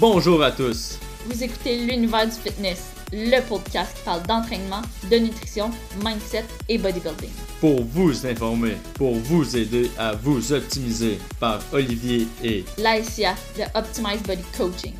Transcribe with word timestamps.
Bonjour 0.00 0.42
à 0.42 0.50
tous. 0.50 0.98
Vous 1.26 1.44
écoutez 1.44 1.78
l'univers 1.86 2.26
du 2.26 2.32
fitness, 2.32 2.94
le 3.12 3.40
podcast 3.48 3.96
qui 3.96 4.02
parle 4.04 4.22
d'entraînement, 4.26 4.82
de 5.10 5.16
nutrition, 5.16 5.70
mindset 6.02 6.44
et 6.68 6.78
bodybuilding. 6.78 7.30
Pour 7.60 7.80
vous 7.84 8.26
informer, 8.26 8.76
pour 8.96 9.14
vous 9.14 9.56
aider 9.56 9.90
à 9.96 10.12
vous 10.16 10.52
optimiser 10.52 11.18
par 11.38 11.60
Olivier 11.72 12.26
et 12.42 12.64
l'ASIA 12.76 13.34
de 13.56 13.62
Optimize 13.78 14.22
Body 14.24 14.42
Coaching. 14.56 14.94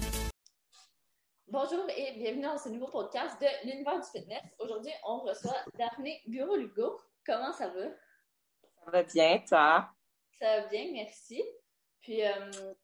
Bonjour 1.48 1.86
et 1.96 2.12
bienvenue 2.16 2.42
dans 2.44 2.58
ce 2.58 2.68
nouveau 2.68 2.86
podcast 2.86 3.40
de 3.40 3.68
l'univers 3.68 4.00
du 4.00 4.06
fitness. 4.06 4.42
Aujourd'hui, 4.60 4.92
on 5.08 5.20
reçoit 5.20 5.56
Daphné 5.76 6.22
Bureau-Lugo. 6.28 7.00
Comment 7.26 7.52
ça 7.52 7.66
va? 7.68 7.86
Ça 8.84 8.90
va 8.92 9.02
bien, 9.02 9.42
toi? 9.48 9.88
Ça 10.38 10.60
va 10.60 10.66
bien, 10.68 10.86
merci. 10.92 11.42
Puis, 12.00 12.24
euh, 12.24 12.74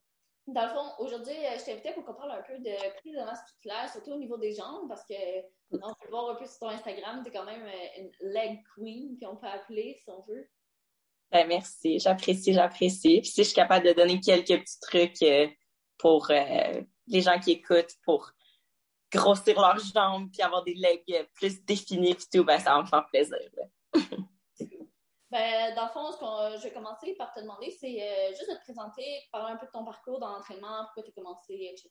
dans 0.52 0.62
le 0.62 0.68
fond, 0.68 0.92
aujourd'hui, 0.98 1.34
euh, 1.34 1.58
je 1.58 1.64
t'invitais 1.64 1.92
pour 1.92 2.04
qu'on 2.04 2.14
parle 2.14 2.32
un 2.32 2.42
peu 2.42 2.58
de 2.58 2.98
prise 2.98 3.14
de 3.14 3.24
masse 3.24 3.42
musculaire, 3.42 3.90
surtout 3.90 4.12
au 4.12 4.18
niveau 4.18 4.36
des 4.36 4.54
jambes, 4.54 4.88
parce 4.88 5.04
que 5.04 5.14
on 5.72 5.78
peut 5.78 6.04
le 6.04 6.10
voir 6.10 6.30
un 6.30 6.34
peu 6.34 6.46
sur 6.46 6.58
ton 6.58 6.68
Instagram, 6.68 7.22
tu 7.22 7.30
es 7.30 7.32
quand 7.32 7.44
même 7.44 7.64
euh, 7.64 8.00
une 8.00 8.10
leg 8.32 8.60
queen, 8.74 9.18
qu'on 9.20 9.36
peut 9.36 9.46
appeler 9.46 9.94
si 10.02 10.10
on 10.10 10.22
veut. 10.22 10.48
Ben, 11.30 11.46
merci, 11.46 11.98
j'apprécie, 11.98 12.52
j'apprécie. 12.52 13.20
Puis 13.20 13.30
si 13.30 13.42
je 13.42 13.48
suis 13.48 13.54
capable 13.54 13.86
de 13.86 13.92
donner 13.92 14.20
quelques 14.20 14.60
petits 14.60 14.80
trucs 14.80 15.22
euh, 15.22 15.46
pour 15.98 16.28
les 16.28 17.20
gens 17.20 17.38
qui 17.38 17.52
écoutent, 17.52 17.94
pour 18.04 18.32
grossir 19.12 19.60
leurs 19.60 19.78
jambes, 19.78 20.28
puis 20.32 20.42
avoir 20.42 20.64
des 20.64 20.74
legs 20.74 21.28
plus 21.34 21.64
définis, 21.64 22.14
puis 22.14 22.26
tout, 22.32 22.44
ben 22.44 22.58
ça 22.58 22.74
va 22.74 22.82
me 22.82 22.86
faire 22.86 23.06
plaisir. 23.06 23.38
Ben, 25.30 25.72
dans 25.76 25.84
le 25.84 25.90
fond, 25.90 26.10
ce 26.10 26.18
que 26.18 26.58
je 26.58 26.62
vais 26.64 26.72
commencer 26.72 27.14
par 27.14 27.32
te 27.32 27.38
demander, 27.38 27.70
c'est 27.70 28.02
euh, 28.02 28.30
juste 28.30 28.50
de 28.50 28.56
te 28.56 28.62
présenter, 28.62 29.04
parler 29.30 29.52
un 29.52 29.56
peu 29.56 29.66
de 29.66 29.70
ton 29.70 29.84
parcours 29.84 30.18
dans 30.18 30.28
l'entraînement, 30.28 30.86
pourquoi 30.86 31.04
tu 31.04 31.10
as 31.10 31.12
commencé, 31.12 31.70
etc. 31.72 31.90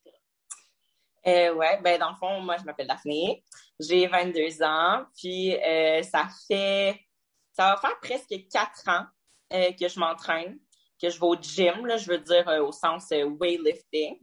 Euh, 1.28 1.54
ouais, 1.54 1.80
ben 1.82 1.98
dans 2.00 2.10
le 2.10 2.16
fond, 2.16 2.42
moi 2.42 2.58
je 2.58 2.66
m'appelle 2.66 2.88
Daphné, 2.88 3.44
j'ai 3.80 4.08
22 4.08 4.62
ans, 4.64 5.06
puis 5.18 5.56
euh, 5.56 6.04
ça 6.04 6.28
fait 6.48 7.00
ça 7.54 7.72
va 7.72 7.78
faire 7.78 8.00
presque 8.02 8.36
quatre 8.50 8.88
ans 8.88 9.06
que 9.50 9.88
je 9.88 10.00
m'entraîne, 10.00 10.60
que 11.02 11.10
je 11.10 11.20
vais 11.20 11.26
au 11.26 11.36
gym, 11.36 11.86
là, 11.86 11.98
je 11.98 12.12
veux 12.12 12.20
dire 12.20 12.46
au 12.62 12.72
sens 12.72 13.10
weightlifting. 13.10 14.20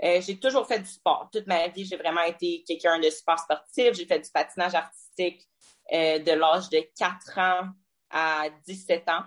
j'ai 0.00 0.40
toujours 0.40 0.66
fait 0.66 0.78
du 0.78 0.88
sport. 0.88 1.28
Toute 1.32 1.46
ma 1.46 1.68
vie, 1.68 1.84
j'ai 1.84 1.96
vraiment 1.96 2.22
été 2.22 2.64
quelqu'un 2.66 2.98
de 2.98 3.10
super 3.10 3.38
sportif. 3.38 3.92
J'ai 3.92 4.06
fait 4.06 4.18
du 4.18 4.30
patinage 4.30 4.74
artistique 4.74 5.46
de 5.92 6.32
l'âge 6.32 6.70
de 6.70 6.80
4 6.96 7.38
ans 7.38 7.68
à 8.14 8.48
17 8.66 9.08
ans. 9.08 9.24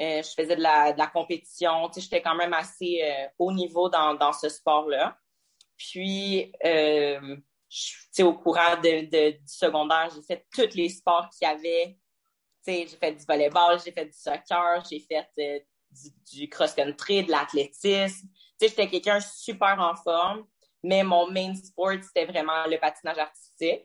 Euh, 0.00 0.22
je 0.22 0.30
faisais 0.30 0.56
de 0.56 0.62
la, 0.62 1.06
compétition. 1.12 1.88
Tu 1.88 1.94
sais, 1.94 2.00
j'étais 2.00 2.22
quand 2.22 2.34
même 2.34 2.52
assez 2.52 3.00
euh, 3.04 3.28
haut 3.38 3.52
niveau 3.52 3.88
dans, 3.88 4.32
ce 4.32 4.48
sport-là. 4.48 5.16
Puis, 5.76 6.52
euh, 6.64 7.36
je, 7.68 8.22
au 8.22 8.34
courant 8.34 8.76
de, 8.82 9.30
du 9.32 9.46
secondaire, 9.46 10.08
j'ai 10.14 10.22
fait 10.22 10.46
tous 10.52 10.76
les 10.76 10.88
sports 10.88 11.28
qu'il 11.30 11.46
y 11.46 11.50
avait. 11.50 11.98
Tu 12.66 12.72
sais, 12.72 12.86
j'ai 12.90 12.96
fait 12.96 13.12
du 13.12 13.24
volleyball, 13.24 13.78
j'ai 13.84 13.92
fait 13.92 14.06
du 14.06 14.12
soccer, 14.12 14.82
j'ai 14.90 15.00
fait 15.00 15.28
du, 15.92 16.10
du 16.32 16.48
cross-country, 16.48 17.24
de 17.24 17.30
l'athlétisme. 17.30 18.28
Tu 18.58 18.66
sais, 18.66 18.68
j'étais 18.68 18.88
quelqu'un 18.88 19.20
super 19.20 19.78
en 19.78 19.94
forme, 19.94 20.46
mais 20.82 21.04
mon 21.04 21.30
main 21.30 21.54
sport, 21.54 21.92
c'était 22.02 22.24
vraiment 22.24 22.66
le 22.66 22.78
patinage 22.78 23.18
artistique. 23.18 23.84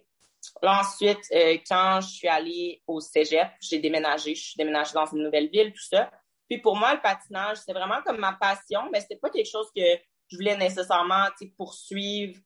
Là, 0.61 0.81
ensuite, 0.81 1.19
euh, 1.33 1.57
quand 1.67 2.01
je 2.01 2.07
suis 2.07 2.27
allée 2.27 2.81
au 2.87 2.99
cégep, 2.99 3.49
j'ai 3.61 3.79
déménagé. 3.79 4.35
Je 4.35 4.41
suis 4.41 4.57
déménagée 4.57 4.93
dans 4.93 5.05
une 5.05 5.23
nouvelle 5.23 5.49
ville, 5.49 5.71
tout 5.71 5.87
ça. 5.89 6.11
Puis 6.49 6.59
pour 6.59 6.75
moi, 6.75 6.93
le 6.95 7.01
patinage, 7.01 7.57
c'est 7.65 7.73
vraiment 7.73 8.01
comme 8.05 8.17
ma 8.17 8.33
passion, 8.33 8.89
mais 8.91 9.01
c'était 9.01 9.17
pas 9.17 9.29
quelque 9.29 9.49
chose 9.49 9.67
que 9.75 9.83
je 10.27 10.35
voulais 10.35 10.57
nécessairement 10.57 11.27
poursuivre 11.57 12.39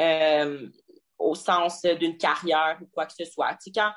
euh, 0.00 0.68
au 1.18 1.34
sens 1.34 1.82
d'une 1.82 2.16
carrière 2.16 2.78
ou 2.80 2.86
quoi 2.86 3.06
que 3.06 3.12
ce 3.12 3.24
soit. 3.24 3.56
quand, 3.74 3.92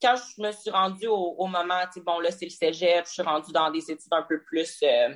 quand 0.00 0.14
je 0.16 0.42
me 0.42 0.52
suis 0.52 0.70
rendue 0.70 1.08
au, 1.08 1.46
moment, 1.46 1.84
bon, 2.04 2.20
là, 2.20 2.30
c'est 2.30 2.46
le 2.46 2.50
cégep, 2.50 3.06
je 3.06 3.12
suis 3.12 3.22
rendue 3.22 3.52
dans 3.52 3.70
des 3.70 3.90
études 3.90 4.12
un 4.12 4.22
peu 4.22 4.42
plus 4.44 4.78
euh, 4.82 5.14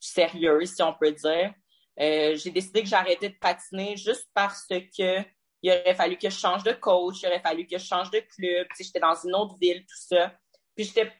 sérieuses, 0.00 0.74
si 0.74 0.82
on 0.82 0.92
peut 0.92 1.12
dire. 1.12 1.54
j'ai 1.96 2.50
décidé 2.50 2.82
que 2.82 2.88
j'arrêtais 2.88 3.30
de 3.30 3.38
patiner 3.40 3.96
juste 3.96 4.28
parce 4.34 4.66
que 4.66 5.24
il 5.62 5.70
aurait 5.70 5.94
fallu 5.94 6.16
que 6.18 6.28
je 6.28 6.36
change 6.36 6.64
de 6.64 6.72
coach, 6.72 7.22
il 7.22 7.26
aurait 7.26 7.40
fallu 7.40 7.66
que 7.66 7.78
je 7.78 7.84
change 7.84 8.10
de 8.10 8.20
club, 8.20 8.66
tu 8.68 8.76
sais, 8.76 8.84
j'étais 8.84 9.00
dans 9.00 9.14
une 9.14 9.34
autre 9.34 9.56
ville, 9.60 9.80
tout 9.82 9.96
ça. 9.96 10.32
Puis 10.74 10.84
j'étais, 10.86 11.12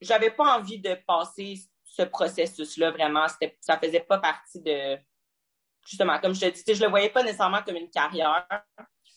j'avais 0.00 0.30
pas 0.30 0.58
envie 0.58 0.80
de 0.80 0.94
passer 1.06 1.60
ce 1.84 2.02
processus-là 2.02 2.90
vraiment, 2.90 3.26
ça 3.60 3.78
faisait 3.78 4.00
pas 4.00 4.18
partie 4.18 4.60
de, 4.60 4.98
justement, 5.88 6.18
comme 6.20 6.34
je 6.34 6.40
te 6.40 6.64
dis, 6.64 6.74
je 6.74 6.84
le 6.84 6.90
voyais 6.90 7.10
pas 7.10 7.22
nécessairement 7.22 7.62
comme 7.62 7.76
une 7.76 7.90
carrière. 7.90 8.46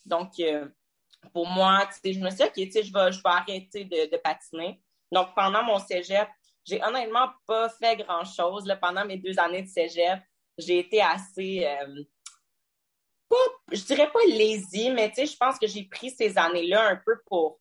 Donc, 0.05 0.31
euh, 0.39 0.67
pour 1.33 1.47
moi, 1.47 1.85
tu 1.87 1.99
sais, 1.99 2.13
je 2.13 2.19
me 2.19 2.29
suis 2.29 2.37
dit, 2.37 2.43
OK, 2.43 2.53
tu 2.53 2.71
sais, 2.71 2.83
je 2.83 2.93
vais, 2.93 3.11
je 3.11 3.17
vais 3.17 3.29
arrêter 3.29 3.85
de, 3.85 4.17
patiner. 4.17 4.81
Donc, 5.11 5.35
pendant 5.35 5.63
mon 5.63 5.79
cégep, 5.79 6.27
j'ai 6.65 6.83
honnêtement 6.83 7.29
pas 7.45 7.69
fait 7.69 7.97
grand-chose. 7.97 8.73
Pendant 8.81 9.05
mes 9.05 9.17
deux 9.17 9.37
années 9.39 9.63
de 9.63 9.67
cégep, 9.67 10.19
j'ai 10.57 10.79
été 10.79 11.01
assez... 11.01 11.65
Euh, 11.65 12.03
je 13.71 13.83
dirais 13.83 14.11
pas 14.11 14.19
lazy, 14.27 14.89
mais 14.91 15.09
tu 15.09 15.15
sais, 15.15 15.25
je 15.25 15.37
pense 15.37 15.57
que 15.57 15.67
j'ai 15.67 15.83
pris 15.83 16.09
ces 16.09 16.37
années-là 16.37 16.89
un 16.89 16.95
peu 16.95 17.19
pour, 17.27 17.59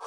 tu 0.00 0.06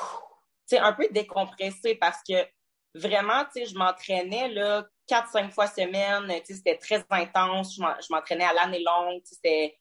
sais, 0.68 0.80
un 0.80 0.94
peu 0.94 1.08
décompresser 1.12 1.96
parce 1.96 2.20
que 2.28 2.48
vraiment, 2.96 3.44
tu 3.46 3.52
sais, 3.54 3.66
je 3.66 3.76
m'entraînais, 3.76 4.50
là, 4.50 4.86
quatre, 5.08 5.30
cinq 5.30 5.52
fois 5.52 5.68
semaine, 5.68 6.28
tu 6.42 6.46
sais, 6.46 6.54
c'était 6.56 6.78
très 6.78 7.06
intense, 7.10 7.76
je 7.76 8.14
m'entraînais 8.14 8.46
à 8.46 8.54
l'année 8.54 8.84
longue, 8.84 9.22
tu 9.24 9.36
sais, 9.36 9.78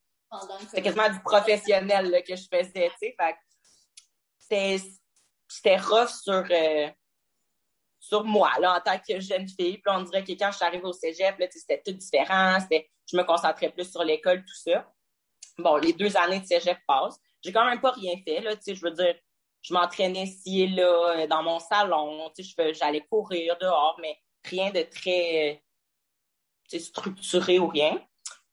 c'était 0.66 0.82
quasiment 0.82 1.08
du 1.08 1.20
professionnel, 1.20 2.10
là, 2.10 2.22
que 2.22 2.34
je 2.34 2.46
faisais, 2.52 2.90
tu 3.00 3.08
sais, 3.08 3.16
fait 3.18 3.36
c'était 5.48 5.76
rough 5.76 6.10
sur, 6.10 6.44
euh, 6.50 6.88
sur 8.00 8.24
moi, 8.24 8.50
là, 8.60 8.76
en 8.76 8.80
tant 8.80 8.98
que 8.98 9.20
jeune 9.20 9.48
fille. 9.48 9.78
Puis 9.78 9.94
on 9.94 10.02
dirait 10.02 10.24
que 10.24 10.32
quand 10.32 10.50
je 10.50 10.56
suis 10.56 10.64
arrivée 10.64 10.84
au 10.84 10.92
cégep, 10.92 11.38
là, 11.38 11.46
c'était 11.50 11.80
tout 11.84 11.92
différent. 11.92 12.58
Je 12.70 13.16
me 13.16 13.22
concentrais 13.22 13.70
plus 13.70 13.90
sur 13.90 14.02
l'école, 14.02 14.44
tout 14.44 14.54
ça 14.54 14.93
bon, 15.58 15.76
les 15.76 15.92
deux 15.92 16.16
années 16.16 16.40
de 16.40 16.46
cégep 16.46 16.78
passent. 16.86 17.18
J'ai 17.42 17.52
quand 17.52 17.64
même 17.64 17.80
pas 17.80 17.92
rien 17.92 18.14
fait, 18.24 18.40
là, 18.40 18.56
tu 18.56 18.62
sais, 18.62 18.74
je 18.74 18.82
veux 18.82 18.90
dire, 18.90 19.14
je 19.62 19.72
m'entraînais 19.74 20.24
ici 20.24 20.62
et 20.62 20.66
là, 20.68 21.16
euh, 21.16 21.26
dans 21.26 21.42
mon 21.42 21.58
salon, 21.58 22.30
tu 22.36 22.44
sais, 22.44 22.74
j'allais 22.74 23.02
courir 23.02 23.56
dehors, 23.58 23.98
mais 24.00 24.18
rien 24.44 24.70
de 24.70 24.82
très, 24.82 25.62
tu 26.68 26.78
sais, 26.78 26.84
structuré 26.84 27.58
ou 27.58 27.68
rien. 27.68 28.00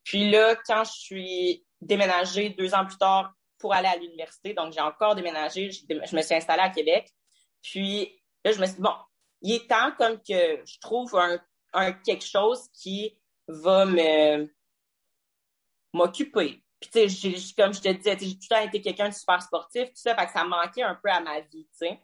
Puis 0.03 0.29
là, 0.29 0.55
quand 0.65 0.83
je 0.83 0.91
suis 0.91 1.65
déménagée 1.79 2.49
deux 2.49 2.73
ans 2.73 2.85
plus 2.85 2.97
tard 2.97 3.33
pour 3.57 3.73
aller 3.73 3.87
à 3.87 3.97
l'université, 3.97 4.53
donc 4.53 4.73
j'ai 4.73 4.81
encore 4.81 5.15
déménagé, 5.15 5.71
je 5.71 6.15
me 6.15 6.21
suis 6.21 6.35
installée 6.35 6.63
à 6.63 6.69
Québec. 6.69 7.09
Puis 7.61 8.21
là, 8.43 8.51
je 8.51 8.59
me 8.59 8.65
suis 8.65 8.75
dit, 8.75 8.81
bon, 8.81 8.95
il 9.41 9.55
est 9.55 9.67
temps 9.67 9.91
comme 9.97 10.17
que 10.17 10.63
je 10.65 10.79
trouve 10.79 11.15
un, 11.15 11.39
un 11.73 11.93
quelque 11.93 12.25
chose 12.25 12.67
qui 12.73 13.17
va 13.47 13.85
me 13.85 14.49
m'occuper, 15.93 16.63
puis, 16.81 16.89
tu 16.89 17.09
sais, 17.09 17.53
comme 17.55 17.73
je 17.73 17.79
te 17.79 17.89
disais, 17.89 18.17
j'ai 18.19 18.33
tout 18.33 18.47
le 18.49 18.55
temps 18.55 18.63
été 18.63 18.81
quelqu'un 18.81 19.09
de 19.09 19.13
super 19.13 19.39
sportif, 19.39 19.85
tout 19.89 19.91
ça, 19.95 20.15
fait 20.15 20.25
que 20.25 20.31
ça 20.31 20.43
manquait 20.43 20.81
un 20.81 20.95
peu 20.95 21.09
à 21.09 21.19
ma 21.19 21.39
vie, 21.39 21.65
tu 21.65 21.77
sais. 21.77 21.99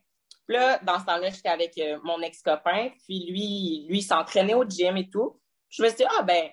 Puis 0.45 0.55
là, 0.55 0.77
dans 0.83 0.99
ce 0.99 1.05
temps-là, 1.05 1.31
j'étais 1.31 1.49
avec 1.49 1.75
euh, 1.79 1.99
mon 2.03 2.21
ex-copain, 2.21 2.91
puis 3.03 3.25
lui, 3.25 3.87
lui, 3.89 3.97
il 3.99 4.03
s'entraînait 4.03 4.53
au 4.53 4.63
gym 4.63 4.95
et 4.95 5.09
tout. 5.09 5.41
Je 5.69 5.81
me 5.81 5.87
suis 5.87 5.97
dit, 5.97 6.03
ah, 6.17 6.21
ben, 6.21 6.49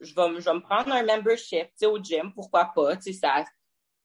je 0.00 0.14
vais, 0.14 0.40
je 0.40 0.44
vais 0.44 0.54
me 0.54 0.62
prendre 0.62 0.90
un 0.90 1.02
membership, 1.02 1.66
tu 1.66 1.72
sais, 1.76 1.86
au 1.86 2.02
gym, 2.02 2.32
pourquoi 2.34 2.72
pas, 2.74 2.96
tu 2.96 3.02
sais, 3.02 3.12
ça, 3.12 3.44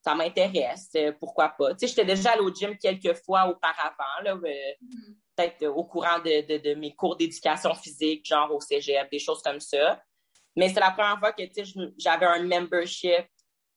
ça 0.03 0.13
m'intéresse, 0.13 0.89
euh, 0.97 1.13
pourquoi 1.17 1.47
pas. 1.47 1.73
Tu 1.75 1.79
sais, 1.79 1.87
j'étais 1.87 2.05
déjà 2.05 2.31
allée 2.31 2.41
au 2.41 2.53
gym 2.53 2.77
quelques 2.77 3.15
fois 3.23 3.47
auparavant, 3.47 4.21
là, 4.21 4.31
euh, 4.33 4.37
mm-hmm. 4.37 5.15
peut-être 5.37 5.67
au 5.67 5.85
courant 5.85 6.19
de, 6.19 6.45
de, 6.45 6.57
de 6.57 6.75
mes 6.75 6.93
cours 6.93 7.15
d'éducation 7.15 7.73
physique, 7.73 8.25
genre 8.25 8.53
au 8.53 8.59
cégep, 8.59 9.09
des 9.09 9.19
choses 9.19 9.41
comme 9.41 9.61
ça. 9.61 10.01
Mais 10.57 10.69
c'est 10.69 10.81
la 10.81 10.91
première 10.91 11.19
fois 11.19 11.31
que, 11.31 11.43
tu 11.43 11.65
sais, 11.65 11.73
j'avais 11.97 12.25
un 12.25 12.43
membership 12.43 13.25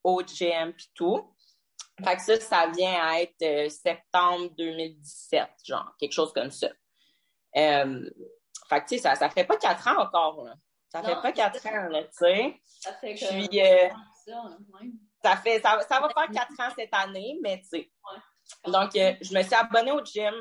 au 0.05 0.23
gym 0.23 0.73
puis 0.73 0.91
tout. 0.95 1.35
Fait 2.05 2.17
que 2.17 2.23
ça, 2.23 2.41
ça 2.41 2.67
vient 2.69 3.01
à 3.03 3.21
être 3.21 3.43
euh, 3.43 3.69
septembre 3.69 4.51
2017, 4.57 5.49
genre, 5.65 5.93
quelque 5.99 6.13
chose 6.13 6.33
comme 6.33 6.51
ça. 6.51 6.69
Euh, 7.57 8.09
fait 8.69 8.81
que, 8.81 8.89
tu 8.89 8.97
sais, 8.97 9.03
ça, 9.03 9.15
ça 9.15 9.31
fait 9.31 9.45
pas 9.45 9.57
quatre 9.57 9.87
ans 9.89 10.03
encore, 10.03 10.45
là. 10.45 10.55
Ça 10.91 11.03
fait 11.03 11.21
pas 11.21 11.33
quatre 11.33 11.67
ans, 11.67 11.89
là, 11.91 12.05
tu 12.05 12.11
sais. 12.13 12.61
Ça 12.65 12.93
fait 12.95 13.15
que... 13.15 13.29
Puis, 13.29 13.61
euh, 13.61 13.89
ça, 15.23 15.37
fait, 15.37 15.61
ça, 15.61 15.79
ça, 15.89 16.01
va 16.01 16.09
faire 16.09 16.31
quatre 16.33 16.61
ans 16.61 16.73
cette 16.77 16.95
année, 16.95 17.39
mais 17.43 17.61
tu 17.61 17.69
sais. 17.69 17.91
Donc, 18.65 18.97
euh, 18.97 19.15
je 19.21 19.35
me 19.35 19.43
suis 19.43 19.55
abonnée 19.55 19.93
au 19.93 20.03
gym. 20.05 20.33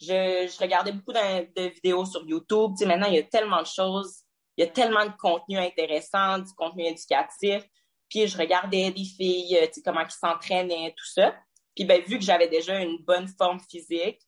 Je, 0.00 0.50
je 0.52 0.58
regardais 0.58 0.92
beaucoup 0.92 1.12
de, 1.12 1.52
de 1.54 1.68
vidéos 1.68 2.04
sur 2.04 2.24
YouTube. 2.26 2.72
Tu 2.72 2.78
sais, 2.78 2.86
maintenant, 2.86 3.06
il 3.06 3.14
y 3.14 3.18
a 3.18 3.22
tellement 3.22 3.60
de 3.60 3.66
choses. 3.66 4.22
Il 4.56 4.64
y 4.64 4.68
a 4.68 4.70
tellement 4.70 5.04
de 5.04 5.12
contenu 5.16 5.58
intéressant, 5.58 6.38
du 6.38 6.52
contenu 6.54 6.84
éducatif. 6.84 7.64
Puis 8.08 8.26
je 8.26 8.36
regardais 8.38 8.90
les 8.96 9.04
filles, 9.04 9.56
euh, 9.56 9.66
tu 9.66 9.74
sais, 9.74 9.82
comment 9.82 10.00
ils 10.02 10.10
s'entraînaient, 10.10 10.94
tout 10.96 11.06
ça. 11.06 11.34
Puis 11.74 11.84
ben, 11.84 12.00
vu 12.02 12.18
que 12.18 12.24
j'avais 12.24 12.48
déjà 12.48 12.78
une 12.80 12.98
bonne 13.02 13.26
forme 13.28 13.58
physique, 13.60 14.20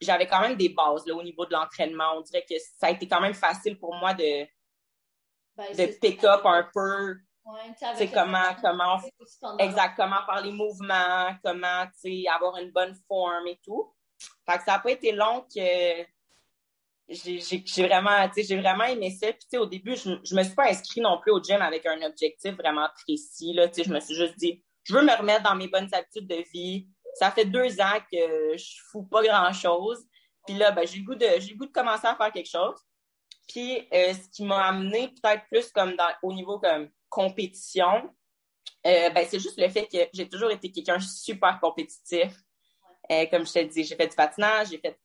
j'avais 0.00 0.26
quand 0.26 0.40
même 0.40 0.56
des 0.56 0.68
bases 0.68 1.06
là, 1.06 1.14
au 1.14 1.22
niveau 1.22 1.46
de 1.46 1.52
l'entraînement. 1.52 2.16
On 2.16 2.20
dirait 2.22 2.44
que 2.48 2.54
ça 2.78 2.86
a 2.88 2.90
été 2.90 3.06
quand 3.08 3.20
même 3.20 3.34
facile 3.34 3.78
pour 3.78 3.94
moi 3.94 4.14
de, 4.14 4.46
Ben, 5.56 5.70
de 5.70 5.74
c'est- 5.76 6.00
pick-up 6.00 6.42
un 6.44 6.68
peu, 6.72 7.16
Ouais, 7.44 7.74
comment, 8.14 8.54
comment, 8.62 9.00
exact, 9.58 9.96
comment 9.96 10.24
faire 10.26 10.42
les 10.44 10.52
mouvements, 10.52 11.34
comment, 11.42 11.86
tu 11.86 12.22
sais, 12.22 12.28
avoir 12.28 12.56
une 12.58 12.70
bonne 12.70 12.94
forme 13.08 13.48
et 13.48 13.58
tout. 13.64 13.92
Fait 14.48 14.58
que 14.58 14.64
ça 14.64 14.72
n'a 14.74 14.78
pas 14.78 14.92
été 14.92 15.10
long 15.10 15.40
que 15.52 16.02
j'ai 17.12 17.86
vraiment, 17.86 18.28
tu 18.28 18.34
sais, 18.34 18.42
j'ai 18.48 18.60
vraiment 18.60 18.84
aimé 18.84 19.10
ça. 19.10 19.28
Puis, 19.28 19.40
tu 19.42 19.48
sais, 19.50 19.58
au 19.58 19.66
début, 19.66 19.96
je, 19.96 20.10
je 20.24 20.34
me 20.34 20.42
suis 20.42 20.54
pas 20.54 20.68
inscrite 20.68 21.02
non 21.02 21.18
plus 21.20 21.30
au 21.30 21.42
gym 21.42 21.60
avec 21.60 21.86
un 21.86 22.00
objectif 22.02 22.54
vraiment 22.54 22.88
précis, 23.06 23.52
là. 23.52 23.68
Tu 23.68 23.74
sais, 23.74 23.88
je 23.88 23.92
me 23.92 24.00
suis 24.00 24.14
juste 24.14 24.36
dit, 24.38 24.62
je 24.84 24.94
veux 24.94 25.02
me 25.02 25.16
remettre 25.16 25.42
dans 25.42 25.54
mes 25.54 25.68
bonnes 25.68 25.88
habitudes 25.92 26.26
de 26.26 26.42
vie. 26.52 26.88
Ça 27.14 27.30
fait 27.30 27.44
deux 27.44 27.80
ans 27.80 27.98
que 28.10 28.56
je 28.56 28.80
fous 28.90 29.04
pas 29.04 29.22
grand-chose. 29.22 30.04
Puis 30.46 30.56
là, 30.56 30.72
ben, 30.72 30.86
j'ai 30.86 30.98
le 30.98 31.04
goût 31.04 31.14
de, 31.14 31.26
j'ai 31.38 31.52
le 31.52 31.56
goût 31.56 31.66
de 31.66 31.72
commencer 31.72 32.06
à 32.06 32.16
faire 32.16 32.32
quelque 32.32 32.50
chose. 32.50 32.80
Puis, 33.48 33.86
euh, 33.92 34.14
ce 34.14 34.28
qui 34.30 34.44
m'a 34.44 34.66
amené 34.66 35.08
peut-être 35.08 35.46
plus 35.48 35.70
comme 35.72 35.94
dans, 35.94 36.08
au 36.22 36.32
niveau 36.32 36.58
comme 36.58 36.88
compétition, 37.08 38.10
euh, 38.86 39.10
ben, 39.10 39.26
c'est 39.28 39.38
juste 39.38 39.60
le 39.60 39.68
fait 39.68 39.86
que 39.86 39.98
j'ai 40.12 40.28
toujours 40.28 40.50
été 40.50 40.70
quelqu'un 40.72 40.98
super 41.00 41.60
compétitif. 41.60 42.32
Euh, 43.10 43.26
comme 43.26 43.46
je 43.46 43.52
te 43.52 43.58
dis, 43.64 43.84
j'ai 43.84 43.96
fait 43.96 44.08
du 44.08 44.16
patinage, 44.16 44.68
j'ai 44.70 44.78
fait 44.78 44.98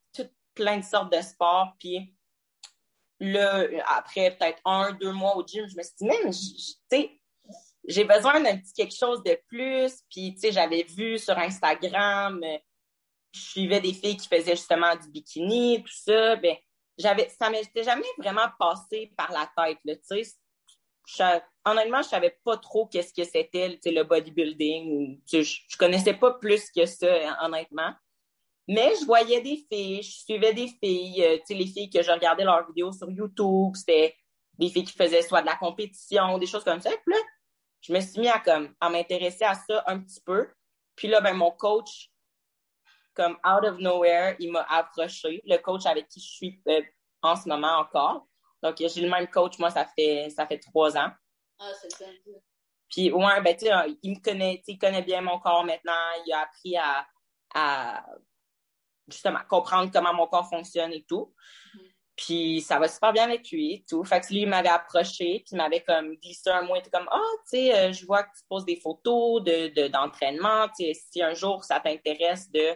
plein 0.57 0.77
de 0.77 0.83
sortes 0.83 1.13
de 1.13 1.21
sports. 1.21 1.74
Puis 1.80 2.13
là, 3.19 3.65
après 3.86 4.36
peut-être 4.36 4.62
un, 4.65 4.92
deux 4.94 5.13
mois 5.13 5.38
au 5.38 5.45
gym, 5.45 5.68
je 5.69 5.77
me 5.77 5.83
suis 5.83 5.94
dit, 6.00 6.06
mais, 6.06 6.31
tu 6.31 6.31
sais, 6.92 7.21
j'ai 7.88 8.04
besoin 8.04 8.42
d'un 8.42 8.57
petit 8.57 8.74
quelque 8.74 8.95
chose 8.95 9.24
de 9.24 9.39
plus. 9.48 10.01
Puis, 10.09 10.33
tu 10.33 10.42
sais, 10.42 10.51
j'avais 10.51 10.83
vu 10.83 11.18
sur 11.18 11.38
Instagram, 11.38 12.42
euh, 12.44 12.57
je 13.31 13.39
suivais 13.39 13.80
des 13.80 13.94
filles 13.94 14.18
qui 14.18 14.27
faisaient 14.27 14.56
justement 14.56 14.95
du 14.95 15.09
bikini, 15.09 15.83
tout 15.83 15.94
ça. 15.94 16.36
Ben, 16.36 16.56
j'avais, 16.98 17.30
ça 17.30 17.50
m'était 17.50 17.83
jamais 17.83 18.07
vraiment 18.18 18.48
passé 18.59 19.13
par 19.15 19.31
la 19.31 19.50
tête, 19.56 19.80
tu 19.86 20.24
sais. 20.24 21.44
Honnêtement, 21.63 22.01
je 22.01 22.09
savais 22.09 22.38
pas 22.44 22.57
trop 22.57 22.88
qu'est-ce 22.88 23.13
que 23.13 23.24
c'était, 23.24 23.80
le 23.86 24.04
bodybuilding. 24.04 25.21
Je, 25.31 25.42
je 25.42 25.77
connaissais 25.77 26.13
pas 26.13 26.33
plus 26.33 26.69
que 26.71 26.86
ça, 26.86 27.45
honnêtement. 27.45 27.94
Mais 28.68 28.94
je 29.00 29.06
voyais 29.06 29.42
des 29.42 29.66
filles, 29.72 30.04
je 30.04 30.12
suivais 30.12 30.54
des 30.54 30.68
filles, 30.68 31.24
euh, 31.24 31.38
tu 31.38 31.46
sais, 31.46 31.54
les 31.54 31.68
filles 31.68 31.90
que 31.90 32.02
je 32.02 32.12
regardais 32.12 32.44
leurs 32.44 32.68
vidéos 32.68 32.92
sur 32.92 33.10
YouTube, 33.10 33.75
c'était 33.75 34.16
des 34.58 34.69
filles 34.69 34.84
qui 34.84 34.94
faisaient 34.94 35.22
soit 35.22 35.42
de 35.42 35.46
la 35.46 35.56
compétition, 35.56 36.38
des 36.38 36.48
choses 36.48 36.64
comme 36.64 36.81
ça. 36.81 36.90
Puis 36.90 37.14
là, 37.14 37.18
je 37.81 37.94
me 37.94 38.00
suis 38.02 38.19
mis 38.19 38.28
à 38.28 38.40
comme 38.40 38.74
à 38.81 38.90
m'intéresser 38.90 39.46
à 39.46 39.54
ça 39.54 39.84
un 39.88 40.00
petit 40.00 40.19
peu. 40.19 40.50
Puis 40.96 41.08
là, 41.08 41.22
ben 41.22 41.34
mon 41.34 41.52
coach, 41.52 42.12
comme 43.14 43.38
out 43.46 43.64
of 43.64 43.78
nowhere, 43.80 44.36
il 44.40 44.52
m'a 44.52 44.64
approché. 44.64 45.42
Le 45.46 45.58
coach 45.58 45.86
avec 45.86 46.10
qui 46.10 46.19
je 46.19 46.28
suis 46.28 46.62
euh, 46.68 46.81
en 47.22 47.36
ce 47.36 47.48
moment 47.48 47.78
encore. 47.78 48.28
Donc 48.62 48.75
j'ai 48.78 49.02
le 49.02 49.10
même 49.10 49.28
coach, 49.28 49.60
moi 49.60 49.69
ça 49.69 49.86
fait 49.86 50.30
ça 50.30 50.46
fait 50.46 50.60
trois 50.60 50.98
ans. 50.98 51.12
Ah, 51.60 51.72
c'est 51.81 51.92
ça. 51.92 52.06
Puis 52.90 53.12
ouais, 53.12 53.42
ben 53.42 53.56
tu 53.56 53.66
sais, 53.66 53.72
il 54.02 54.12
me 54.12 54.22
connaît, 54.22 54.62
il 54.68 54.78
connaît 54.78 55.04
bien 55.04 55.22
mon 55.22 55.40
corps 55.40 55.64
maintenant. 55.64 55.94
Il 56.25 56.34
a 56.34 56.42
appris 56.42 56.75
à, 56.75 57.08
à 57.54 58.06
justement 59.07 59.39
comprendre 59.50 59.92
comment 59.92 60.13
mon 60.13 60.27
corps 60.27 60.50
fonctionne 60.50 60.94
et 60.94 61.04
tout. 61.04 61.33
Mhm. 61.74 61.81
Puis 62.15 62.62
ça 62.62 62.80
va 62.80 62.88
super 62.88 63.13
bien 63.13 63.25
avec 63.25 63.50
lui 63.51 63.74
et 63.74 63.86
tout. 63.88 64.04
Fait 64.04 64.19
que 64.19 64.27
lui, 64.33 64.42
il 64.42 64.48
m'avait 64.48 64.69
approché, 64.69 65.44
puis 65.45 65.51
il 65.51 65.57
m'avait 65.57 65.83
comme 65.83 66.15
glissé 66.15 66.50
un 66.50 66.63
mot, 66.63 66.75
il 66.75 66.80
était 66.80 66.89
comme 66.89 67.07
Ah, 67.12 67.21
tu 67.44 67.57
sais, 67.57 67.77
euh, 67.77 67.94
je 67.94 68.06
vois 68.06 68.24
que 68.24 68.30
tu 68.36 68.44
poses 68.50 68.65
des 68.65 68.75
photos 68.75 69.44
de, 69.44 69.68
de, 69.68 69.88
d'entraînement. 69.88 70.68
Tu 70.69 70.86
sais, 70.86 70.94
si 70.94 71.21
un 71.21 71.36
jour 71.36 71.63
ça 71.63 71.80
t'intéresse 71.80 72.50
de 72.51 72.75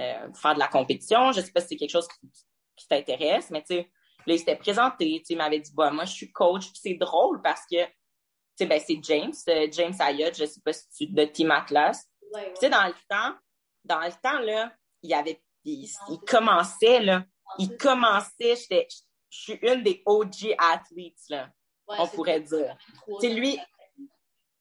euh, 0.00 0.32
faire 0.34 0.54
de 0.54 0.58
la 0.58 0.68
compétition, 0.68 1.30
je 1.30 1.40
sais 1.40 1.52
pas 1.52 1.60
si 1.60 1.68
c'est 1.68 1.76
quelque 1.76 1.90
chose 1.90 2.08
qui, 2.08 2.28
qui 2.76 2.88
t'intéresse, 2.88 3.50
mais 3.50 3.60
tu 3.60 3.74
sais, 3.74 3.90
là, 4.26 4.34
il 4.34 4.38
s'était 4.38 4.56
présenté, 4.56 5.06
tu 5.20 5.26
sais, 5.26 5.34
il 5.34 5.36
m'avait 5.36 5.60
dit 5.60 5.70
Bah, 5.74 5.92
moi, 5.92 6.04
je 6.04 6.12
suis 6.12 6.32
coach, 6.32 6.64
puis 6.64 6.80
c'est 6.82 6.94
drôle 6.94 7.40
parce 7.40 7.62
que 7.70 7.84
tu 7.84 8.64
sais, 8.64 8.66
ben, 8.66 8.80
c'est 8.84 8.98
James, 9.02 9.32
euh, 9.48 9.68
James 9.70 9.94
Ayotte, 9.98 10.36
je 10.36 10.44
sais 10.44 10.60
pas 10.60 10.72
si 10.72 10.88
tu 10.90 11.06
de 11.06 11.24
Team 11.24 11.50
Atlas. 11.50 12.04
Ouais, 12.34 12.40
ouais. 12.40 12.52
Tu 12.54 12.60
sais, 12.60 12.70
dans 12.70 12.86
le 12.86 12.94
temps, 13.08 13.36
dans 13.84 14.00
le 14.00 14.12
temps, 14.22 14.40
là, 14.40 14.72
il 15.02 15.10
y 15.10 15.14
avait, 15.14 15.42
il, 15.64 15.88
il 16.10 16.18
commençait, 16.20 17.00
là, 17.00 17.24
il 17.58 17.76
commençait, 17.76 18.56
je 18.56 18.96
suis 19.30 19.58
une 19.62 19.82
des 19.82 20.02
OG 20.06 20.54
athletes, 20.58 21.28
là, 21.28 21.50
Ouais, 21.88 21.96
on 21.98 22.06
pourrait 22.06 22.40
dire. 22.40 22.76
C'est 23.20 23.28
lui, 23.28 23.58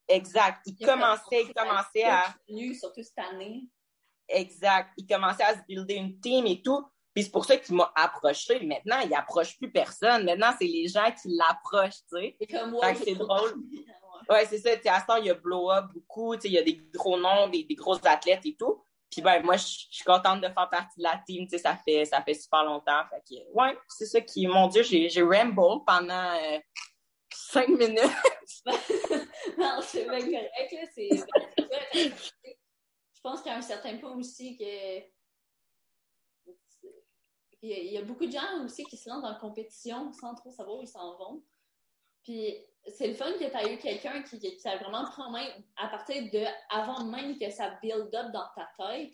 exact, 0.07 0.61
il 0.65 0.75
commençait, 0.85 1.43
il 1.43 1.53
commençait 1.53 2.03
à, 2.03 2.33
surtout 2.73 3.03
cette 3.03 3.19
année. 3.19 3.63
exact, 4.27 4.91
il 4.97 5.05
commençait 5.05 5.43
à 5.43 5.55
se 5.55 5.63
builder 5.67 5.95
une 5.95 6.19
team 6.19 6.47
et 6.47 6.61
tout, 6.61 6.83
puis 7.13 7.23
c'est 7.23 7.31
pour 7.31 7.45
ça 7.45 7.57
qu'il 7.57 7.75
m'a 7.75 7.91
approché. 7.95 8.59
Maintenant, 8.65 8.99
il 8.99 9.13
approche 9.13 9.57
plus 9.57 9.71
personne. 9.71 10.23
Maintenant, 10.23 10.53
c'est 10.57 10.67
les 10.67 10.87
gens 10.87 11.11
qui 11.11 11.35
l'approchent, 11.35 12.01
tu 12.09 12.17
sais. 12.17 12.35
C'est 12.39 12.47
comme 12.47 12.79
que 12.79 13.03
c'est 13.03 13.15
drôle. 13.15 13.53
Ouais. 14.29 14.45
C'est 14.45 14.59
ça. 14.59 14.77
Tu 14.77 14.83
sais, 14.83 14.89
à 14.89 15.01
ce 15.01 15.07
temps, 15.07 15.15
il 15.15 15.25
y 15.25 15.29
a 15.31 15.33
blow 15.33 15.71
up 15.71 15.87
beaucoup. 15.93 16.35
Tu 16.35 16.41
sais, 16.43 16.47
il 16.49 16.53
y 16.53 16.57
a 16.57 16.61
des 16.61 16.77
gros 16.93 17.17
noms, 17.17 17.49
des, 17.49 17.63
des 17.63 17.73
grosses 17.73 18.05
athlètes 18.05 18.45
et 18.45 18.55
tout. 18.55 18.81
Puis 19.11 19.21
ben, 19.21 19.43
moi, 19.43 19.57
je 19.57 19.65
suis 19.65 20.05
contente 20.05 20.39
de 20.39 20.47
faire 20.47 20.69
partie 20.69 20.97
de 20.97 21.03
la 21.03 21.21
team. 21.27 21.45
Tu 21.45 21.51
sais, 21.51 21.57
ça 21.57 21.75
fait, 21.75 22.05
ça 22.05 22.21
fait 22.23 22.33
super 22.33 22.63
longtemps. 22.63 23.03
Fait 23.09 23.21
que, 23.29 23.51
ouais, 23.53 23.77
c'est 23.89 24.05
ça 24.05 24.21
qui, 24.21 24.47
mon 24.47 24.67
Dieu, 24.67 24.83
j'ai, 24.83 25.21
ramble 25.21 25.83
pendant 25.85 26.33
euh, 26.33 26.59
cinq 27.29 27.67
minutes. 27.67 27.99
non, 29.57 29.81
c'est 29.81 30.07
bien 30.07 30.21
correct, 30.21 30.71
là. 30.71 30.87
C'est. 30.95 31.09
Je 33.13 33.21
pense 33.21 33.41
qu'à 33.41 33.55
un 33.55 33.61
certain 33.61 33.97
point 33.97 34.15
aussi 34.15 34.57
que. 34.57 34.99
Il 37.63 37.69
y, 37.69 37.73
a, 37.73 37.77
il 37.77 37.91
y 37.91 37.97
a 37.97 38.01
beaucoup 38.01 38.25
de 38.25 38.31
gens 38.31 38.65
aussi 38.65 38.83
qui 38.85 38.97
se 38.97 39.07
lancent 39.07 39.23
la 39.23 39.35
compétition 39.35 40.11
sans 40.13 40.33
trop 40.33 40.49
savoir 40.49 40.77
où 40.77 40.81
ils 40.81 40.87
s'en 40.87 41.15
vont. 41.17 41.43
Puis 42.23 42.55
c'est 42.87 43.07
le 43.07 43.13
fun 43.13 43.31
que 43.33 43.49
tu 43.49 43.55
as 43.55 43.71
eu 43.71 43.77
quelqu'un 43.77 44.21
qui, 44.23 44.39
qui 44.39 44.57
t'a 44.57 44.77
vraiment 44.77 45.05
pris 45.05 45.21
en 45.21 45.31
main 45.31 45.47
à 45.77 45.87
partir 45.87 46.23
de 46.31 46.45
avant 46.69 47.03
même 47.05 47.37
que 47.37 47.49
ça 47.49 47.77
build 47.81 48.13
up 48.13 48.31
dans 48.31 48.47
ta 48.55 48.69
tête, 48.77 49.13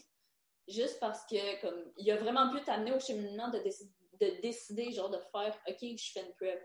juste 0.68 1.00
parce 1.00 1.26
que 1.26 1.62
comme 1.62 1.92
il 1.98 2.10
a 2.12 2.18
vraiment 2.18 2.50
pu 2.54 2.64
t'amener 2.64 2.92
au 2.94 3.00
cheminement 3.00 3.50
de, 3.50 3.60
de 3.60 4.42
décider 4.42 4.92
genre 4.92 5.10
de 5.10 5.20
faire 5.32 5.58
OK, 5.68 5.78
je 5.82 6.12
fais 6.14 6.26
une 6.26 6.34
prep. 6.36 6.62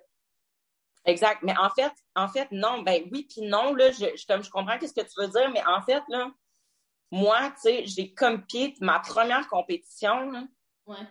Exact. 1.05 1.43
Mais 1.43 1.55
en 1.59 1.71
fait, 1.71 1.93
en 2.15 2.29
fait, 2.29 2.47
non. 2.53 2.83
Ben 2.83 3.09
oui, 3.11 3.27
puis 3.29 3.43
non. 3.43 3.75
Là, 3.75 3.91
je, 3.91 4.17
je, 4.17 4.27
comme 4.27 4.43
je 4.45 4.51
comprends 4.51 4.79
ce 4.81 4.93
que 4.93 5.01
tu 5.01 5.21
veux 5.21 5.29
dire, 5.29 5.51
mais 5.51 5.65
en 5.67 5.83
fait, 5.83 6.03
là, 6.09 6.31
moi, 7.11 7.51
tu 7.51 7.63
sais, 7.63 7.87
j'ai 7.87 8.15
compete 8.15 8.81
ma 8.81 9.01
première 9.01 9.49
compétition. 9.49 10.31
Là, 10.31 10.45
Ouais. 10.87 11.07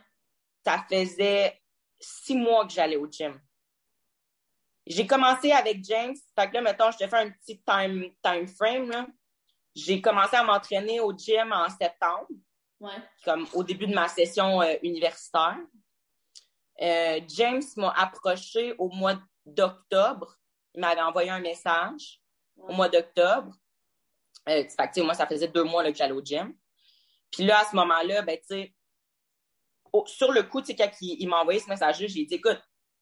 ça 0.65 0.85
faisait 0.89 1.61
six 1.99 2.35
mois 2.35 2.65
que 2.65 2.73
j'allais 2.73 2.97
au 2.97 3.09
gym. 3.09 3.39
J'ai 4.87 5.05
commencé 5.07 5.51
avec 5.51 5.83
James. 5.83 6.15
Fait 6.37 6.49
que 6.49 6.55
là, 6.55 6.61
mettons, 6.61 6.91
je 6.91 6.97
te 6.97 7.07
fais 7.07 7.17
un 7.17 7.29
petit 7.29 7.61
time, 7.61 8.05
time 8.23 8.47
frame. 8.47 8.89
là. 8.89 9.07
J'ai 9.75 10.01
commencé 10.01 10.35
à 10.35 10.43
m'entraîner 10.43 10.99
au 10.99 11.13
gym 11.15 11.51
en 11.53 11.69
septembre, 11.69 12.27
Ouais. 12.79 12.97
comme 13.23 13.47
au 13.53 13.63
début 13.63 13.85
de 13.87 13.93
ma 13.93 14.07
session 14.07 14.61
euh, 14.61 14.73
universitaire. 14.81 15.57
Euh, 16.81 17.19
James 17.27 17.61
m'a 17.77 17.91
approché 17.91 18.73
au 18.79 18.89
mois 18.89 19.19
d'octobre. 19.45 20.35
Il 20.73 20.81
m'avait 20.81 21.01
envoyé 21.01 21.29
un 21.29 21.39
message 21.39 22.19
au 22.57 22.73
mois 22.73 22.89
d'octobre. 22.89 23.53
Euh, 24.49 24.63
fait 24.67 24.89
que, 24.95 25.01
moi, 25.01 25.13
ça 25.13 25.27
faisait 25.27 25.47
deux 25.47 25.63
mois 25.63 25.83
là, 25.83 25.91
que 25.91 25.97
j'allais 25.97 26.13
au 26.13 26.23
gym. 26.23 26.55
Puis 27.31 27.43
là, 27.45 27.59
à 27.59 27.65
ce 27.65 27.75
moment-là, 27.75 28.23
ben, 28.23 28.37
tu 28.39 28.47
sais, 28.47 28.75
sur 30.07 30.31
le 30.31 30.43
coup, 30.43 30.61
tu 30.61 30.67
sais, 30.67 30.75
quand 30.75 30.89
il, 31.01 31.21
il 31.21 31.27
m'a 31.29 31.41
envoyé 31.41 31.59
ce 31.59 31.69
message-là, 31.69 32.07
j'ai 32.07 32.25
dit, 32.25 32.33
écoute, 32.35 32.59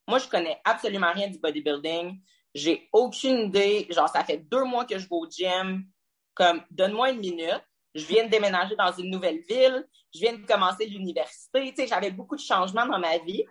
moi, 0.09 0.19
je 0.19 0.27
connais 0.27 0.59
absolument 0.65 1.11
rien 1.13 1.27
du 1.27 1.39
bodybuilding. 1.39 2.19
J'ai 2.53 2.89
aucune 2.91 3.47
idée. 3.47 3.87
Genre, 3.89 4.09
ça 4.09 4.23
fait 4.23 4.37
deux 4.37 4.63
mois 4.63 4.85
que 4.85 4.97
je 4.97 5.03
vais 5.07 5.15
au 5.15 5.29
gym. 5.29 5.85
Comme, 6.33 6.63
donne-moi 6.71 7.11
une 7.11 7.19
minute. 7.19 7.63
Je 7.95 8.05
viens 8.05 8.25
de 8.25 8.29
déménager 8.29 8.75
dans 8.75 8.91
une 8.91 9.09
nouvelle 9.09 9.39
ville. 9.47 9.87
Je 10.13 10.19
viens 10.19 10.33
de 10.33 10.45
commencer 10.45 10.85
l'université. 10.85 11.69
Tu 11.69 11.75
sais, 11.75 11.87
j'avais 11.87 12.11
beaucoup 12.11 12.35
de 12.35 12.41
changements 12.41 12.85
dans 12.85 12.99
ma 12.99 13.17
vie. 13.19 13.45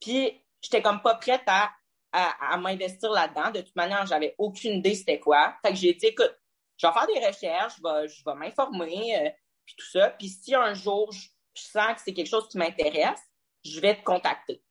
Puis, 0.00 0.32
j'étais 0.60 0.82
comme 0.82 1.00
pas 1.02 1.14
prête 1.14 1.42
à, 1.46 1.70
à, 2.12 2.56
m'investir 2.56 3.10
là-dedans. 3.10 3.50
De 3.50 3.60
toute 3.60 3.76
manière, 3.76 4.06
j'avais 4.06 4.34
aucune 4.38 4.78
idée 4.78 4.94
c'était 4.94 5.20
quoi. 5.20 5.56
Fait 5.62 5.70
que 5.70 5.76
j'ai 5.76 5.94
dit, 5.94 6.06
écoute, 6.06 6.34
je 6.76 6.86
vais 6.86 6.92
faire 6.92 7.06
des 7.06 7.26
recherches, 7.26 7.74
je 7.78 7.82
vais, 7.82 8.08
je 8.08 8.24
vais 8.24 8.34
m'informer, 8.34 9.16
euh, 9.16 9.30
puis 9.66 9.74
tout 9.76 9.86
ça. 9.86 10.10
Puis 10.10 10.28
si 10.28 10.54
un 10.54 10.74
jour, 10.74 11.10
je 11.12 11.62
sens 11.62 11.94
que 11.94 12.00
c'est 12.04 12.14
quelque 12.14 12.28
chose 12.28 12.48
qui 12.48 12.58
m'intéresse, 12.58 13.20
je 13.64 13.80
vais 13.80 13.96
te 13.96 14.02
contacter. 14.02 14.62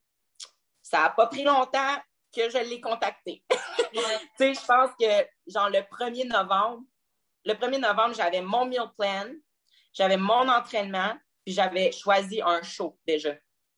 Ça 0.89 1.01
n'a 1.03 1.09
pas 1.09 1.27
pris 1.27 1.43
longtemps 1.43 1.95
que 2.33 2.49
je 2.49 2.57
l'ai 2.59 2.79
contacté. 2.81 3.43
Tu 3.93 3.99
sais, 4.37 4.53
je 4.53 4.65
pense 4.65 4.91
que, 4.99 5.51
genre, 5.51 5.69
le 5.69 5.79
1er 5.79 6.27
novembre, 6.27 6.83
le 7.45 7.53
1er 7.53 7.79
novembre, 7.79 8.13
j'avais 8.15 8.41
mon 8.41 8.65
meal 8.65 8.83
plan, 8.97 9.25
j'avais 9.93 10.17
mon 10.17 10.47
entraînement, 10.47 11.15
puis 11.43 11.53
j'avais 11.53 11.91
choisi 11.91 12.41
un 12.41 12.61
show 12.61 12.97
déjà. 13.07 13.33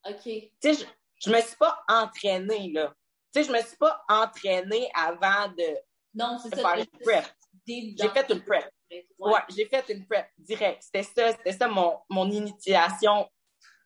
OK. 0.08 0.24
Tu 0.24 0.52
sais, 0.62 0.74
je, 0.74 0.86
je 1.26 1.32
me 1.32 1.40
suis 1.42 1.56
pas 1.56 1.80
entraînée, 1.88 2.72
là. 2.74 2.94
Tu 3.34 3.42
sais, 3.42 3.48
je 3.48 3.54
me 3.54 3.62
suis 3.62 3.78
pas 3.78 4.04
entraînée 4.10 4.90
avant 4.94 5.48
de, 5.50 5.78
Non, 6.14 6.36
de 6.36 6.50
ça. 6.50 6.58
faire 6.58 6.76
une 6.78 7.00
prep. 7.00 7.26
J'ai 7.68 8.10
fait 8.10 8.30
une 8.30 8.44
prep. 8.44 8.70
Ouais. 8.92 9.06
Ouais, 9.20 9.40
j'ai 9.50 9.66
fait 9.66 9.88
une 9.90 10.06
prep 10.08 10.28
direct. 10.38 10.82
C'était 10.84 11.04
ça, 11.04 11.32
c'était 11.32 11.54
ça 11.54 11.68
mon, 11.68 12.00
mon 12.10 12.30
initiation 12.30 13.30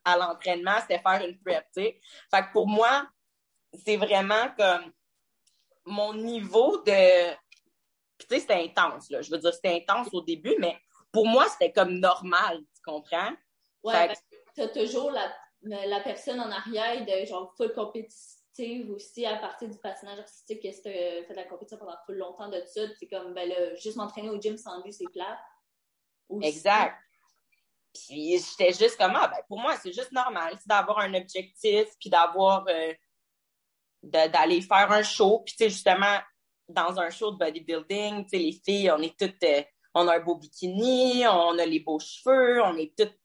à 0.06 0.18
l'entraînement, 0.18 0.80
c'était 0.82 1.00
faire 1.00 1.26
une 1.26 1.40
prep, 1.40 1.66
tu 1.76 1.84
sais. 1.84 2.00
Fait 2.34 2.42
que 2.44 2.52
pour 2.52 2.68
moi, 2.68 3.08
c'est 3.86 3.98
vraiment 3.98 4.50
comme 4.58 4.92
mon 5.86 6.14
niveau 6.14 6.78
de. 6.84 7.32
Puis, 8.18 8.28
tu 8.28 8.36
sais, 8.36 8.42
c'était 8.42 8.64
intense, 8.64 9.10
là. 9.10 9.22
Je 9.22 9.32
veux 9.32 9.38
dire, 9.38 9.54
c'était 9.54 9.76
intense 9.76 10.10
au 10.14 10.22
début, 10.22 10.56
mais 10.60 10.78
pour 11.12 11.28
moi, 11.28 11.48
c'était 11.50 11.72
comme 11.72 12.00
normal, 12.00 12.60
tu 12.76 12.82
comprends? 12.84 13.32
Ouais, 13.84 14.08
ben, 14.08 14.16
t'as 14.56 14.68
toujours 14.70 15.12
la, 15.12 15.32
la 15.64 16.00
personne 16.00 16.40
en 16.40 16.50
arrière 16.50 17.06
de 17.06 17.26
genre 17.26 17.54
full 17.58 17.74
compétitive 17.74 18.92
aussi 18.92 19.26
à 19.26 19.38
partir 19.38 19.70
du 19.70 19.78
patinage 19.78 20.20
artistique 20.20 20.62
que 20.62 20.68
tu 20.68 20.82
fait 20.82 21.28
de 21.30 21.36
la 21.36 21.46
compétition 21.46 21.78
pendant 21.78 21.98
full 22.06 22.18
longtemps 22.18 22.50
de 22.50 22.62
ça. 22.66 22.82
C'est 23.00 23.08
comme, 23.08 23.34
ben 23.34 23.50
là, 23.50 23.76
juste 23.76 23.98
m'entraîner 23.98 24.30
au 24.30 24.40
gym 24.40 24.58
sans 24.58 24.82
but, 24.82 24.94
c'est 24.94 25.12
plat. 25.12 25.40
Exact. 26.42 26.96
Puis 27.94 28.40
j'étais 28.40 28.74
juste 28.74 28.98
comme, 28.98 29.14
ah, 29.16 29.28
ben, 29.28 29.42
pour 29.48 29.60
moi, 29.60 29.76
c'est 29.78 29.94
juste 29.94 30.12
normal 30.12 30.58
d'avoir 30.66 31.00
un 31.00 31.14
objectif, 31.14 31.88
puis 32.00 32.10
d'avoir, 32.10 32.66
euh, 32.68 32.94
d'aller 34.02 34.62
faire 34.62 34.92
un 34.92 35.04
show. 35.04 35.40
Puis, 35.46 35.56
tu 35.56 35.64
sais, 35.64 35.70
justement, 35.70 36.20
dans 36.68 37.00
un 37.00 37.10
show 37.10 37.32
de 37.32 37.38
bodybuilding, 37.38 38.24
tu 38.24 38.30
sais, 38.30 38.38
les 38.38 38.52
filles, 38.52 38.92
on 38.92 39.02
est 39.02 39.18
toutes, 39.18 39.44
euh, 39.44 39.62
on 39.94 40.08
a 40.08 40.18
un 40.18 40.20
beau 40.20 40.36
bikini, 40.36 41.28
on 41.28 41.58
a 41.60 41.66
les 41.66 41.80
beaux 41.80 42.00
cheveux, 42.00 42.62
on 42.64 42.76
est 42.78 42.98
toutes 42.98 43.18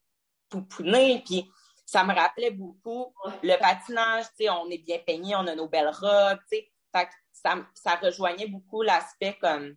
pouponnées. 0.51 1.23
Puis, 1.25 1.51
ça 1.87 2.05
me 2.05 2.15
rappelait 2.15 2.51
beaucoup 2.51 3.15
le 3.43 3.57
patinage, 3.59 4.27
tu 4.39 4.45
sais, 4.45 4.51
on 4.51 4.69
est 4.69 4.85
bien 4.85 4.99
peigné, 4.99 5.35
on 5.35 5.47
a 5.47 5.55
nos 5.55 5.69
belles 5.69 5.89
robes, 5.89 6.41
tu 6.51 6.59
sais. 6.59 6.71
Fait 6.95 7.07
que 7.07 7.13
ça, 7.33 7.57
ça 7.75 7.95
rejoignait 7.97 8.47
beaucoup 8.47 8.83
l'aspect 8.83 9.37
comme 9.41 9.75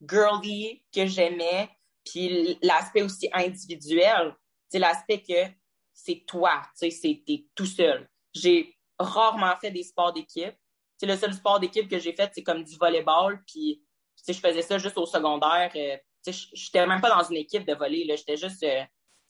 girly 0.00 0.82
que 0.94 1.06
j'aimais 1.06 1.68
puis 2.04 2.58
l'aspect 2.62 3.02
aussi 3.02 3.28
individuel, 3.32 4.34
c'est 4.68 4.78
l'aspect 4.78 5.22
que 5.22 5.52
c'est 5.92 6.24
toi, 6.26 6.62
tu 6.78 6.88
sais, 6.88 6.90
c'est 6.90 7.22
t'es 7.26 7.46
tout 7.54 7.66
seul. 7.66 8.08
J'ai 8.32 8.76
rarement 8.98 9.56
fait 9.56 9.70
des 9.70 9.82
sports 9.82 10.12
d'équipe. 10.12 10.54
C'est 10.96 11.06
le 11.06 11.16
seul 11.16 11.32
sport 11.34 11.60
d'équipe 11.60 11.88
que 11.88 11.98
j'ai 11.98 12.12
fait, 12.12 12.30
c'est 12.34 12.42
comme 12.42 12.62
du 12.62 12.76
volleyball. 12.76 13.42
Puis, 13.46 13.82
je 14.26 14.32
faisais 14.34 14.62
ça 14.62 14.78
juste 14.78 14.98
au 14.98 15.06
secondaire. 15.06 15.70
Euh, 15.74 15.96
tu 16.24 16.32
sais, 16.32 16.48
j'étais 16.52 16.86
même 16.86 17.00
pas 17.00 17.08
dans 17.10 17.28
une 17.28 17.36
équipe 17.36 17.66
de 17.66 17.74
volley. 17.74 18.04
J'étais 18.16 18.36
juste, 18.36 18.62
euh, 18.62 18.82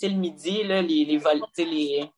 le 0.02 0.14
midi 0.14 0.64
là, 0.64 0.82
les 0.82 1.04
les 1.04 1.20
sais, 1.20 1.64
les. 1.64 2.10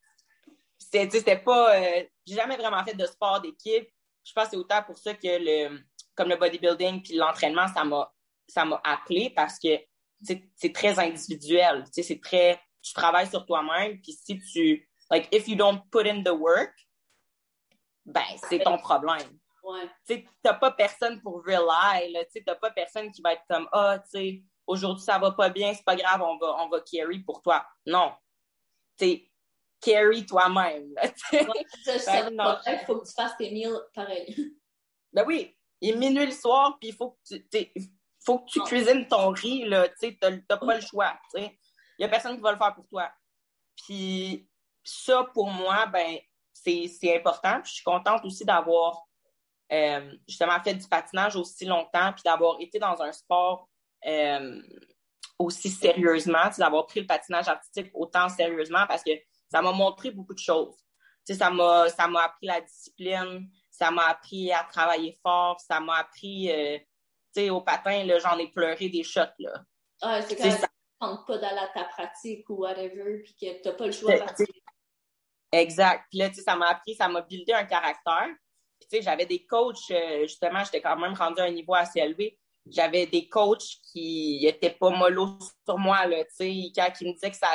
C'était 0.79 1.39
pas. 1.39 1.77
Euh, 1.77 2.05
j'ai 2.27 2.35
jamais 2.35 2.57
vraiment 2.57 2.83
fait 2.85 2.95
de 2.95 3.07
sport 3.07 3.41
d'équipe. 3.41 3.89
Je 4.25 4.33
pense 4.33 4.45
que 4.45 4.51
c'est 4.53 4.57
autant 4.57 4.83
pour 4.83 4.99
ça 4.99 5.15
que 5.15 5.21
le, 5.23 5.81
comme 6.15 6.29
le 6.29 6.37
bodybuilding 6.37 7.03
puis 7.03 7.15
l'entraînement, 7.15 7.67
ça 7.67 8.65
m'a 8.65 8.81
appelé 8.85 9.31
parce 9.35 9.59
que 9.59 9.79
c'est 10.23 10.73
très 10.73 10.99
individuel. 10.99 11.85
C'est 11.91 12.21
très, 12.21 12.61
tu 12.81 12.93
travailles 12.93 13.29
sur 13.29 13.45
toi-même, 13.47 14.01
puis 14.01 14.13
si 14.13 14.39
tu, 14.39 14.89
like, 15.11 15.29
if 15.33 15.49
you 15.49 15.57
don't 15.57 15.83
put 15.91 16.07
in 16.07 16.23
the 16.23 16.31
work, 16.31 16.73
ben, 18.05 18.25
c'est 18.49 18.61
ton 18.61 18.79
problème. 18.79 19.39
Ouais. 19.63 19.89
Tu 20.07 20.29
n'as 20.45 20.55
pas 20.55 20.73
personne 20.73 21.21
pour 21.23 21.45
rely, 21.45 22.13
tu 22.33 22.43
n'as 22.47 22.57
pas 22.57 22.71
personne 22.71 23.13
qui 23.13 23.23
va 23.23 23.35
être 23.35 23.45
comme, 23.49 23.69
ah, 23.73 23.99
tu 24.01 24.11
sais, 24.11 24.43
aujourd'hui 24.67 25.05
ça 25.05 25.19
va 25.19 25.31
pas 25.33 25.51
bien, 25.51 25.73
c'est 25.73 25.85
pas 25.85 25.97
grave, 25.97 26.21
on 26.21 26.37
va, 26.39 26.57
on 26.65 26.69
va 26.69 26.81
carry 26.81 27.21
pour 27.21 27.43
toi. 27.43 27.65
Non. 27.87 28.13
Tu 28.99 29.29
carry 29.81 30.27
toi-même. 30.27 30.95
Il 31.33 31.47
faut 32.87 32.99
que 33.01 33.07
tu 33.07 33.13
fasses 33.15 33.37
tes 33.37 33.51
meals 33.51 33.81
pareil. 33.95 34.57
Ben 35.13 35.25
oui. 35.27 35.57
Il 35.81 35.95
est 35.95 35.97
minuit 35.97 36.27
le 36.27 36.33
soir, 36.33 36.77
puis 36.79 36.91
il 36.91 36.95
faut 36.95 37.19
que 37.29 37.35
tu, 37.35 37.73
faut 38.25 38.41
que 38.41 38.51
tu 38.51 38.61
cuisines 38.61 39.07
ton 39.09 39.31
riz, 39.31 39.65
là, 39.65 39.89
tu 39.89 40.17
n'as 40.23 40.57
pas 40.57 40.75
le 40.75 40.81
choix, 40.81 41.19
Il 41.35 41.51
n'y 41.99 42.05
a 42.05 42.09
personne 42.09 42.37
qui 42.37 42.43
va 42.43 42.53
le 42.53 42.59
faire 42.59 42.75
pour 42.75 42.87
toi. 42.87 43.11
Puis 43.77 44.49
ça, 44.85 45.25
pour 45.35 45.51
moi, 45.51 45.87
ben, 45.87 46.19
c'est 46.53 47.17
important. 47.17 47.61
Puis 47.61 47.71
je 47.71 47.75
suis 47.77 47.85
contente 47.85 48.25
aussi 48.25 48.45
d'avoir 48.45 49.07
euh, 49.73 50.13
justement 50.29 50.61
fait 50.63 50.75
du 50.75 50.87
patinage 50.87 51.37
aussi 51.37 51.65
longtemps, 51.65 52.13
puis 52.13 52.23
d'avoir 52.25 52.61
été 52.61 52.79
dans 52.79 53.01
un 53.01 53.13
sport 53.13 53.69
euh, 54.07 54.61
aussi 55.39 55.71
sérieusement, 55.71 56.51
d'avoir 56.59 56.87
pris 56.87 57.01
le 57.01 57.07
patinage 57.07 57.49
artistique 57.49 57.91
autant 57.95 58.29
sérieusement 58.29 58.87
parce 58.87 59.03
que 59.03 59.13
ça 59.51 59.63
m'a 59.63 59.73
montré 59.73 60.11
beaucoup 60.11 60.35
de 60.35 60.39
choses. 60.39 60.77
ça 61.29 61.51
m'a 61.51 61.89
ça 61.89 62.07
m'a 62.07 62.25
appris 62.25 62.47
la 62.47 62.61
discipline, 62.61 63.49
ça 63.71 63.91
m'a 63.91 64.09
appris 64.09 64.53
à 64.53 64.65
travailler 64.65 65.19
fort, 65.23 65.59
ça 65.61 65.81
m'a 65.81 65.97
appris 65.97 66.51
euh, 66.51 66.79
sais, 67.35 67.51
au 67.51 67.61
patin, 67.61 68.05
là, 68.05 68.19
j'en 68.19 68.39
ai 68.39 68.49
pleuré 68.49 68.89
des 68.89 69.03
shots, 69.03 69.21
là. 69.39 69.63
Ah, 70.01 70.21
c'est 70.23 70.37
quand 70.37 70.45
même 70.45 70.59
rentres 71.03 71.25
pas 71.25 71.39
dans 71.39 71.69
ta 71.75 71.85
pratique 71.85 72.49
ou 72.49 72.57
whatever, 72.57 73.23
puis 73.23 73.35
que 73.35 73.63
t'as 73.63 73.73
pas 73.73 73.87
le 73.87 73.93
choix 73.93 74.15
de 74.15 74.47
Exact. 75.53 76.07
Puis 76.09 76.19
là, 76.19 76.31
tu 76.31 76.37
sais, 76.37 76.43
ça 76.43 76.57
m'a 76.57 76.69
appris, 76.69 76.95
ça 76.95 77.09
m'a 77.09 77.21
buildé 77.21 77.53
un 77.53 77.65
caractère. 77.65 78.29
Puis, 78.81 78.89
tu 78.89 78.97
sais, 78.97 79.03
j'avais 79.03 79.27
des 79.27 79.45
coachs, 79.45 79.91
euh, 79.91 80.23
justement, 80.23 80.65
j'étais 80.65 80.81
quand 80.81 80.97
même 80.97 81.13
rendu 81.13 81.41
à 81.41 81.45
un 81.45 81.51
niveau 81.51 81.75
assez 81.75 82.01
élevé. 82.01 82.39
J'avais 82.67 83.07
des 83.07 83.29
coachs 83.29 83.81
qui 83.93 84.47
étaient 84.47 84.71
pas 84.71 84.91
mollo 84.91 85.39
sur 85.67 85.79
moi, 85.79 86.07
là, 86.07 86.25
tu 86.25 86.31
sais, 86.37 86.73
quand 86.75 86.89
ils 87.01 87.09
me 87.09 87.13
disaient 87.13 87.31
que 87.31 87.37
ça, 87.37 87.55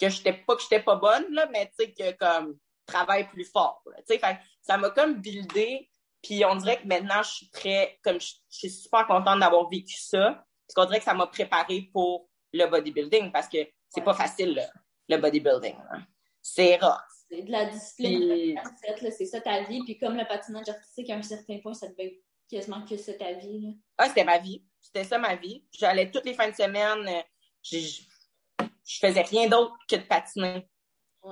que 0.00 0.08
j'étais 0.08 0.32
pas, 0.32 0.56
que 0.56 0.62
j'étais 0.62 0.82
pas 0.82 0.96
bonne, 0.96 1.26
là, 1.32 1.48
mais 1.52 1.66
tu 1.66 1.84
sais, 1.84 1.92
que 1.92 2.16
comme, 2.16 2.56
travaille 2.86 3.28
plus 3.28 3.44
fort, 3.44 3.82
tu 4.08 4.14
sais. 4.14 4.20
ça 4.62 4.78
m'a 4.78 4.90
comme 4.90 5.20
buildé 5.20 5.90
puis 6.22 6.44
on 6.44 6.56
dirait 6.56 6.80
que 6.80 6.86
maintenant, 6.86 7.22
je 7.22 7.30
suis 7.30 7.50
très, 7.50 7.98
comme 8.02 8.20
je, 8.20 8.34
suis 8.48 8.70
super 8.70 9.06
contente 9.06 9.40
d'avoir 9.40 9.68
vécu 9.68 9.96
ça. 9.98 10.44
Parce 10.66 10.74
qu'on 10.74 10.84
dirait 10.86 10.98
que 10.98 11.04
ça 11.04 11.14
m'a 11.14 11.26
préparé 11.26 11.88
pour 11.92 12.28
le 12.52 12.66
bodybuilding 12.66 13.30
parce 13.30 13.48
que 13.48 13.58
c'est 13.88 14.02
pas 14.02 14.14
facile, 14.14 14.60
le, 15.08 15.16
bodybuilding. 15.18 15.76
C'est 16.42 16.76
rare. 16.76 17.06
C'est 17.28 17.42
de 17.42 17.50
la 17.50 17.66
discipline, 17.66 18.60
c'est 19.10 19.26
ça 19.26 19.40
ta 19.40 19.62
vie. 19.64 19.82
Puis 19.84 19.98
comme 19.98 20.16
le 20.16 20.26
patinage 20.26 20.68
artistique, 20.68 21.10
à 21.10 21.16
un 21.16 21.22
certain 21.22 21.58
point, 21.58 21.74
ça 21.74 21.88
devait 21.88 22.20
quasiment 22.48 22.84
que 22.84 22.96
c'est 22.96 23.16
ta 23.16 23.32
vie. 23.32 23.78
Ah, 23.98 24.08
c'était 24.08 24.24
ma 24.24 24.38
vie. 24.38 24.64
C'était 24.80 25.04
ça 25.04 25.18
ma 25.18 25.34
vie. 25.36 25.64
J'allais 25.72 26.10
toutes 26.10 26.24
les 26.24 26.34
fins 26.34 26.48
de 26.48 26.54
semaine. 26.54 27.06
Euh, 27.08 27.22
je, 27.62 27.78
je 28.58 28.98
faisais 29.00 29.22
rien 29.22 29.48
d'autre 29.48 29.74
que 29.88 29.96
de 29.96 30.02
patiner. 30.02 30.68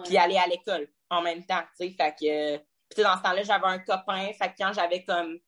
Puis 0.04 0.16
aller 0.16 0.36
à 0.36 0.46
l'école 0.48 0.88
en 1.10 1.22
même 1.22 1.44
temps. 1.46 1.62
Fait 1.78 1.94
que 1.94 2.60
dans 2.96 3.16
ce 3.16 3.22
temps-là, 3.22 3.42
j'avais 3.42 3.66
un 3.66 3.78
copain. 3.78 4.32
Fait 4.38 4.48
que 4.48 4.54
quand 4.58 4.72
j'avais 4.72 5.04
comme 5.04 5.38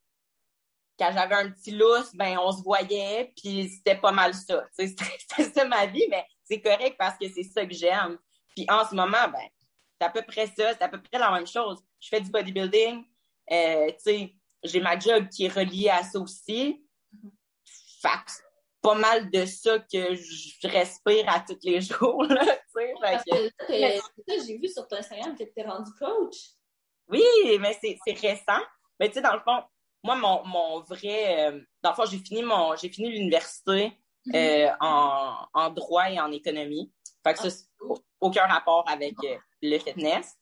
quand 0.99 1.11
j'avais 1.13 1.35
un 1.35 1.51
petit 1.51 1.73
lousse, 1.73 2.15
ben 2.15 2.39
on 2.39 2.53
se 2.53 2.63
voyait, 2.63 3.33
puis 3.37 3.69
c'était 3.69 4.01
pas 4.01 4.13
mal 4.13 4.35
ça. 4.35 4.65
C'était 4.79 5.51
ça 5.53 5.65
ma 5.67 5.87
vie, 5.87 6.07
mais 6.09 6.25
c'est 6.45 6.61
correct 6.61 6.97
parce 6.99 7.19
que 7.19 7.29
c'est 7.29 7.43
ça 7.43 7.67
que 7.67 7.75
j'aime. 7.75 8.19
Puis 8.55 8.67
en 8.71 8.83
ce 8.89 8.95
moment, 8.95 9.29
ben, 9.31 9.47
c'est 10.01 10.07
à 10.07 10.11
peu 10.11 10.23
près 10.23 10.47
ça, 10.47 10.73
c'est 10.73 10.83
à 10.83 10.89
peu 10.89 11.01
près 11.03 11.19
la 11.19 11.31
même 11.31 11.47
chose. 11.47 11.83
Je 12.01 12.09
fais 12.09 12.21
du 12.21 12.31
bodybuilding, 12.31 13.05
euh, 13.53 13.93
j'ai 14.63 14.81
ma 14.81 14.99
job 14.99 15.29
qui 15.29 15.45
est 15.45 15.53
reliée 15.53 15.91
à 15.91 16.03
ça 16.03 16.19
aussi. 16.19 16.83
Fait 18.01 18.43
pas 18.81 18.95
mal 18.95 19.31
de 19.31 19.45
ça 19.47 19.81
que 19.81 20.15
je 20.15 20.69
respire 20.69 21.29
à 21.29 21.41
tous 21.41 21.59
les 21.63 21.81
jours, 21.83 22.23
là. 22.25 22.45
J'ai 24.47 24.59
vu 24.59 24.69
sur 24.69 24.87
ton 24.87 24.97
Instagram 24.97 25.35
que 25.37 25.45
tu 25.45 25.53
t'es 25.53 25.63
rendu 25.63 25.91
coach. 25.99 26.37
Oui, 27.09 27.23
mais 27.61 27.79
c'est 27.81 28.13
récent. 28.13 28.63
Mais 28.99 29.09
tu 29.09 29.15
sais, 29.15 29.23
dans 29.23 29.35
le 29.35 29.41
fond, 29.41 29.63
moi, 30.03 30.17
mon, 30.17 30.45
mon 30.47 30.81
vrai. 30.81 31.51
Euh, 31.51 31.61
dans 31.83 31.91
le 31.91 31.97
fond, 31.97 32.05
j'ai 32.07 32.19
fini 32.19 32.43
mon 32.43 32.77
j'ai 32.77 32.89
fini 32.89 33.11
l'université 33.11 33.93
mhm. 34.27 34.35
euh, 34.35 34.71
en, 34.81 35.47
en, 35.53 35.71
droit 35.71 36.11
et 36.11 36.19
en 36.21 36.31
économie. 36.33 36.93
Fait 37.25 37.35
que 37.35 37.49
ça, 37.49 37.65
ah, 37.83 37.95
aucun 38.21 38.47
rapport 38.47 38.89
avec 38.89 39.15
euh, 39.25 39.37
le 39.63 39.79
fitness. 39.79 40.35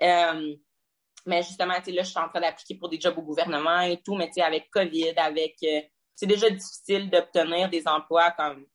mais 0.00 1.42
justement, 1.42 1.74
tu 1.78 1.86
sais, 1.86 1.92
là, 1.92 2.02
je 2.02 2.10
suis 2.10 2.18
en 2.18 2.28
train 2.28 2.40
d'appliquer 2.40 2.76
pour 2.76 2.88
des 2.88 3.00
jobs 3.00 3.18
au 3.18 3.22
gouvernement 3.22 3.80
et 3.80 4.00
tout, 4.02 4.14
mais 4.14 4.28
tu 4.28 4.34
sais, 4.34 4.42
avec 4.42 4.70
COVID, 4.70 5.14
avec. 5.16 5.56
c'est 6.14 6.26
déjà 6.26 6.48
difficile 6.50 7.10
d'obtenir 7.10 7.68
des 7.68 7.86
emplois 7.86 8.30
comme 8.32 8.66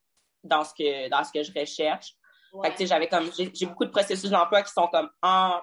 dans 0.44 0.64
ce 0.64 0.74
que 0.74 1.10
dans 1.10 1.24
ce 1.24 1.32
que 1.32 1.44
je 1.44 1.52
recherche. 1.58 2.16
Fait 2.62 2.70
que 2.70 2.78
tu 2.78 2.84
sais, 2.84 2.88
j'avais 2.88 3.08
comme 3.08 3.32
j'ai 3.34 3.66
beaucoup 3.66 3.86
de 3.86 3.90
processus 3.90 4.30
d'emploi 4.30 4.62
qui 4.62 4.72
sont 4.72 4.88
comme 4.88 5.10
en 5.22 5.60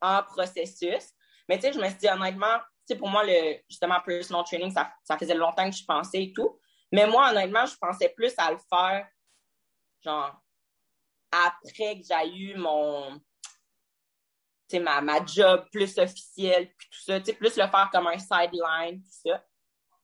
en 0.00 0.22
processus. 0.22 1.12
Mais 1.48 1.58
tu 1.58 1.62
sais, 1.62 1.72
je 1.72 1.78
me 1.78 1.88
suis 1.88 1.98
dit 1.98 2.08
honnêtement, 2.08 2.58
tu 2.58 2.94
sais, 2.94 2.96
pour 2.96 3.08
moi, 3.08 3.24
le, 3.24 3.58
justement, 3.68 4.00
personal 4.04 4.44
training, 4.44 4.72
ça, 4.72 4.92
ça 5.04 5.16
faisait 5.18 5.34
longtemps 5.34 5.68
que 5.68 5.76
je 5.76 5.84
pensais 5.84 6.24
et 6.24 6.32
tout. 6.32 6.60
Mais 6.92 7.06
moi, 7.06 7.30
honnêtement, 7.30 7.66
je 7.66 7.76
pensais 7.76 8.08
plus 8.10 8.32
à 8.38 8.50
le 8.50 8.58
faire, 8.70 9.06
genre, 10.02 10.40
après 11.30 12.00
que 12.00 12.06
j'ai 12.06 12.36
eu 12.36 12.56
mon, 12.56 13.20
ma, 14.76 15.00
ma 15.00 15.24
job 15.24 15.66
plus 15.72 15.98
officielle, 15.98 16.72
puis 16.76 16.88
tout 16.90 17.00
ça, 17.00 17.20
plus 17.20 17.56
le 17.56 17.66
faire 17.66 17.88
comme 17.92 18.06
un 18.06 18.18
sideline, 18.18 19.02
tout 19.02 19.30
ça. 19.30 19.44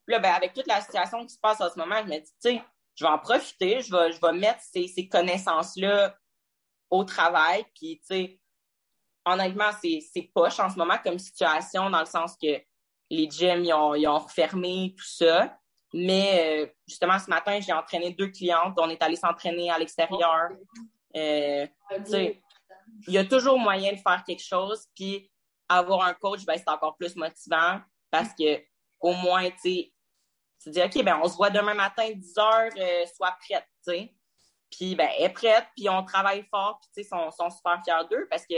Là, 0.07 0.19
ben, 0.19 0.33
avec 0.33 0.53
toute 0.53 0.67
la 0.67 0.81
situation 0.81 1.25
qui 1.27 1.35
se 1.35 1.41
passe 1.41 1.61
en 1.61 1.71
ce 1.71 1.79
moment, 1.79 1.97
je 2.03 2.09
me 2.09 2.19
dis, 2.19 2.33
tu 2.43 2.51
sais, 2.51 2.65
je 2.95 3.05
vais 3.05 3.11
en 3.11 3.19
profiter, 3.19 3.81
je 3.81 3.91
vais, 3.91 4.13
je 4.13 4.21
vais 4.21 4.33
mettre 4.33 4.61
ces, 4.61 4.87
ces 4.87 5.09
connaissances-là 5.09 6.17
au 6.91 7.05
travail, 7.05 7.65
puis, 7.75 8.01
tu 8.01 8.07
sais, 8.07 8.41
honnêtement, 9.25 9.71
c'est 9.81 10.31
poche 10.35 10.61
en 10.61 10.71
ce 10.71 10.77
moment 10.77 10.99
comme 11.03 11.19
situation, 11.19 11.91
dans 11.91 12.01
le 12.01 12.07
sens 12.07 12.37
que 12.41 12.61
les 13.11 13.29
gyms, 13.31 13.65
ils 13.65 13.73
ont, 13.73 13.95
ils 13.95 14.07
ont 14.07 14.19
refermé, 14.19 14.95
tout 14.97 15.07
ça. 15.07 15.59
Mais 15.93 16.65
euh, 16.65 16.73
justement, 16.89 17.19
ce 17.19 17.31
matin, 17.31 17.61
j'ai 17.61 17.73
entraîné 17.73 18.13
deux 18.13 18.29
clientes. 18.29 18.75
On 18.79 18.91
est 18.91 19.03
allé 19.03 19.17
s'entraîner 19.17 19.71
à 19.71 19.79
l'extérieur. 19.79 20.49
Euh, 21.17 21.67
il 23.07 23.13
y 23.13 23.19
a 23.19 23.25
toujours 23.25 23.59
moyen 23.59 23.93
de 23.93 23.99
faire 23.99 24.25
quelque 24.27 24.43
chose. 24.43 24.87
Puis 24.95 25.31
avoir 25.69 26.03
un 26.03 26.15
coach, 26.15 26.45
ben, 26.45 26.57
c'est 26.57 26.69
encore 26.69 26.97
plus 26.97 27.15
motivant 27.17 27.81
parce 28.11 28.31
que 28.35 28.61
au 29.01 29.13
moins, 29.13 29.49
tu 29.51 29.59
sais, 29.59 29.93
tu 30.63 30.71
dis, 30.71 30.83
OK, 30.83 31.05
ben, 31.05 31.21
on 31.23 31.29
se 31.29 31.37
voit 31.37 31.51
demain 31.51 31.75
matin, 31.75 32.11
10 32.11 32.39
heures, 32.39 32.71
euh, 32.77 33.05
sois 33.15 33.37
prête, 33.47 33.67
tu 33.87 33.93
sais. 33.93 34.15
Puis, 34.71 34.95
ben, 34.95 35.09
elle 35.19 35.27
est 35.27 35.33
prête, 35.33 35.67
puis 35.77 35.89
on 35.89 36.03
travaille 36.05 36.45
fort, 36.51 36.81
puis, 36.81 36.91
tu 36.95 37.03
sais, 37.03 37.09
sont, 37.09 37.31
sont 37.31 37.51
super 37.51 37.81
fiers 37.85 38.09
d'eux 38.11 38.27
parce 38.31 38.47
que, 38.47 38.55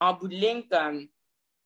en 0.00 0.14
bout 0.14 0.28
de 0.28 0.34
ligne, 0.34 0.62
comme, 0.68 1.08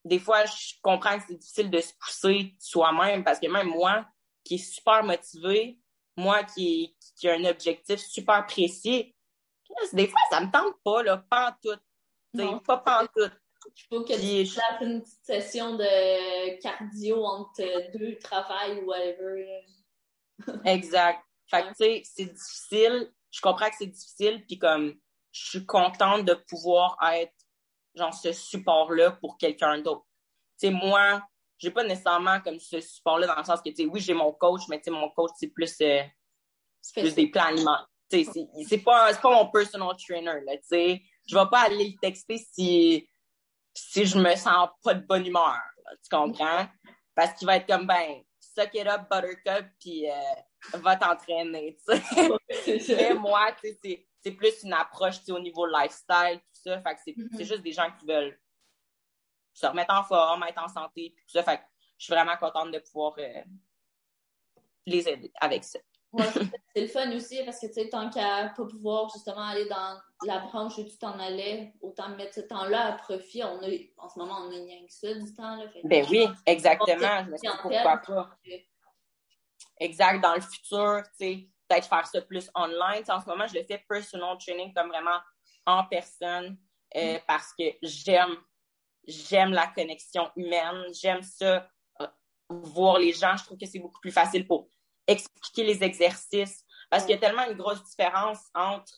des 0.04 0.18
fois, 0.18 0.44
je 0.46 0.74
comprends 0.82 1.18
que 1.18 1.24
c'est 1.28 1.34
difficile 1.34 1.70
de 1.70 1.80
se 1.80 1.92
pousser 1.98 2.54
soi-même 2.58 3.24
parce 3.24 3.38
que 3.38 3.46
même 3.46 3.68
moi, 3.68 4.06
qui 4.44 4.54
est 4.54 4.58
super 4.58 5.04
motivé, 5.04 5.78
moi 6.16 6.44
qui, 6.44 6.96
qui 7.16 7.28
a 7.28 7.34
un 7.34 7.44
objectif 7.44 8.00
super 8.00 8.46
précis, 8.46 9.14
des 9.92 10.08
fois, 10.08 10.20
ça 10.30 10.40
me 10.40 10.50
tente 10.50 10.74
pas, 10.84 11.02
là, 11.02 11.24
pas 11.30 11.50
en 11.50 11.54
tout. 11.62 11.80
Non. 12.34 12.58
Pas, 12.60 12.78
pas 12.78 13.02
en 13.02 13.06
tout. 13.06 13.30
Il 13.76 13.82
faut 13.88 14.04
que 14.04 14.14
tu 14.14 14.46
fasses 14.46 14.80
une 14.80 15.02
petite 15.02 15.24
session 15.24 15.76
de 15.76 16.60
cardio 16.60 17.24
entre 17.24 17.92
deux 17.96 18.16
travails 18.18 18.80
ou 18.80 18.86
whatever. 18.86 19.64
exact. 20.64 21.24
Fait 21.46 21.62
que, 21.62 21.68
tu 21.68 21.74
sais, 21.74 22.02
c'est 22.04 22.32
difficile. 22.32 23.12
Je 23.30 23.40
comprends 23.40 23.68
que 23.68 23.76
c'est 23.78 23.86
difficile, 23.86 24.44
puis 24.46 24.58
comme, 24.58 24.94
je 25.32 25.48
suis 25.50 25.66
contente 25.66 26.24
de 26.24 26.34
pouvoir 26.34 26.96
être, 27.12 27.32
genre, 27.94 28.14
ce 28.14 28.32
support-là 28.32 29.12
pour 29.12 29.36
quelqu'un 29.38 29.80
d'autre. 29.80 30.06
Tu 30.60 30.68
sais, 30.68 30.70
moi, 30.70 31.22
j'ai 31.58 31.70
pas 31.70 31.84
nécessairement 31.84 32.40
comme 32.40 32.58
ce 32.58 32.80
support-là 32.80 33.26
dans 33.26 33.36
le 33.36 33.44
sens 33.44 33.60
que, 33.60 33.70
tu 33.70 33.76
sais, 33.76 33.86
oui, 33.86 34.00
j'ai 34.00 34.14
mon 34.14 34.32
coach, 34.32 34.62
mais 34.68 34.78
tu 34.78 34.84
sais, 34.84 34.90
mon 34.90 35.10
coach, 35.10 35.30
c'est 35.36 35.48
plus, 35.48 35.74
euh, 35.82 36.02
plus 36.94 37.14
des 37.14 37.28
plans 37.28 37.46
alimentaires. 37.46 37.86
C'est 38.10 38.78
pas, 38.78 39.12
pas 39.14 39.30
mon 39.30 39.50
personal 39.50 39.94
trainer, 39.96 40.40
là, 40.44 40.56
tu 40.56 40.62
sais. 40.64 41.02
Je 41.28 41.36
vais 41.36 41.48
pas 41.50 41.66
aller 41.66 41.90
le 41.90 41.98
texter 42.00 42.38
si, 42.38 43.08
si 43.74 44.04
je 44.04 44.18
me 44.18 44.34
sens 44.34 44.68
pas 44.82 44.94
de 44.94 45.06
bonne 45.06 45.26
humeur, 45.26 45.60
tu 46.02 46.16
comprends? 46.16 46.66
Parce 47.14 47.34
qu'il 47.34 47.46
va 47.46 47.56
être 47.56 47.66
comme, 47.66 47.86
ben, 47.86 48.22
suck 48.40 48.74
it 48.74 48.86
up, 48.86 49.02
buttercup, 49.10 49.66
puis 49.80 50.10
euh, 50.10 50.78
va 50.78 50.96
t'entraîner, 50.96 51.76
tu 51.86 51.96
sais. 51.96 52.96
Mais 52.96 53.14
moi, 53.14 53.52
tu 53.62 53.76
sais, 53.84 54.08
c'est 54.22 54.32
plus 54.32 54.62
une 54.62 54.72
approche, 54.72 55.16
au 55.28 55.38
niveau 55.38 55.66
lifestyle, 55.66 56.40
tout 56.52 56.60
ça. 56.64 56.80
Fait 56.80 56.94
que 56.94 57.00
c'est 57.04 57.12
mm-hmm. 57.12 57.44
juste 57.44 57.62
des 57.62 57.72
gens 57.72 57.90
qui 57.98 58.06
veulent 58.06 58.38
se 59.54 59.66
remettre 59.66 59.94
en 59.94 60.04
forme, 60.04 60.44
être 60.44 60.62
en 60.62 60.68
santé, 60.68 61.14
tout 61.26 61.32
ça. 61.32 61.42
Fait 61.42 61.58
que 61.58 61.62
je 61.98 62.04
suis 62.04 62.14
vraiment 62.14 62.36
contente 62.36 62.70
de 62.72 62.78
pouvoir 62.78 63.14
euh, 63.18 63.42
les 64.86 65.08
aider 65.08 65.32
avec 65.40 65.64
ça. 65.64 65.78
Ouais, 66.12 66.24
c'est 66.74 66.82
le 66.82 66.88
fun 66.88 67.10
aussi 67.14 67.42
parce 67.44 67.60
que 67.60 67.66
tu 67.66 67.74
sais, 67.74 67.88
tant 67.88 68.10
qu'à 68.10 68.52
pas 68.56 68.64
pouvoir 68.66 69.08
justement 69.10 69.44
aller 69.44 69.66
dans 69.66 70.00
la 70.26 70.40
branche 70.40 70.76
où 70.78 70.84
tu 70.84 70.98
t'en 70.98 71.18
allais, 71.18 71.72
autant 71.80 72.08
mettre 72.10 72.34
ce 72.34 72.40
temps-là 72.40 72.86
à 72.86 72.92
profit. 72.92 73.44
On 73.44 73.62
a, 73.62 73.68
en 73.98 74.08
ce 74.08 74.18
moment, 74.18 74.38
on 74.40 74.48
a 74.48 74.54
rien 74.54 74.84
que 74.84 74.92
ça 74.92 75.14
du 75.14 75.32
temps. 75.34 75.56
Là, 75.56 75.66
ben 75.84 76.04
oui, 76.10 76.26
exactement. 76.46 77.24
Je 77.24 77.30
me 77.30 77.36
suis 77.36 77.48
dit 77.48 77.56
pourquoi 77.62 77.96
pas. 77.98 78.30
Exact, 79.78 80.20
dans 80.20 80.34
le 80.34 80.40
futur, 80.42 81.02
tu 81.18 81.26
sais, 81.26 81.48
peut-être 81.70 81.88
faire 81.88 82.06
ça 82.06 82.20
plus 82.22 82.50
online. 82.54 83.04
en 83.08 83.20
ce 83.20 83.26
moment, 83.26 83.46
je 83.46 83.54
le 83.54 83.64
fais 83.64 83.84
personal 83.88 84.36
training 84.38 84.74
comme 84.74 84.88
vraiment 84.88 85.20
en 85.66 85.84
personne 85.84 86.58
euh, 86.96 87.16
mm. 87.16 87.20
parce 87.26 87.52
que 87.56 87.64
j'aime 87.82 88.36
j'aime 89.06 89.52
la 89.52 89.66
connexion 89.66 90.30
humaine, 90.36 90.84
j'aime 90.92 91.22
ça, 91.22 91.68
euh, 92.00 92.06
voir 92.48 92.98
les 92.98 93.12
gens. 93.12 93.36
Je 93.36 93.44
trouve 93.44 93.58
que 93.58 93.66
c'est 93.66 93.78
beaucoup 93.78 94.00
plus 94.00 94.12
facile 94.12 94.46
pour 94.46 94.68
expliquer 95.06 95.64
les 95.64 95.82
exercices. 95.82 96.64
Parce 96.90 97.04
qu'il 97.04 97.12
y 97.14 97.18
a 97.18 97.20
tellement 97.20 97.48
une 97.48 97.56
grosse 97.56 97.82
différence 97.84 98.40
entre 98.54 98.92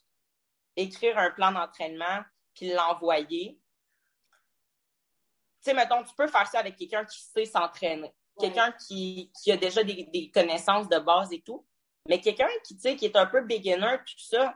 écrire 0.76 1.18
un 1.18 1.30
plan 1.30 1.52
d'entraînement 1.52 2.22
puis 2.54 2.72
l'envoyer. 2.72 3.60
Tu 5.62 5.70
sais, 5.70 5.74
mettons, 5.74 6.02
tu 6.02 6.14
peux 6.16 6.26
faire 6.26 6.46
ça 6.46 6.58
avec 6.58 6.76
quelqu'un 6.76 7.04
qui 7.04 7.20
sait 7.20 7.44
s'entraîner. 7.44 8.12
Quelqu'un 8.40 8.72
qui, 8.86 9.30
a 9.48 9.56
déjà 9.56 9.84
des, 9.84 10.30
connaissances 10.32 10.88
de 10.88 10.98
base 10.98 11.32
et 11.32 11.42
tout. 11.42 11.66
Mais 12.08 12.20
quelqu'un 12.20 12.48
qui, 12.64 12.76
qui 12.96 13.04
est 13.04 13.16
un 13.16 13.26
peu 13.26 13.42
beginner, 13.42 13.96
tout 13.98 14.18
ça, 14.18 14.54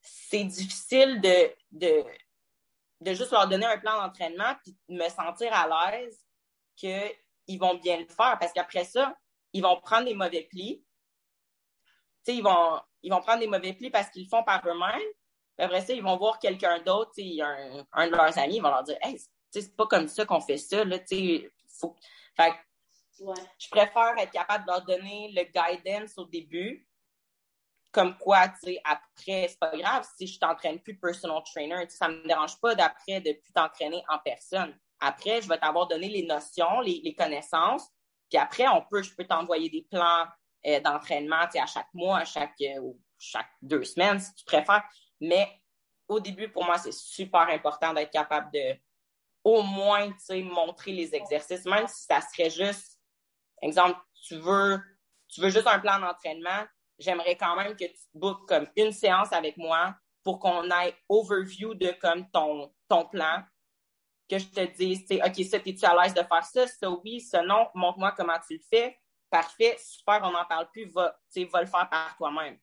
c'est 0.00 0.44
difficile 0.44 1.20
de, 1.20 1.54
de, 1.72 2.04
de 3.00 3.14
juste 3.14 3.32
leur 3.32 3.48
donner 3.48 3.66
un 3.66 3.78
plan 3.78 4.00
d'entraînement 4.00 4.54
puis 4.62 4.76
me 4.88 5.08
sentir 5.08 5.52
à 5.52 5.90
l'aise 5.90 6.24
qu'ils 6.76 7.58
vont 7.58 7.74
bien 7.74 7.98
le 7.98 8.06
faire. 8.06 8.38
Parce 8.38 8.52
qu'après 8.52 8.84
ça, 8.84 9.16
ils 9.52 9.62
vont 9.62 9.80
prendre 9.80 10.06
des 10.06 10.14
mauvais 10.14 10.42
plis. 10.42 10.84
sais, 12.22 12.36
ils 12.36 12.42
vont, 12.42 12.80
ils 13.02 13.12
vont 13.12 13.20
prendre 13.20 13.40
des 13.40 13.48
mauvais 13.48 13.72
plis 13.72 13.90
parce 13.90 14.08
qu'ils 14.10 14.24
le 14.24 14.28
font 14.28 14.44
par 14.44 14.66
eux-mêmes. 14.66 15.08
Après 15.58 15.82
ça, 15.82 15.92
ils 15.92 16.02
vont 16.02 16.16
voir 16.16 16.38
quelqu'un 16.38 16.80
d'autre, 16.80 17.12
un, 17.20 17.84
un 17.92 18.06
de 18.06 18.12
leurs 18.12 18.38
amis, 18.38 18.56
ils 18.56 18.62
vont 18.62 18.70
leur 18.70 18.82
dire 18.82 18.96
Hey, 19.02 19.20
c'est 19.50 19.76
pas 19.76 19.86
comme 19.86 20.08
ça 20.08 20.24
qu'on 20.24 20.40
fait 20.40 20.56
ça. 20.56 20.84
Là, 20.84 20.98
faut... 21.78 21.94
fait, 22.36 22.54
Je 23.18 23.68
préfère 23.70 24.14
être 24.18 24.30
capable 24.30 24.64
de 24.64 24.70
leur 24.70 24.84
donner 24.84 25.32
le 25.34 25.44
guidance 25.44 26.16
au 26.18 26.24
début. 26.24 26.88
Comme 27.90 28.16
quoi, 28.16 28.48
tu 28.48 28.58
sais, 28.64 28.80
après, 28.84 29.48
c'est 29.48 29.58
pas 29.58 29.76
grave 29.76 30.06
si 30.16 30.26
je 30.26 30.38
t'entraîne 30.38 30.80
plus 30.80 30.98
personal 30.98 31.42
trainer. 31.44 31.86
Ça 31.90 32.08
me 32.08 32.26
dérange 32.26 32.58
pas 32.58 32.74
d'après 32.74 33.20
de 33.20 33.32
plus 33.32 33.52
t'entraîner 33.52 34.02
en 34.08 34.18
personne. 34.18 34.74
Après, 34.98 35.42
je 35.42 35.48
vais 35.48 35.58
t'avoir 35.58 35.88
donné 35.88 36.08
les 36.08 36.24
notions, 36.24 36.80
les, 36.80 37.00
les 37.04 37.14
connaissances. 37.14 37.86
Puis 38.30 38.38
après, 38.38 38.66
on 38.68 38.82
peut, 38.90 39.02
je 39.02 39.14
peux 39.14 39.26
t'envoyer 39.26 39.68
des 39.68 39.86
plans 39.90 40.26
euh, 40.64 40.80
d'entraînement 40.80 41.44
à 41.54 41.66
chaque 41.66 41.92
mois, 41.92 42.18
à 42.18 42.24
chaque, 42.24 42.54
euh, 42.62 42.92
chaque 43.18 43.50
deux 43.60 43.84
semaines, 43.84 44.20
si 44.20 44.34
tu 44.36 44.44
préfères. 44.44 44.84
Mais 45.20 45.60
au 46.08 46.18
début, 46.18 46.48
pour 46.48 46.64
moi, 46.64 46.78
c'est 46.78 46.92
super 46.92 47.48
important 47.48 47.92
d'être 47.92 48.10
capable 48.10 48.50
de 48.52 48.76
au 49.44 49.62
moins 49.62 50.14
montrer 50.30 50.92
les 50.92 51.14
exercices, 51.14 51.64
même 51.64 51.88
si 51.88 52.04
ça 52.04 52.20
serait 52.20 52.50
juste, 52.50 52.91
exemple, 53.62 53.98
tu 54.26 54.36
veux, 54.36 54.80
juste 55.36 55.66
un 55.66 55.78
plan 55.78 55.98
d'entraînement, 55.98 56.66
j'aimerais 56.98 57.36
quand 57.36 57.56
même 57.56 57.76
que 57.76 57.84
tu 57.84 58.00
bookes 58.14 58.46
comme 58.46 58.66
une 58.76 58.92
séance 58.92 59.32
avec 59.32 59.56
moi 59.56 59.94
pour 60.22 60.38
qu'on 60.38 60.70
ait 60.70 60.94
overview 61.08 61.74
de 61.74 61.90
comme 62.00 62.28
ton, 62.30 62.72
plan, 63.10 63.42
que 64.28 64.38
je 64.38 64.46
te 64.46 64.76
dise, 64.76 65.04
OK, 65.10 65.44
ça, 65.44 65.56
es-tu 65.56 65.84
à 65.84 66.00
l'aise 66.00 66.14
de 66.14 66.22
faire 66.22 66.44
ça? 66.44 66.66
Ça, 66.66 66.90
oui, 66.90 67.20
ça, 67.20 67.42
non, 67.42 67.68
montre-moi 67.74 68.12
comment 68.16 68.38
tu 68.46 68.54
le 68.54 68.62
fais. 68.70 68.98
Parfait, 69.30 69.76
super, 69.80 70.20
on 70.22 70.30
n'en 70.30 70.44
parle 70.44 70.70
plus, 70.70 70.86
va, 70.92 71.18
le 71.34 71.46
faire 71.46 71.88
par 71.90 72.14
toi-même. 72.16 72.58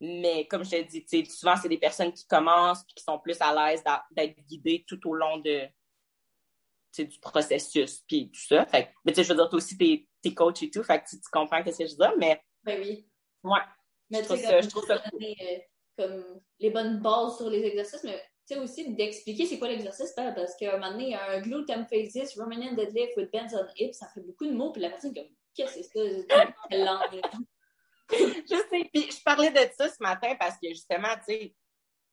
Mais 0.00 0.46
comme 0.46 0.64
je 0.64 0.70
te 0.70 0.82
dis, 0.82 1.26
souvent, 1.26 1.56
c'est 1.56 1.68
des 1.68 1.78
personnes 1.78 2.12
qui 2.12 2.26
commencent 2.26 2.84
qui 2.84 3.02
sont 3.02 3.18
plus 3.18 3.36
à 3.40 3.52
l'aise 3.52 3.82
d'être 4.10 4.38
guidées 4.46 4.84
tout 4.86 5.00
au 5.08 5.14
long 5.14 5.38
de, 5.38 5.68
du 7.02 7.18
processus 7.18 8.02
puis 8.06 8.30
tout 8.30 8.40
ça. 8.40 8.66
Mais 9.04 9.14
je 9.14 9.22
veux 9.22 9.34
dire, 9.34 9.48
toi 9.48 9.56
aussi, 9.56 9.76
coach 10.34 10.62
et 10.62 10.70
tout, 10.70 10.82
fait 10.82 11.00
que 11.00 11.08
tu, 11.08 11.16
comprends 11.32 11.62
ce 11.64 11.70
que 11.70 11.86
je 11.86 11.94
dire, 11.94 12.12
mais... 12.18 12.40
Ben 12.64 12.80
oui. 12.80 13.08
Ouais. 13.42 13.60
Mais 14.10 14.22
tu 14.22 14.36
sais, 14.36 14.62
je 14.62 14.68
trouve 14.68 14.86
ça 14.86 14.94
euh, 14.94 15.58
comme 15.96 16.40
les 16.58 16.70
bonnes 16.70 17.00
bases 17.00 17.36
sur 17.36 17.50
les 17.50 17.64
exercices, 17.64 18.04
mais 18.04 18.22
tu 18.46 18.54
sais, 18.54 18.60
aussi 18.60 18.94
d'expliquer 18.94 19.46
c'est 19.46 19.58
quoi 19.58 19.68
l'exercice, 19.68 20.12
parce 20.14 20.54
qu'à 20.56 20.74
un 20.74 20.78
moment 20.78 20.92
donné, 20.92 21.16
un 21.16 21.40
glute 21.40 21.70
emphasis, 21.70 22.38
Romanian 22.38 22.74
deadlift 22.74 23.16
with 23.16 23.30
bends 23.32 23.54
on 23.54 23.66
hips, 23.76 23.94
ça 23.94 24.08
fait 24.14 24.20
beaucoup 24.20 24.46
de 24.46 24.52
mots, 24.52 24.70
puis 24.70 24.82
la 24.82 24.90
personne 24.90 25.14
comme, 25.14 25.28
qu'est-ce 25.54 25.88
que 25.88 26.26
c'est 26.28 26.34
ça? 26.34 27.00
je 28.12 28.56
sais, 28.70 28.90
puis 28.92 29.10
je 29.10 29.22
parlais 29.24 29.50
de 29.50 29.72
ça 29.76 29.88
ce 29.88 30.00
matin 30.00 30.36
parce 30.38 30.56
que 30.62 30.68
justement, 30.68 31.08
tu 31.26 31.34
sais, 31.34 31.54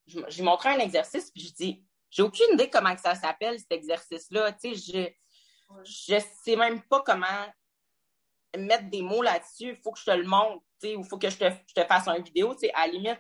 j'ai 0.06 0.44
montré 0.44 0.70
un 0.70 0.80
exercice, 0.80 1.30
puis 1.32 1.44
je 1.44 1.54
dis, 1.54 1.86
j'ai 2.10 2.24
aucune 2.24 2.54
idée 2.54 2.70
comment 2.70 2.98
ça 2.98 3.14
s'appelle, 3.14 3.60
cet 3.60 3.72
exercice-là, 3.72 4.54
tu 4.54 4.76
sais, 4.76 5.14
je, 5.84 5.84
je 5.84 6.20
sais 6.44 6.56
même 6.56 6.82
pas 6.84 7.02
comment 7.02 7.46
mettre 8.58 8.90
des 8.90 9.02
mots 9.02 9.22
là-dessus, 9.22 9.70
il 9.70 9.82
faut 9.84 9.92
que 9.92 10.00
je 10.00 10.06
te 10.06 10.12
le 10.12 10.26
montre, 10.26 10.64
tu 10.82 10.90
sais, 10.90 10.96
ou 10.96 11.02
il 11.02 11.08
faut 11.08 11.18
que 11.18 11.30
je 11.30 11.38
te, 11.38 11.46
je 11.68 11.74
te 11.74 11.86
fasse 11.86 12.08
une 12.08 12.24
vidéo, 12.24 12.54
tu 12.54 12.62
sais, 12.62 12.74
à 12.74 12.88
la 12.88 12.94
limite, 12.94 13.20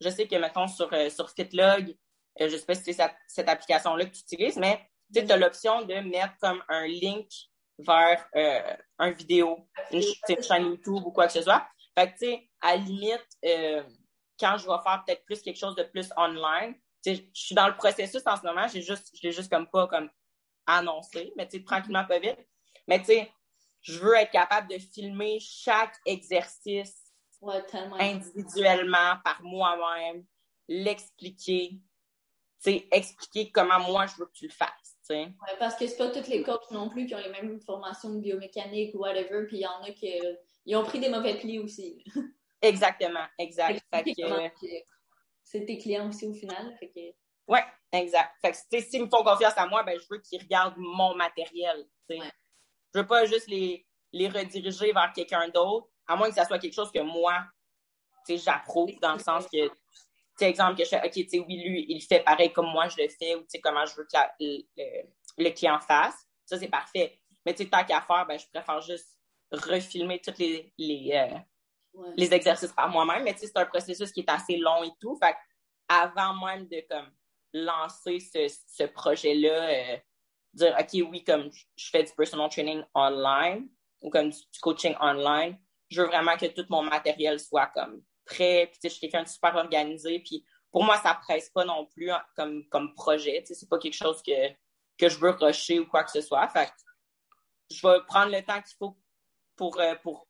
je 0.00 0.08
sais 0.08 0.26
que, 0.26 0.36
mettons, 0.36 0.66
sur, 0.66 0.92
euh, 0.92 1.08
sur 1.10 1.30
Fitlog, 1.30 1.96
euh, 2.40 2.48
je 2.48 2.54
ne 2.54 2.58
sais 2.58 2.66
pas 2.66 2.74
si 2.74 2.92
c'est 2.92 3.14
cette, 3.28 3.48
application-là 3.48 4.06
que 4.06 4.10
tu 4.10 4.22
utilises, 4.22 4.56
mais 4.56 4.80
tu 5.12 5.20
as 5.20 5.36
l'option 5.36 5.82
de 5.82 5.94
mettre 5.94 6.34
comme 6.40 6.62
un 6.68 6.86
link 6.86 7.28
vers 7.78 8.26
euh, 8.36 8.76
un 8.98 9.10
vidéo, 9.10 9.68
une, 9.92 10.02
chaîne 10.42 10.66
YouTube 10.66 11.02
ou 11.04 11.10
quoi 11.10 11.26
que 11.26 11.32
ce 11.32 11.42
soit. 11.42 11.66
Fait 11.96 12.12
que, 12.12 12.18
tu 12.18 12.26
sais, 12.26 12.50
à 12.60 12.76
la 12.76 12.82
limite, 12.82 13.28
euh, 13.44 13.82
quand 14.38 14.56
je 14.58 14.66
vais 14.66 14.82
faire 14.82 15.04
peut-être 15.06 15.24
plus 15.24 15.40
quelque 15.42 15.58
chose 15.58 15.76
de 15.76 15.84
plus 15.84 16.10
online, 16.16 16.74
je 17.06 17.20
suis 17.32 17.54
dans 17.54 17.68
le 17.68 17.76
processus 17.76 18.22
en 18.26 18.36
ce 18.36 18.42
moment, 18.42 18.66
j'ai 18.66 18.80
juste, 18.80 19.10
je 19.14 19.20
l'ai 19.22 19.32
juste 19.32 19.50
comme 19.50 19.68
pas 19.68 19.86
comme 19.86 20.10
annoncé, 20.66 21.32
mais 21.36 21.46
tu 21.46 21.58
sais, 21.58 21.64
tranquillement, 21.64 22.04
pas 22.04 22.18
vite. 22.18 22.38
Mais 22.88 22.98
tu 22.98 23.06
sais, 23.06 23.32
je 23.84 23.98
veux 23.98 24.16
être 24.16 24.32
capable 24.32 24.68
de 24.68 24.78
filmer 24.78 25.38
chaque 25.40 25.94
exercice 26.06 26.96
individuellement 28.00 29.16
par 29.22 29.42
moi-même, 29.42 30.24
l'expliquer, 30.66 31.78
expliquer 32.90 33.50
comment 33.52 33.80
moi 33.80 34.06
je 34.06 34.16
veux 34.16 34.26
que 34.26 34.32
tu 34.32 34.46
le 34.46 34.52
fasses. 34.52 34.70
Ouais, 35.10 35.28
parce 35.58 35.76
que 35.76 35.86
c'est 35.86 35.98
pas 35.98 36.08
tous 36.08 36.28
les 36.28 36.42
coachs 36.42 36.70
non 36.70 36.88
plus 36.88 37.04
qui 37.06 37.14
ont 37.14 37.18
les 37.18 37.28
mêmes 37.28 37.60
formations 37.60 38.14
de 38.14 38.20
biomécanique 38.20 38.94
ou 38.94 39.00
whatever, 39.00 39.44
puis 39.46 39.58
il 39.58 39.60
y 39.60 39.66
en 39.66 39.82
a 39.82 39.90
qui 39.90 40.18
ils 40.64 40.76
ont 40.76 40.82
pris 40.82 40.98
des 40.98 41.10
mauvais 41.10 41.38
plis 41.38 41.58
aussi. 41.58 42.02
Exactement, 42.62 43.26
exact. 43.38 43.84
C'est 45.44 45.66
tes 45.66 45.76
clients 45.76 46.08
aussi 46.08 46.26
au 46.26 46.32
final. 46.32 46.74
Fait 46.80 46.88
que... 46.88 47.00
Oui, 47.46 47.58
exact. 47.92 48.30
Fait 48.40 48.52
que, 48.52 48.80
s'ils 48.82 49.02
me 49.02 49.08
font 49.10 49.22
confiance 49.22 49.52
à 49.58 49.66
moi, 49.66 49.82
ben, 49.82 50.00
je 50.00 50.06
veux 50.10 50.18
qu'ils 50.22 50.40
regardent 50.40 50.78
mon 50.78 51.14
matériel. 51.14 51.86
Je 52.94 53.00
veux 53.00 53.06
pas 53.06 53.24
juste 53.24 53.48
les, 53.48 53.84
les 54.12 54.28
rediriger 54.28 54.92
vers 54.92 55.12
quelqu'un 55.12 55.48
d'autre, 55.48 55.88
à 56.06 56.16
moins 56.16 56.28
que 56.28 56.34
ça 56.34 56.44
soit 56.44 56.58
quelque 56.58 56.74
chose 56.74 56.92
que 56.92 57.00
moi, 57.00 57.44
j'approuve, 58.28 58.98
dans 59.00 59.14
le 59.14 59.18
sens 59.18 59.46
que, 59.46 59.68
tu 60.38 60.44
exemple, 60.44 60.78
que 60.78 60.84
je 60.84 60.90
fais, 60.90 61.04
OK, 61.04 61.12
tu 61.12 61.28
sais, 61.28 61.38
oui, 61.40 61.62
lui, 61.62 61.86
il 61.88 62.00
fait 62.00 62.20
pareil 62.20 62.52
comme 62.52 62.66
moi 62.66 62.88
je 62.88 63.02
le 63.02 63.08
fais, 63.08 63.34
ou 63.34 63.40
tu 63.40 63.46
sais, 63.48 63.60
comment 63.60 63.84
je 63.86 63.96
veux 63.96 64.04
que 64.04 64.64
le, 65.38 65.50
client 65.50 65.80
fasse. 65.80 66.14
Ça, 66.44 66.58
c'est 66.58 66.68
parfait. 66.68 67.20
Mais 67.44 67.54
tu 67.54 67.64
sais, 67.64 67.70
tant 67.70 67.84
qu'à 67.84 68.00
faire, 68.00 68.26
ben, 68.26 68.38
je 68.38 68.46
préfère 68.52 68.80
juste 68.80 69.18
refilmer 69.50 70.20
tous 70.20 70.38
les, 70.38 70.72
les, 70.78 71.10
euh, 71.14 72.02
les 72.16 72.32
exercices 72.32 72.72
par 72.72 72.88
moi-même. 72.88 73.24
Mais 73.24 73.34
tu 73.34 73.40
sais, 73.40 73.46
c'est 73.46 73.58
un 73.58 73.66
processus 73.66 74.10
qui 74.12 74.20
est 74.20 74.30
assez 74.30 74.56
long 74.56 74.82
et 74.82 74.90
tout. 75.00 75.16
Fait 75.16 75.36
avant 75.88 76.34
même 76.46 76.66
de, 76.66 76.82
comme, 76.88 77.10
lancer 77.54 78.18
ce, 78.20 78.48
ce 78.66 78.84
projet-là, 78.84 79.68
euh, 79.68 79.96
dire, 80.54 80.76
OK, 80.78 81.10
oui, 81.10 81.24
comme 81.24 81.50
je 81.76 81.90
fais 81.90 82.02
du 82.02 82.12
personal 82.12 82.48
training 82.48 82.82
online 82.94 83.68
ou 84.00 84.10
comme 84.10 84.30
du 84.30 84.60
coaching 84.60 84.94
online, 85.00 85.58
je 85.88 86.02
veux 86.02 86.08
vraiment 86.08 86.36
que 86.36 86.46
tout 86.46 86.66
mon 86.68 86.82
matériel 86.82 87.38
soit 87.38 87.66
comme 87.68 88.02
prêt. 88.24 88.68
Puis, 88.70 88.80
je 88.84 88.88
suis 88.88 89.00
quelqu'un 89.00 89.22
de 89.22 89.28
super 89.28 89.54
organisé. 89.56 90.18
Puis, 90.20 90.44
pour 90.70 90.84
moi, 90.84 90.98
ça 90.98 91.14
presse 91.14 91.50
pas 91.50 91.64
non 91.64 91.86
plus 91.86 92.10
comme, 92.36 92.66
comme 92.68 92.94
projet. 92.94 93.42
Tu 93.42 93.48
sais, 93.48 93.54
c'est 93.54 93.68
pas 93.68 93.78
quelque 93.78 93.94
chose 93.94 94.22
que, 94.22 94.50
que 94.98 95.08
je 95.08 95.18
veux 95.18 95.30
rusher 95.30 95.80
ou 95.80 95.86
quoi 95.86 96.04
que 96.04 96.10
ce 96.10 96.20
soit. 96.20 96.48
Fait 96.48 96.70
je 97.70 97.86
vais 97.86 97.98
prendre 98.06 98.32
le 98.32 98.42
temps 98.42 98.60
qu'il 98.60 98.76
faut 98.78 98.96
pour, 99.56 99.80
euh, 99.80 99.94
pour 100.02 100.28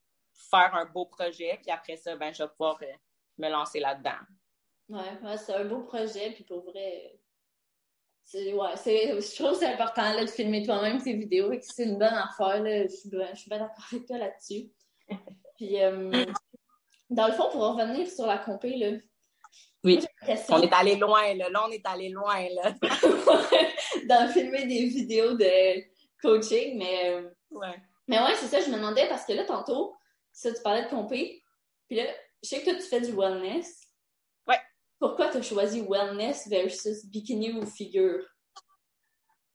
faire 0.50 0.74
un 0.74 0.86
beau 0.86 1.06
projet. 1.06 1.58
Puis 1.62 1.70
après 1.70 1.96
ça, 1.96 2.16
ben, 2.16 2.32
je 2.32 2.42
vais 2.42 2.48
pouvoir 2.50 2.78
euh, 2.82 2.92
me 3.38 3.48
lancer 3.48 3.80
là-dedans. 3.80 4.20
Ouais, 4.88 5.36
c'est 5.38 5.54
un 5.54 5.64
beau 5.64 5.80
projet. 5.80 6.32
Puis 6.32 6.44
pour 6.44 6.62
vrai, 6.64 7.18
ouais, 8.32 8.76
c'est, 8.76 9.20
je 9.20 9.34
trouve 9.36 9.52
que 9.52 9.58
c'est 9.58 9.72
important 9.72 10.12
là, 10.12 10.24
de 10.24 10.30
filmer 10.30 10.64
toi-même 10.64 11.02
tes 11.02 11.14
vidéos 11.14 11.52
et 11.52 11.60
que 11.60 11.66
c'est 11.66 11.84
une 11.84 11.98
bonne 11.98 12.14
affaire. 12.14 12.62
Là. 12.62 12.84
Je, 12.84 12.94
suis 12.94 13.10
bien, 13.10 13.28
je 13.32 13.40
suis 13.40 13.48
bien 13.48 13.58
d'accord 13.58 13.84
avec 13.92 14.06
toi 14.06 14.18
là-dessus. 14.18 14.70
Puis, 15.56 15.82
euh, 15.82 16.24
dans 17.10 17.26
le 17.26 17.32
fond, 17.32 17.48
pour 17.50 17.62
revenir 17.62 18.08
sur 18.08 18.26
la 18.26 18.38
compé, 18.38 18.76
là. 18.76 18.98
Oui. 19.84 20.00
On 20.48 20.62
est 20.62 20.72
allé 20.72 20.96
loin, 20.96 21.34
là. 21.34 21.48
Là, 21.50 21.64
on 21.68 21.70
est 21.70 21.86
allé 21.86 22.08
loin, 22.08 22.46
là. 22.54 22.74
dans 24.08 24.32
filmer 24.32 24.66
des 24.66 24.86
vidéos 24.86 25.34
de 25.36 25.82
coaching, 26.20 26.78
mais. 26.78 27.10
Euh, 27.10 27.30
ouais. 27.50 27.76
Mais 28.08 28.18
ouais, 28.18 28.34
c'est 28.36 28.48
ça, 28.48 28.60
je 28.60 28.70
me 28.70 28.76
demandais 28.76 29.08
parce 29.08 29.24
que 29.24 29.32
là, 29.32 29.44
tantôt, 29.44 29.94
ça, 30.32 30.52
tu 30.52 30.62
parlais 30.62 30.84
de 30.84 30.88
compé. 30.88 31.42
Puis 31.88 31.96
là, 31.96 32.04
je 32.42 32.48
sais 32.48 32.60
que 32.60 32.64
toi, 32.64 32.74
tu 32.74 32.82
fais 32.82 33.00
du 33.00 33.12
wellness. 33.12 33.83
Pourquoi 34.98 35.28
tu 35.30 35.38
as 35.38 35.42
choisi 35.42 35.82
wellness 35.82 36.48
versus 36.48 37.04
bikini 37.06 37.52
ou 37.52 37.66
figure? 37.66 38.24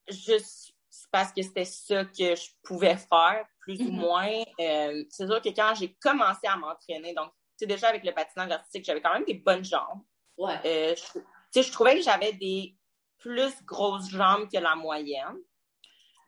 Juste 0.07 0.73
parce 1.11 1.31
que 1.31 1.41
c'était 1.41 1.65
ça 1.65 2.05
que 2.05 2.35
je 2.35 2.49
pouvais 2.63 2.97
faire 2.97 3.45
plus 3.59 3.79
ou 3.81 3.91
mhm. 3.91 3.99
moins. 3.99 4.43
Euh, 4.59 5.03
c'est 5.09 5.27
sûr 5.27 5.41
que 5.41 5.49
quand 5.49 5.73
j'ai 5.75 5.93
commencé 6.01 6.47
à 6.47 6.55
m'entraîner, 6.55 7.13
donc, 7.13 7.31
tu 7.57 7.65
sais, 7.65 7.67
déjà 7.67 7.89
avec 7.89 8.03
le 8.03 8.13
patinage 8.13 8.51
artistique, 8.51 8.85
j'avais 8.85 9.01
quand 9.01 9.13
même 9.13 9.25
des 9.25 9.35
bonnes 9.35 9.65
jambes. 9.65 10.01
Ouais. 10.37 10.59
Euh, 10.65 10.95
tu 10.95 11.21
sais, 11.51 11.63
je 11.63 11.71
trouvais 11.71 11.95
que 11.95 12.01
j'avais 12.01 12.33
des 12.33 12.75
plus 13.17 13.53
grosses 13.65 14.09
jambes 14.09 14.49
que 14.49 14.57
la 14.57 14.75
moyenne. 14.75 15.37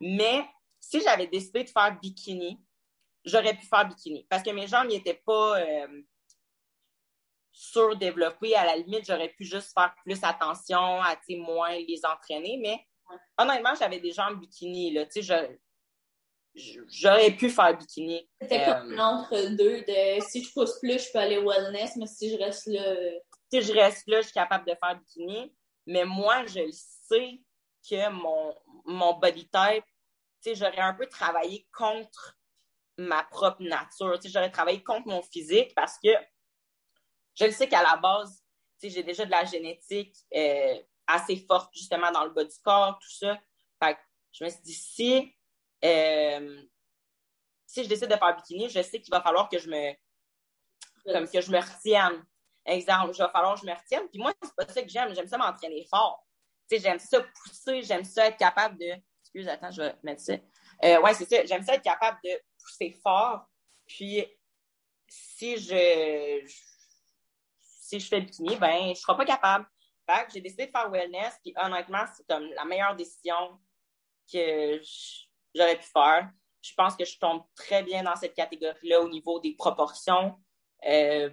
Mais 0.00 0.44
si 0.80 1.00
j'avais 1.00 1.26
décidé 1.28 1.64
de 1.64 1.70
faire 1.70 1.98
bikini, 2.00 2.60
j'aurais 3.24 3.54
pu 3.54 3.64
faire 3.66 3.86
bikini. 3.86 4.26
Parce 4.28 4.42
que 4.42 4.50
mes 4.50 4.66
jambes 4.66 4.88
n'étaient 4.88 5.22
pas 5.24 5.60
euh, 5.60 6.02
surdéveloppées. 7.52 8.56
À 8.56 8.64
la 8.64 8.76
limite, 8.76 9.06
j'aurais 9.06 9.28
pu 9.28 9.44
juste 9.44 9.72
faire 9.74 9.94
plus 10.04 10.18
attention 10.24 11.00
à 11.02 11.16
moins 11.38 11.76
les 11.76 12.00
entraîner. 12.04 12.58
Mais 12.60 12.80
honnêtement, 13.38 13.74
j'avais 13.78 14.00
des 14.00 14.12
jambes 14.12 14.40
bikini. 14.40 14.92
Là. 14.92 15.04
Sais, 15.10 15.22
j'aurais 16.54 17.30
pu 17.30 17.50
faire 17.50 17.76
bikini. 17.76 18.28
C'était 18.40 18.64
comme 18.64 18.92
l'entre-deux 18.92 19.84
euh, 19.88 20.16
de 20.18 20.22
si 20.24 20.42
je 20.42 20.52
pousse 20.52 20.78
plus, 20.80 21.06
je 21.06 21.12
peux 21.12 21.18
aller 21.18 21.38
wellness, 21.38 21.96
mais 21.96 22.06
si 22.06 22.30
je 22.30 22.38
reste 22.38 22.66
là. 22.66 22.82
Euh, 22.82 23.18
si 23.50 23.62
je 23.62 23.72
reste 23.72 24.06
là, 24.06 24.20
je 24.20 24.26
suis 24.26 24.34
capable 24.34 24.66
de 24.66 24.74
faire 24.74 24.96
bikini. 24.96 25.54
Mais 25.86 26.04
moi, 26.04 26.46
je 26.46 26.70
sais 26.70 27.40
que 27.88 28.10
mon, 28.10 28.54
mon 28.86 29.14
body 29.14 29.48
type, 29.48 29.84
j'aurais 30.54 30.78
un 30.78 30.94
peu 30.94 31.06
travaillé 31.06 31.66
contre 31.76 32.38
ma 32.96 33.24
propre 33.24 33.62
nature. 33.62 34.18
J'aurais 34.24 34.50
travaillé 34.50 34.82
contre 34.82 35.08
mon 35.08 35.22
physique 35.22 35.74
parce 35.74 35.98
que 36.02 36.10
je 37.34 37.44
le 37.44 37.50
sais 37.50 37.68
qu'à 37.68 37.82
la 37.82 37.96
base, 37.96 38.42
j'ai 38.82 39.02
déjà 39.02 39.24
de 39.24 39.30
la 39.30 39.44
génétique 39.44 40.16
euh, 40.34 40.74
assez 41.06 41.36
forte 41.36 41.72
justement 41.74 42.10
dans 42.10 42.24
le 42.24 42.30
bas 42.30 42.44
du 42.44 42.58
corps, 42.62 42.98
tout 42.98 43.10
ça. 43.10 43.38
Fait 43.82 43.94
que 43.94 44.00
je 44.32 44.44
me 44.44 44.50
suis 44.50 44.62
dit, 44.62 44.74
si 44.74 45.34
euh, 45.84 46.62
si 47.66 47.84
je 47.84 47.88
décide 47.88 48.08
de 48.08 48.16
faire 48.16 48.36
bikini, 48.36 48.68
je 48.68 48.82
sais 48.82 49.00
qu'il 49.00 49.10
va 49.10 49.20
falloir 49.22 49.48
que 49.48 49.58
je 49.58 49.68
me 49.68 49.92
comme 51.04 51.28
que 51.28 51.40
je 51.40 51.50
me 51.50 51.58
retienne. 51.58 52.24
Exemple, 52.64 53.12
il 53.14 53.18
va 53.18 53.28
falloir 53.30 53.54
que 53.54 53.60
je 53.60 53.66
me 53.66 53.74
retienne. 53.74 54.08
Puis 54.08 54.20
moi, 54.20 54.32
c'est 54.40 54.54
pas 54.54 54.72
ça 54.72 54.82
que 54.82 54.88
j'aime. 54.88 55.14
J'aime 55.14 55.26
ça 55.26 55.38
m'entraîner 55.38 55.84
fort. 55.90 56.24
J'aime 56.70 56.98
ça 56.98 57.20
pousser, 57.20 57.82
j'aime 57.82 58.04
ça 58.04 58.28
être 58.28 58.36
capable 58.36 58.78
de. 58.78 58.94
Excuse, 59.20 59.48
attends, 59.48 59.70
je 59.70 59.82
vais 59.82 59.94
mettre 60.02 60.20
ça. 60.20 60.34
Euh, 60.84 61.12
c'est 61.14 61.28
ça. 61.28 61.44
J'aime 61.44 61.64
ça 61.64 61.74
être 61.74 61.82
capable 61.82 62.18
de 62.24 62.30
pousser 62.58 62.90
fort. 63.02 63.46
Puis 63.86 64.24
si 65.08 65.58
je, 65.58 66.46
si 67.92 68.00
je 68.00 68.08
fais 68.08 68.20
bikini, 68.22 68.56
ben 68.56 68.94
je 68.94 69.00
serai 69.00 69.16
pas 69.16 69.24
capable. 69.24 69.66
Fait 70.08 70.24
que 70.26 70.32
j'ai 70.32 70.40
décidé 70.40 70.66
de 70.66 70.70
faire 70.70 70.90
wellness. 70.90 71.38
Puis 71.42 71.52
honnêtement, 71.62 72.04
c'est 72.14 72.26
comme 72.26 72.46
la 72.54 72.64
meilleure 72.64 72.96
décision 72.96 73.58
que 74.32 74.80
j'aurais 75.54 75.76
pu 75.76 75.86
faire. 75.92 76.30
Je 76.62 76.72
pense 76.74 76.96
que 76.96 77.04
je 77.04 77.18
tombe 77.18 77.42
très 77.54 77.82
bien 77.82 78.02
dans 78.02 78.16
cette 78.16 78.34
catégorie-là 78.34 79.00
au 79.00 79.08
niveau 79.08 79.40
des 79.40 79.54
proportions. 79.54 80.36
Euh, 80.88 81.30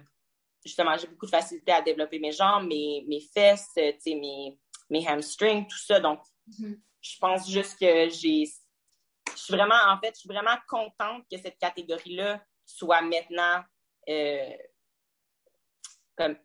justement, 0.64 0.96
j'ai 0.98 1.06
beaucoup 1.06 1.26
de 1.26 1.30
facilité 1.30 1.72
à 1.72 1.80
développer 1.80 2.18
mes 2.18 2.32
jambes, 2.32 2.66
mes, 2.66 3.04
mes 3.08 3.20
fesses, 3.20 3.70
mes, 3.76 4.58
mes 4.90 5.08
hamstrings, 5.08 5.66
tout 5.66 5.78
ça. 5.78 5.98
Donc, 5.98 6.20
mm-hmm. 6.48 6.80
je 7.00 7.18
pense 7.18 7.50
juste 7.50 7.78
que 7.78 8.08
j'ai. 8.10 8.44
Je 9.34 9.42
suis 9.42 9.54
vraiment, 9.54 9.80
en 9.88 9.98
fait, 9.98 10.14
je 10.14 10.20
suis 10.20 10.28
vraiment 10.28 10.56
contente 10.68 11.24
que 11.30 11.38
cette 11.38 11.58
catégorie-là 11.58 12.42
soit 12.66 13.00
maintenant 13.00 13.62
euh, 14.08 14.56
comme 16.16 16.36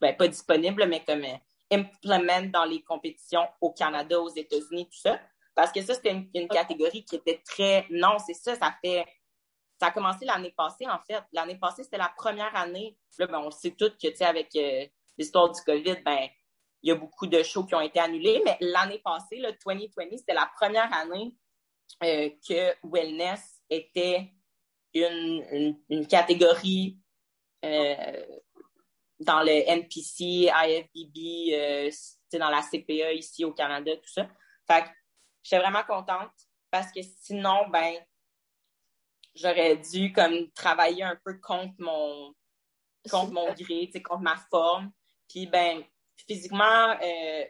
ben, 0.00 0.16
pas 0.16 0.28
disponible, 0.28 0.86
mais 0.86 1.04
comme 1.04 1.24
euh, 1.24 1.36
implement 1.70 2.42
dans 2.52 2.64
les 2.64 2.82
compétitions 2.82 3.46
au 3.60 3.72
Canada, 3.72 4.20
aux 4.20 4.34
États-Unis, 4.34 4.86
tout 4.86 4.98
ça. 4.98 5.20
Parce 5.54 5.72
que 5.72 5.82
ça, 5.82 5.94
c'était 5.94 6.28
une, 6.34 6.48
catégorie 6.48 7.04
qui 7.04 7.16
était 7.16 7.42
très. 7.44 7.86
Non, 7.90 8.18
c'est 8.18 8.34
ça, 8.34 8.54
ça 8.54 8.74
fait. 8.84 9.04
Ça 9.80 9.86
a 9.86 9.90
commencé 9.90 10.24
l'année 10.24 10.54
passée, 10.56 10.86
en 10.88 10.98
fait. 11.06 11.22
L'année 11.32 11.58
passée, 11.58 11.82
c'était 11.82 11.98
la 11.98 12.12
première 12.16 12.54
année. 12.56 12.96
Là, 13.18 13.26
ben, 13.26 13.40
on 13.40 13.50
sait 13.50 13.72
toutes 13.72 13.98
que, 13.98 14.08
tu 14.08 14.16
sais, 14.16 14.24
avec 14.24 14.54
euh, 14.56 14.86
l'histoire 15.18 15.50
du 15.50 15.60
COVID, 15.62 15.96
ben, 16.04 16.28
il 16.82 16.90
y 16.90 16.92
a 16.92 16.94
beaucoup 16.94 17.26
de 17.26 17.42
shows 17.42 17.64
qui 17.64 17.74
ont 17.74 17.80
été 17.80 17.98
annulés. 17.98 18.42
Mais 18.44 18.56
l'année 18.60 19.00
passée, 19.04 19.38
le 19.38 19.52
2020, 19.64 20.18
c'était 20.18 20.34
la 20.34 20.50
première 20.56 20.92
année 20.94 21.34
euh, 22.02 22.30
que 22.46 22.74
Wellness 22.84 23.62
était 23.70 24.30
une, 24.94 25.78
une, 25.88 26.06
catégorie 26.06 26.98
euh, 27.64 28.26
dans 29.20 29.42
le 29.42 29.68
NPC, 29.68 30.50
IFBB, 30.52 31.52
euh, 31.52 31.90
dans 32.38 32.50
la 32.50 32.62
CPA 32.62 33.12
ici 33.12 33.44
au 33.44 33.52
Canada, 33.52 33.96
tout 33.96 34.10
ça. 34.10 34.28
Fait 34.66 34.82
que 34.82 34.88
j'étais 35.42 35.62
vraiment 35.62 35.84
contente 35.84 36.32
parce 36.70 36.92
que 36.92 37.00
sinon, 37.02 37.68
ben, 37.68 37.94
j'aurais 39.34 39.76
dû 39.76 40.12
comme 40.12 40.50
travailler 40.52 41.02
un 41.02 41.18
peu 41.24 41.38
contre 41.40 41.74
mon 41.78 42.34
contre 43.10 43.32
mon 43.32 43.52
gré, 43.52 43.90
contre 44.02 44.22
ma 44.22 44.36
forme. 44.50 44.90
Puis 45.28 45.46
ben, 45.46 45.84
physiquement, 46.26 46.96
euh, 47.02 47.44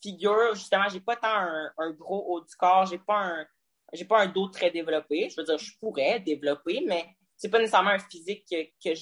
figure, 0.00 0.54
justement, 0.54 0.88
j'ai 0.88 1.00
pas 1.00 1.16
tant 1.16 1.28
un, 1.28 1.90
gros 1.92 2.24
haut 2.28 2.40
du 2.40 2.54
corps, 2.56 2.86
j'ai 2.86 2.98
pas 2.98 3.18
un 3.18 3.46
j'ai 3.92 4.06
pas 4.06 4.22
un 4.22 4.26
dos 4.26 4.48
très 4.48 4.70
développé. 4.70 5.28
Je 5.28 5.36
veux 5.36 5.44
dire, 5.44 5.58
je 5.58 5.76
pourrais 5.78 6.18
développer, 6.20 6.82
mais 6.86 7.14
c'est 7.36 7.48
pas 7.48 7.58
nécessairement 7.58 7.90
un 7.90 7.98
physique 7.98 8.46
que, 8.48 8.92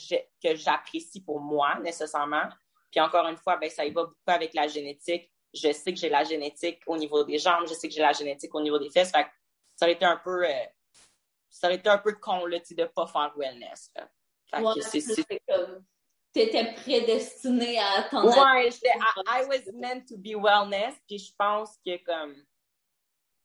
que 0.43 0.57
j'apprécie 0.57 1.23
pour 1.23 1.41
moi, 1.41 1.79
nécessairement. 1.81 2.49
Puis 2.91 3.01
encore 3.01 3.27
une 3.27 3.37
fois, 3.37 3.57
ben, 3.57 3.71
ça 3.71 3.85
y 3.85 3.91
va 3.91 4.05
beaucoup 4.05 4.17
avec 4.27 4.55
la 4.55 4.67
génétique 4.67 5.31
je 5.53 5.73
sais 5.73 5.93
que 5.93 5.99
j'ai 5.99 6.09
la 6.09 6.25
génétique 6.25 6.83
au 6.87 6.97
niveau 6.97 7.25
des 7.25 7.39
jambes, 7.39 7.67
je 7.69 7.75
sais 7.75 7.89
que 7.89 7.95
j'ai 7.95 8.03
la 8.03 8.13
génétique 8.13 8.55
au 8.55 8.61
niveau 8.61 8.79
des 8.79 8.91
fesses. 8.91 9.11
Fait 9.11 9.27
ça 9.77 9.87
aurait 9.87 9.95
été 9.95 10.05
un 10.05 10.19
peu, 10.19 10.47
euh, 10.47 10.65
ça 11.49 11.67
aurait 11.67 11.77
été 11.77 11.89
un 11.89 11.99
peu 11.99 12.15
con, 12.15 12.47
là, 12.47 12.59
de 12.59 12.85
pas 12.85 13.07
faire 13.07 13.33
wellness, 13.37 13.91
là. 13.97 14.09
Fait 14.51 15.43
t'étais 16.33 16.75
prédestiné 16.75 17.79
à 17.79 18.01
attendre. 18.01 18.29
Ouais, 18.29 18.69
I, 18.69 19.45
was 19.49 19.73
meant 19.75 20.05
to 20.09 20.17
be 20.17 20.37
wellness, 20.37 20.95
puis 21.09 21.19
je 21.19 21.33
pense 21.37 21.77
que, 21.85 21.97
comme, 22.05 22.37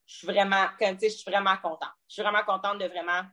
je 0.05 0.17
suis 0.17 0.27
vraiment, 0.27 0.67
comme, 0.77 0.93
tu 0.93 0.99
sais, 0.99 1.09
je 1.09 1.17
suis 1.17 1.31
vraiment 1.31 1.57
contente. 1.57 1.93
Je 2.07 2.13
suis 2.13 2.21
vraiment 2.21 2.43
contente 2.43 2.77
de 2.79 2.85
vraiment 2.85 3.23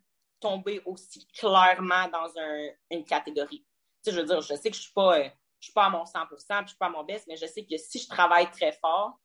tomber 0.43 0.83
aussi 0.85 1.27
clairement 1.29 2.09
dans 2.09 2.31
un, 2.39 2.69
une 2.91 3.05
catégorie. 3.05 3.65
Tu 4.05 4.11
sais, 4.11 4.17
je 4.17 4.21
veux 4.21 4.27
dire, 4.27 4.41
je 4.41 4.55
sais 4.55 4.71
que 4.71 4.77
je 4.77 4.83
suis 4.83 4.93
euh, 4.97 5.29
suis 5.61 5.73
pas 5.73 5.85
à 5.87 5.91
mon 5.91 6.05
100% 6.05 6.27
puis 6.29 6.47
je 6.65 6.69
suis 6.69 6.77
pas 6.79 6.87
à 6.87 6.91
mon 6.91 7.05
best, 7.05 7.27
mais 7.29 7.37
je 7.37 7.47
sais 7.47 7.65
que 7.65 7.77
si 7.77 8.01
je 8.01 8.09
travaille 8.09 8.51
très 8.51 8.73
fort, 8.73 9.19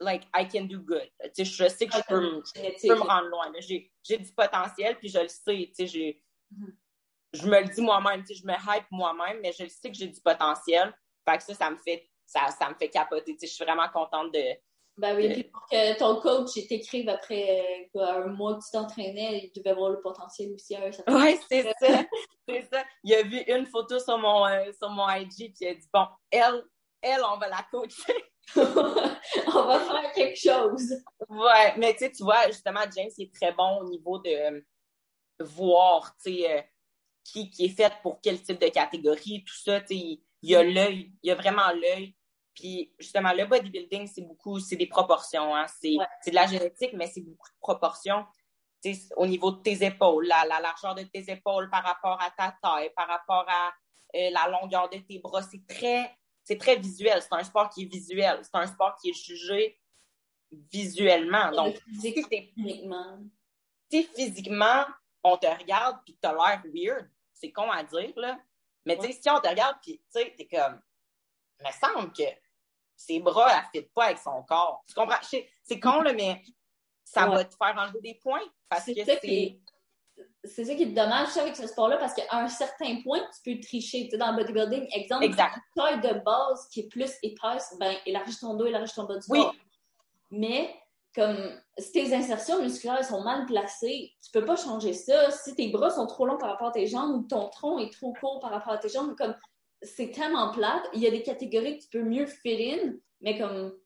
like, 0.00 0.24
I 0.34 0.46
can 0.48 0.64
do 0.64 0.80
good. 0.80 1.10
Tu 1.34 1.44
sais, 1.44 1.44
je 1.44 1.68
sais 1.68 1.86
que 1.86 1.94
je 1.96 2.02
peux, 2.08 2.20
me- 2.20 3.00
rendre 3.02 3.28
loin. 3.28 3.52
J'ai 3.60 4.16
du 4.18 4.32
potentiel, 4.32 4.96
puis 4.98 5.08
je 5.08 5.18
le 5.18 5.28
sais. 5.28 5.72
Tu 5.76 5.86
sais, 5.88 6.22
je 7.32 7.46
me 7.46 7.60
le 7.60 7.68
dis 7.68 7.80
moi-même. 7.82 8.22
Tu 8.24 8.34
sais, 8.34 8.42
je 8.42 8.46
me 8.46 8.52
hype 8.52 8.86
moi-même, 8.90 9.40
mais 9.40 9.52
je 9.52 9.64
le 9.64 9.68
sais 9.68 9.90
que 9.90 9.96
j'ai 9.96 10.08
du 10.08 10.20
potentiel. 10.20 10.94
Fait 11.28 11.36
que 11.38 11.44
ça, 11.44 11.54
ça 11.54 11.70
me 11.70 11.76
fait, 11.76 12.08
ça, 12.24 12.48
ça 12.48 12.68
me 12.70 12.74
fait 12.74 12.88
capoter. 12.88 13.34
Tu 13.34 13.40
sais, 13.40 13.46
je 13.46 13.52
suis 13.54 13.64
vraiment 13.64 13.88
contente 13.88 14.32
de. 14.32 14.42
Ben 15.00 15.16
oui, 15.16 15.32
puis 15.32 15.44
pour 15.44 15.66
que 15.66 15.98
ton 15.98 16.20
coach 16.20 16.52
t'écrive 16.68 17.08
après 17.08 17.88
euh, 17.96 18.00
un 18.00 18.26
mois 18.26 18.54
que 18.56 18.64
tu 18.64 18.70
t'entraînais, 18.72 19.40
il 19.44 19.52
devait 19.56 19.74
voir 19.74 19.90
le 19.90 20.00
potentiel 20.02 20.52
aussi 20.52 20.74
à 20.74 20.84
un 20.84 20.92
certain 20.92 21.18
Ouais, 21.18 21.38
c'est 21.48 21.62
ça. 21.62 21.72
C'est 22.48 22.62
ça. 22.70 22.82
Il 23.04 23.14
a 23.14 23.22
vu 23.22 23.38
une 23.46 23.64
photo 23.66 23.98
sur 24.00 24.18
mon, 24.18 24.44
euh, 24.46 24.72
sur 24.76 24.90
mon 24.90 25.08
IG, 25.08 25.54
puis 25.54 25.54
il 25.60 25.68
a 25.68 25.74
dit 25.74 25.88
Bon, 25.92 26.06
elle, 26.30 26.64
elle, 27.00 27.20
on 27.32 27.38
va 27.38 27.48
la 27.48 27.64
coacher. 27.70 28.24
On 28.56 29.62
va 29.62 29.80
faire 29.80 30.12
quelque 30.12 30.38
chose. 30.38 30.92
Ouais, 31.28 31.76
mais 31.78 31.92
tu 31.92 32.00
sais, 32.00 32.12
tu 32.12 32.24
vois, 32.24 32.46
justement, 32.48 32.80
James, 32.94 33.10
est 33.18 33.34
très 33.34 33.52
bon 33.52 33.80
au 33.80 33.88
niveau 33.88 34.18
de 34.18 34.30
euh, 34.30 34.60
voir, 35.40 36.14
tu 36.22 36.34
sais, 36.34 36.58
euh, 36.58 36.62
qui, 37.24 37.50
qui 37.50 37.66
est 37.66 37.76
fait 37.76 37.92
pour 38.02 38.20
quel 38.20 38.42
type 38.42 38.60
de 38.60 38.68
catégorie, 38.68 39.44
tout 39.44 39.56
ça, 39.62 39.80
tu 39.80 39.88
sais, 39.88 39.94
il, 39.94 40.24
il 40.42 40.56
a 40.56 40.62
l'œil, 40.62 41.12
il 41.22 41.30
a 41.30 41.34
vraiment 41.34 41.70
l'œil. 41.72 42.16
Puis, 42.54 42.92
justement, 42.98 43.32
le 43.32 43.46
bodybuilding, 43.46 44.06
c'est 44.06 44.22
beaucoup, 44.22 44.58
c'est 44.60 44.76
des 44.76 44.86
proportions, 44.88 45.54
hein. 45.54 45.66
C'est 45.80 45.96
Ouais. 45.96 46.06
de 46.26 46.34
la 46.34 46.46
génétique, 46.46 46.92
mais 46.94 47.06
c'est 47.06 47.22
beaucoup 47.22 47.48
de 47.48 47.58
proportions. 47.60 48.24
Tu 48.82 48.94
sais, 48.94 49.08
au 49.16 49.26
niveau 49.26 49.50
de 49.52 49.62
tes 49.62 49.84
épaules, 49.84 50.26
la, 50.26 50.44
la 50.46 50.60
largeur 50.60 50.94
de 50.94 51.02
tes 51.04 51.30
épaules 51.30 51.68
par 51.70 51.82
rapport 51.84 52.20
à 52.20 52.30
ta 52.30 52.56
taille, 52.62 52.90
par 52.96 53.08
rapport 53.08 53.44
à 53.48 53.72
euh, 54.16 54.30
la 54.30 54.48
longueur 54.48 54.88
de 54.88 54.98
tes 54.98 55.18
bras, 55.18 55.42
c'est 55.42 55.64
très, 55.68 56.16
c'est 56.42 56.58
très 56.58 56.76
visuel. 56.76 57.22
C'est 57.22 57.32
un 57.34 57.44
sport 57.44 57.68
qui 57.70 57.82
est 57.82 57.86
visuel. 57.86 58.40
C'est 58.42 58.56
un 58.58 58.66
sport 58.66 58.96
qui 58.96 59.10
est 59.10 59.14
jugé 59.14 59.78
visuellement. 60.72 61.50
Donc, 61.52 61.76
physique, 61.84 62.18
si 62.18 62.28
t'es 62.28 62.52
uniquement. 62.56 63.18
si 63.90 64.04
physiquement, 64.04 64.84
on 65.22 65.36
te 65.36 65.46
regarde 65.46 65.98
puis 66.04 66.18
t'as 66.20 66.32
l'air 66.32 66.62
weird, 66.74 67.08
c'est 67.34 67.52
con 67.52 67.70
à 67.70 67.82
dire, 67.84 68.12
là. 68.16 68.38
Mais 68.86 68.96
tu 68.96 69.06
sais, 69.06 69.12
si 69.12 69.30
on 69.30 69.40
te 69.40 69.48
regarde 69.48 69.76
puis 69.82 69.98
tu 69.98 70.20
sais, 70.20 70.34
t'es 70.36 70.46
comme, 70.48 70.80
il 71.60 71.66
me 71.66 71.72
semble 71.72 72.12
que 72.12 72.22
ses 72.96 73.20
bras, 73.20 73.50
elle 73.74 73.82
ne 73.82 73.86
pas 73.88 74.04
avec 74.06 74.18
son 74.18 74.42
corps. 74.42 74.84
Tu 74.86 74.94
comprends? 74.94 75.16
C'est 75.62 75.80
con, 75.80 76.00
là, 76.02 76.12
mais 76.12 76.42
ça 77.04 77.28
Ouais. 77.28 77.36
va 77.36 77.44
te 77.44 77.54
faire 77.54 77.74
enlever 77.78 78.00
des 78.00 78.14
points 78.22 78.42
parce 78.68 78.84
C'est 78.84 78.94
que 78.94 79.04
c'est. 79.04 79.60
C'est 80.44 80.64
ça 80.66 80.74
qui 80.74 80.82
est 80.82 80.86
dommage 80.86 81.28
ça, 81.28 81.42
avec 81.42 81.56
ce 81.56 81.66
sport-là, 81.66 81.96
parce 81.98 82.14
qu'à 82.14 82.24
un 82.30 82.48
certain 82.48 83.00
point, 83.02 83.20
tu 83.42 83.54
peux 83.54 83.60
tricher. 83.60 84.04
Tu 84.04 84.10
sais, 84.10 84.16
dans 84.18 84.32
le 84.32 84.36
bodybuilding, 84.42 84.86
exemple, 84.92 85.24
Exact. 85.24 85.54
une 85.56 85.82
taille 85.82 86.00
de 86.00 86.18
base 86.20 86.68
qui 86.70 86.80
est 86.80 86.88
plus 86.88 87.10
épaisse, 87.22 87.74
ben, 87.78 87.94
élargis 88.06 88.38
ton 88.38 88.54
dos, 88.54 88.66
élargis 88.66 88.94
ton 88.94 89.04
bas 89.04 89.16
du 89.18 89.26
Oui. 89.30 89.38
corps. 89.40 89.54
Mais, 90.30 90.74
comme, 91.14 91.58
si 91.78 91.92
tes 91.92 92.14
insertions 92.14 92.60
musculaires 92.62 93.04
sont 93.04 93.22
mal 93.22 93.46
placées, 93.46 94.12
tu 94.22 94.30
peux 94.30 94.44
pas 94.44 94.56
changer 94.56 94.92
ça. 94.92 95.30
Si 95.30 95.54
tes 95.54 95.68
bras 95.68 95.90
sont 95.90 96.06
trop 96.06 96.26
longs 96.26 96.38
par 96.38 96.50
rapport 96.50 96.68
à 96.68 96.72
tes 96.72 96.86
jambes 96.86 97.14
ou 97.16 97.22
ton 97.26 97.48
tronc 97.48 97.78
est 97.78 97.92
trop 97.92 98.12
court 98.14 98.40
par 98.40 98.50
rapport 98.50 98.74
à 98.74 98.78
tes 98.78 98.88
jambes, 98.90 99.16
comme, 99.16 99.34
c'est 99.82 100.10
tellement 100.10 100.52
plate. 100.52 100.88
Il 100.92 101.00
y 101.00 101.06
a 101.06 101.10
des 101.10 101.22
catégories 101.22 101.78
que 101.78 101.84
tu 101.84 101.88
peux 101.90 102.02
mieux 102.02 102.26
fit 102.26 102.72
in, 102.74 102.94
mais 103.20 103.38
comme, 103.38 103.78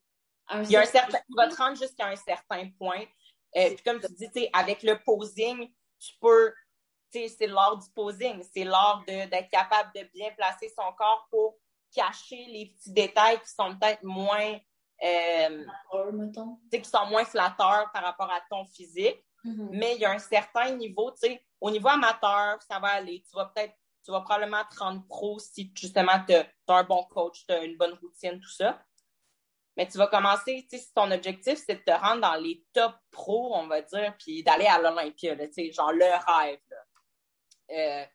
un 0.47 0.63
Il 0.63 0.71
y 0.71 0.75
a 0.75 0.81
un 0.81 0.85
certain- 0.85 1.17
tu 1.19 1.35
vas 1.35 1.47
te 1.47 1.55
rendre 1.55 1.77
jusqu'à 1.77 2.07
un 2.07 2.15
certain 2.15 2.69
point. 2.77 3.03
Euh, 3.57 3.69
puis 3.69 3.83
comme 3.83 3.99
tu 3.99 4.13
dis, 4.13 4.29
tu 4.31 4.41
sais, 4.41 4.49
avec 4.53 4.83
le 4.83 5.01
posing, 5.03 5.71
tu 5.99 6.13
peux, 6.19 6.53
tu 7.11 7.19
sais, 7.19 7.27
c'est 7.29 7.47
l'art 7.47 7.77
du 7.77 7.89
posing, 7.95 8.43
c'est 8.53 8.63
l'art 8.63 9.03
d'être 9.07 9.49
capable 9.49 9.91
de 9.95 10.03
bien 10.13 10.31
placer 10.31 10.69
son 10.77 10.91
corps 10.93 11.27
pour 11.31 11.57
cacher 11.93 12.45
les 12.47 12.75
petits 12.75 12.91
détails 12.91 13.39
qui 13.41 13.49
sont 13.49 13.75
peut-être 13.77 14.03
moins, 14.03 14.59
euh, 15.03 15.65
qui 16.71 16.83
sont 16.83 17.05
moins 17.07 17.25
flatteurs 17.25 17.89
par 17.93 18.03
rapport 18.03 18.31
à 18.31 18.41
ton 18.49 18.65
physique. 18.65 19.23
Mhm. 19.43 19.69
Mais 19.71 19.95
il 19.95 20.01
y 20.01 20.05
a 20.05 20.11
un 20.11 20.19
certain 20.19 20.71
niveau, 20.71 21.11
tu 21.11 21.27
sais, 21.27 21.45
au 21.61 21.71
niveau 21.71 21.87
amateur, 21.87 22.61
ça 22.63 22.79
va 22.79 22.89
aller. 22.89 23.23
Tu 23.29 23.35
vas 23.35 23.45
peut-être, 23.45 23.73
tu 24.05 24.11
vas 24.11 24.21
probablement 24.21 24.63
te 24.71 24.77
rendre 24.77 25.05
pro 25.07 25.39
si 25.39 25.71
justement 25.75 26.23
tu 26.27 26.33
as 26.35 26.47
un 26.67 26.83
bon 26.83 27.03
coach, 27.05 27.43
tu 27.47 27.53
as 27.53 27.63
une 27.63 27.75
bonne 27.77 27.93
routine, 27.95 28.39
tout 28.39 28.49
ça. 28.51 28.81
Mais 29.77 29.87
tu 29.87 29.97
vas 29.97 30.07
commencer, 30.07 30.65
tu 30.69 30.77
sais, 30.77 30.83
si 30.85 30.93
ton 30.93 31.11
objectif, 31.11 31.57
c'est 31.65 31.75
de 31.75 31.81
te 31.83 31.91
rendre 31.91 32.21
dans 32.21 32.35
les 32.35 32.63
top 32.71 32.93
pros, 33.11 33.53
on 33.55 33.67
va 33.67 33.81
dire, 33.81 34.15
puis 34.17 34.41
d'aller 34.43 34.67
à 34.67 34.79
l'Olympia, 34.79 35.35
tu 35.35 35.51
sais, 35.51 35.71
genre 35.71 35.91
le 35.91 36.05
rêve. 36.05 36.59
là. 36.69 36.77
Euh, 37.71 38.05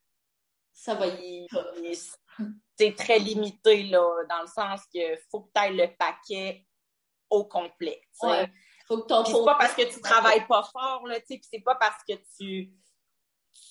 Ça 0.72 0.94
va 0.94 1.06
il- 1.08 1.46
c'est 2.78 2.94
très 2.94 3.18
limité, 3.18 3.82
là, 3.82 4.24
dans 4.30 4.40
le 4.40 4.46
sens 4.46 4.80
que 4.94 5.16
faut 5.30 5.42
que 5.42 5.50
tu 5.54 5.60
ailles 5.60 5.76
le 5.76 5.94
paquet 5.96 6.66
au 7.28 7.44
complet. 7.44 8.00
tu 8.12 8.20
sais. 8.20 8.26
Ouais. 8.26 8.52
Faut 8.86 9.02
que 9.02 9.06
ton 9.06 9.22
Puis 9.22 9.32
c'est 9.34 9.44
pas 9.44 9.54
parce 9.56 9.74
que 9.74 9.82
tu 9.92 10.00
travailles 10.00 10.46
pas 10.46 10.62
fort, 10.62 11.06
là, 11.06 11.20
tu 11.20 11.26
sais, 11.26 11.34
puis 11.38 11.48
c'est 11.52 11.60
pas 11.60 11.74
parce 11.74 12.02
que 12.04 12.14
tu, 12.38 12.72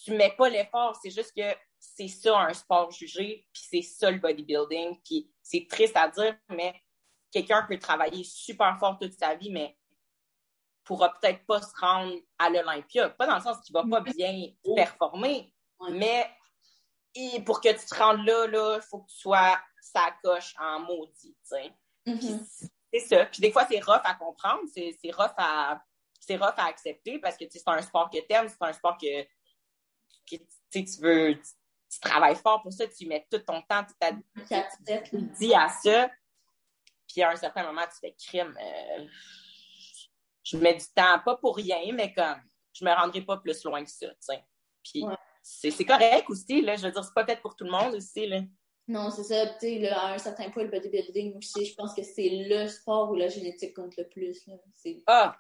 tu 0.04 0.12
mets 0.14 0.36
pas 0.38 0.50
l'effort, 0.50 0.96
c'est 1.02 1.10
juste 1.10 1.36
que 1.36 1.56
c'est 1.80 2.08
ça 2.08 2.38
un 2.40 2.54
sport 2.54 2.92
jugé, 2.92 3.48
puis 3.54 3.64
c'est 3.70 3.82
ça 3.82 4.12
le 4.12 4.20
bodybuilding, 4.20 5.00
puis 5.04 5.32
c'est 5.42 5.68
triste 5.70 5.96
à 5.96 6.08
dire, 6.10 6.38
mais 6.50 6.74
quelqu'un 7.32 7.66
peut 7.68 7.80
travailler 7.80 8.24
super 8.24 8.78
fort 8.80 8.98
toute 9.00 9.14
sa 9.14 9.36
vie, 9.36 9.52
mais 9.52 9.78
pourra 10.84 11.14
peut-être 11.14 11.46
pas 11.46 11.62
se 11.62 11.76
rendre 11.80 12.16
à 12.38 12.50
l'Olympia. 12.50 13.10
Pas 13.12 13.28
dans 13.28 13.36
le 13.36 13.42
sens 13.42 13.60
qu'il 13.62 13.74
va 13.74 13.84
pas 13.90 14.02
bien 14.02 14.48
performer, 14.76 15.54
Ouais. 15.80 15.92
mais 15.92 16.30
et 17.16 17.42
pour 17.42 17.62
que 17.62 17.70
tu 17.70 17.86
te 17.86 17.96
rendes 17.96 18.26
là, 18.26 18.76
il 18.76 18.82
faut 18.82 19.00
que 19.00 19.10
tu 19.10 19.18
sois 19.18 19.60
sa 19.82 20.12
coche 20.24 20.54
en 20.60 20.80
maudit, 20.82 21.36
tu. 21.48 21.74
Puis 22.18 22.40
c'est 22.94 23.00
ça. 23.00 23.26
Puis 23.28 23.42
des 23.42 23.52
fois, 23.52 23.66
c'est 23.70 23.80
rough 23.80 24.02
à 24.04 24.16
comprendre, 24.16 24.64
c'est 24.74 25.12
rough 25.12 25.34
à 25.38 25.82
c'est 26.20 26.36
rough 26.36 26.54
à 26.58 26.66
accepter 26.66 27.18
parce 27.20 27.38
que 27.38 27.46
tu 27.46 27.58
c'est 27.60 27.68
un 27.68 27.82
sport 27.82 28.10
que 28.10 28.20
t'aimes, 28.20 28.50
c'est 28.50 28.62
un 28.62 28.74
sport 28.74 28.98
que, 28.98 29.24
que 30.30 30.36
tu 30.72 30.86
tu 30.86 31.02
veux, 31.02 31.40
tu, 31.90 32.00
travailles 32.00 32.36
fort 32.36 32.62
pour 32.62 32.72
ça, 32.74 32.88
tu 32.88 33.06
mets 33.08 33.26
tout 33.32 33.40
ton 33.40 33.62
temps, 33.64 33.84
tu 33.86 35.18
dis 35.40 35.54
à 35.54 35.70
ça. 35.70 36.10
Puis 37.08 37.22
à 37.24 37.32
un 37.32 37.36
certain 37.36 37.64
moment, 37.64 37.82
tu 37.84 38.00
fais 38.00 38.16
crime. 38.18 38.56
euh, 38.62 39.06
je 40.44 40.58
mets 40.58 40.76
du 40.76 40.86
temps, 40.96 41.20
pas 41.24 41.38
pour 41.38 41.56
rien, 41.56 41.92
mais 41.94 42.14
comme 42.14 42.42
je 42.74 42.86
me 42.86 42.92
rendrai 42.92 43.22
pas 43.22 43.38
plus 43.38 43.64
loin 43.64 43.84
que 43.84 43.90
ça, 43.90 44.08
tu 44.08 44.16
sais. 44.20 44.44
Puis 44.84 45.04
Ouais. 45.04 45.16
c'est 45.42 45.86
correct 45.86 46.30
aussi, 46.30 46.62
là. 46.62 46.76
Je 46.76 46.84
veux 46.86 46.92
dire, 46.92 47.04
c'est 47.04 47.14
pas 47.14 47.26
fait 47.26 47.42
pour 47.42 47.56
tout 47.56 47.66
le 47.66 47.72
monde 47.72 47.96
aussi, 47.96 48.28
là. 48.28 48.42
Non, 48.88 49.12
c'est 49.12 49.24
ça. 49.24 49.46
Tu 49.60 49.86
à 49.86 50.14
un 50.14 50.18
certain 50.18 50.50
point, 50.50 50.64
le 50.64 50.70
bodybuilding 50.70 51.38
aussi, 51.38 51.66
je 51.66 51.76
pense 51.76 51.94
que 51.94 52.02
c'est 52.02 52.30
le 52.30 52.68
sport 52.68 53.12
où 53.12 53.16
la 53.16 53.28
génétique 53.28 53.76
compte 53.76 53.96
le 53.98 54.08
plus. 54.08 54.48
là. 54.48 54.56
Ah, 55.06 55.38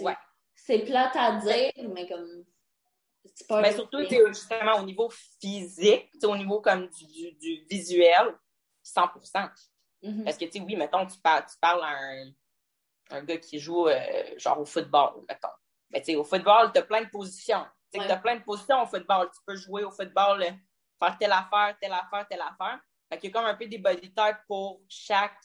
ouais. 0.00 0.16
c'est 0.54 0.78
plate 0.80 1.16
à 1.16 1.40
dire, 1.40 1.72
mais 1.92 2.06
comme. 2.08 2.44
Pas 3.48 3.60
Mais 3.60 3.72
surtout, 3.72 4.00
justement, 4.28 4.78
au 4.80 4.84
niveau 4.84 5.10
physique, 5.40 6.10
au 6.24 6.36
niveau 6.36 6.60
comme 6.60 6.88
du, 6.88 7.64
visuel, 7.70 8.36
100%. 8.82 9.50
Mhm. 10.02 10.24
Parce 10.24 10.36
que, 10.36 10.44
tu 10.46 10.52
sais, 10.52 10.60
oui, 10.60 10.76
mettons, 10.76 11.06
tu 11.06 11.18
parles, 11.18 11.44
tu 11.46 11.56
parles 11.60 11.82
à 11.84 11.90
un, 11.90 12.32
un 13.10 13.22
gars 13.22 13.38
qui 13.38 13.58
joue, 13.58 13.86
euh, 13.86 14.38
genre, 14.38 14.60
au 14.60 14.64
football, 14.64 15.24
mettons. 15.28 15.48
Mais, 15.90 16.00
tu 16.00 16.06
sais, 16.06 16.16
au 16.16 16.24
football, 16.24 16.72
tu 16.72 16.78
as 16.78 16.82
plein 16.82 17.02
de 17.02 17.10
positions. 17.10 17.64
Tu 17.92 18.00
Ouais. 18.00 18.10
as 18.10 18.16
plein 18.16 18.36
de 18.36 18.42
positions 18.42 18.82
au 18.82 18.86
football. 18.86 19.30
Tu 19.32 19.40
peux 19.46 19.54
jouer 19.54 19.84
au 19.84 19.90
football, 19.90 20.42
euh, 20.42 20.50
faire 20.98 21.18
telle 21.18 21.32
affaire, 21.32 21.76
telle 21.80 21.92
affaire, 21.92 22.26
telle 22.28 22.40
affaire. 22.40 22.80
Fait 23.10 23.18
qu'il 23.18 23.30
y 23.30 23.32
a 23.32 23.38
comme 23.38 23.44
un 23.44 23.54
peu 23.54 23.66
des 23.66 23.78
body 23.78 24.12
types 24.12 24.38
pour 24.48 24.80
chaque, 24.88 25.38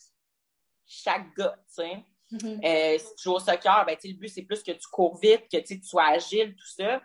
chaque 0.86 1.36
gars, 1.36 1.58
tu 1.68 1.76
sais. 1.76 2.06
Mhm. 2.32 2.62
Euh, 2.64 2.98
si 2.98 3.16
tu 3.16 3.24
joues 3.24 3.34
au 3.34 3.40
soccer, 3.40 3.86
ben, 3.86 3.96
tu 3.96 4.02
sais, 4.02 4.08
le 4.14 4.20
but, 4.20 4.30
c'est 4.30 4.44
plus 4.44 4.64
que 4.64 4.72
tu 4.72 4.88
cours 4.92 5.18
vite, 5.18 5.48
que 5.52 5.58
tu 5.58 5.82
sois 5.84 6.08
agile, 6.08 6.56
tout 6.56 6.68
ça. 6.68 7.02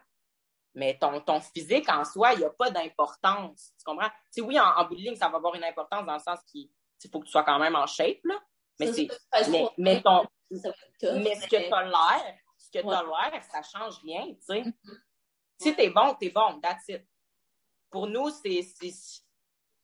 Mais 0.75 0.99
ton, 0.99 1.21
ton 1.21 1.41
physique 1.41 1.89
en 1.91 2.05
soi, 2.05 2.33
il 2.33 2.39
n'y 2.39 2.45
a 2.45 2.51
pas 2.51 2.71
d'importance. 2.71 3.73
Tu 3.79 3.85
comprends? 3.85 4.09
Tu 4.09 4.15
sais, 4.31 4.41
oui, 4.41 4.59
en, 4.59 4.65
en 4.65 4.85
bout 4.87 4.95
de 4.97 5.01
ligne, 5.01 5.17
ça 5.17 5.29
va 5.29 5.37
avoir 5.37 5.55
une 5.55 5.65
importance 5.65 6.07
dans 6.07 6.15
le 6.15 6.19
sens 6.19 6.41
qu'il 6.51 6.71
il 7.05 7.11
faut 7.11 7.21
que 7.21 7.27
tu 7.27 7.33
sois 7.33 7.45
quand 7.45 7.59
même 7.59 7.75
en 7.75 7.87
shape, 7.87 8.21
là. 8.25 8.41
Mais, 8.79 8.93
c'est, 8.93 9.09
mais, 9.51 9.69
mais, 9.77 10.03
ton, 10.03 10.25
mais 10.51 11.35
ce 11.35 11.47
que 11.47 11.69
tu 11.69 11.75
as 11.75 11.85
l'air, 11.85 12.37
ce 12.57 12.71
que 12.71 12.79
tu 12.79 12.87
Ouais. 12.87 12.95
as 12.95 13.03
l'air, 13.31 13.45
ça 13.45 13.63
change 13.63 13.99
rien, 14.03 14.27
tu 14.35 14.41
sais. 14.41 14.63
Mhm. 14.63 14.73
Si 15.59 15.77
t'es 15.77 15.91
bon, 15.91 16.15
t'es 16.15 16.31
bon, 16.31 16.61
that's 16.61 16.89
it. 16.89 17.07
Pour 17.91 18.07
nous, 18.07 18.31
c'est, 18.31 18.63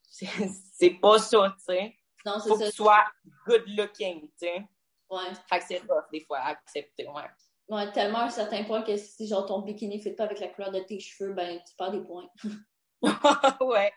c'est, 0.02 0.90
pas 1.00 1.18
ça, 1.18 1.54
tu 1.58 1.64
sais. 1.64 1.96
Non, 2.24 2.38
c'est 2.40 2.48
Faut 2.48 2.58
que 2.58 2.64
tu 2.64 2.72
sois 2.72 3.04
good 3.46 3.64
looking, 3.76 4.22
tu 4.22 4.32
sais. 4.38 4.64
Ouais. 5.10 5.34
Fait 5.48 5.58
que 5.60 5.64
c'est 5.66 5.82
des 6.12 6.24
fois, 6.24 6.38
accepter, 6.38 7.06
ouais. 7.08 7.30
Ouais, 7.68 7.92
tellement 7.92 8.20
à 8.20 8.24
un 8.24 8.30
certain 8.30 8.64
point 8.64 8.82
que 8.82 8.96
si 8.96 9.26
genre 9.26 9.44
ton 9.44 9.60
bikini 9.60 9.98
ne 9.98 10.02
fit 10.02 10.12
pas 10.12 10.24
avec 10.24 10.40
la 10.40 10.48
couleur 10.48 10.72
de 10.72 10.80
tes 10.80 10.98
cheveux, 10.98 11.34
ben 11.34 11.60
tu 11.66 11.74
perds 11.76 11.92
des 11.92 12.02
points. 12.02 12.28
ouais. 13.60 13.92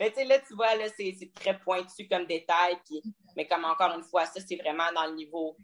Mais 0.00 0.10
tu 0.10 0.16
sais, 0.16 0.24
là, 0.24 0.38
tu 0.38 0.54
vois, 0.54 0.76
là, 0.76 0.84
c'est 0.96 1.32
très 1.34 1.58
pointu 1.58 2.06
comme 2.08 2.26
détail. 2.26 2.78
Puis, 2.86 3.02
mais 3.36 3.48
comme 3.48 3.64
encore 3.64 3.92
une 3.96 4.04
fois, 4.04 4.26
ça, 4.26 4.40
c'est 4.40 4.56
vraiment 4.56 4.92
dans 4.94 5.06
le 5.06 5.16
niveau, 5.16 5.56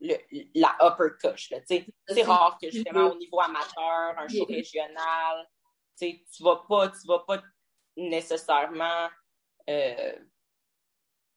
le, 0.00 0.14
la 0.54 0.76
upper 0.80 1.16
couche. 1.20 1.52
C'est 1.66 2.22
rare 2.22 2.56
que 2.62 2.70
justement 2.70 3.10
au 3.10 3.18
niveau 3.18 3.40
amateur, 3.40 4.16
un 4.16 4.28
show 4.28 4.44
régional, 4.44 5.48
tu 5.98 6.24
tu 6.24 6.42
vas 6.44 6.64
pas, 6.68 6.88
tu 6.90 7.06
vas 7.08 7.24
pas 7.26 7.42
nécessairement 7.96 9.08
euh, 9.68 10.12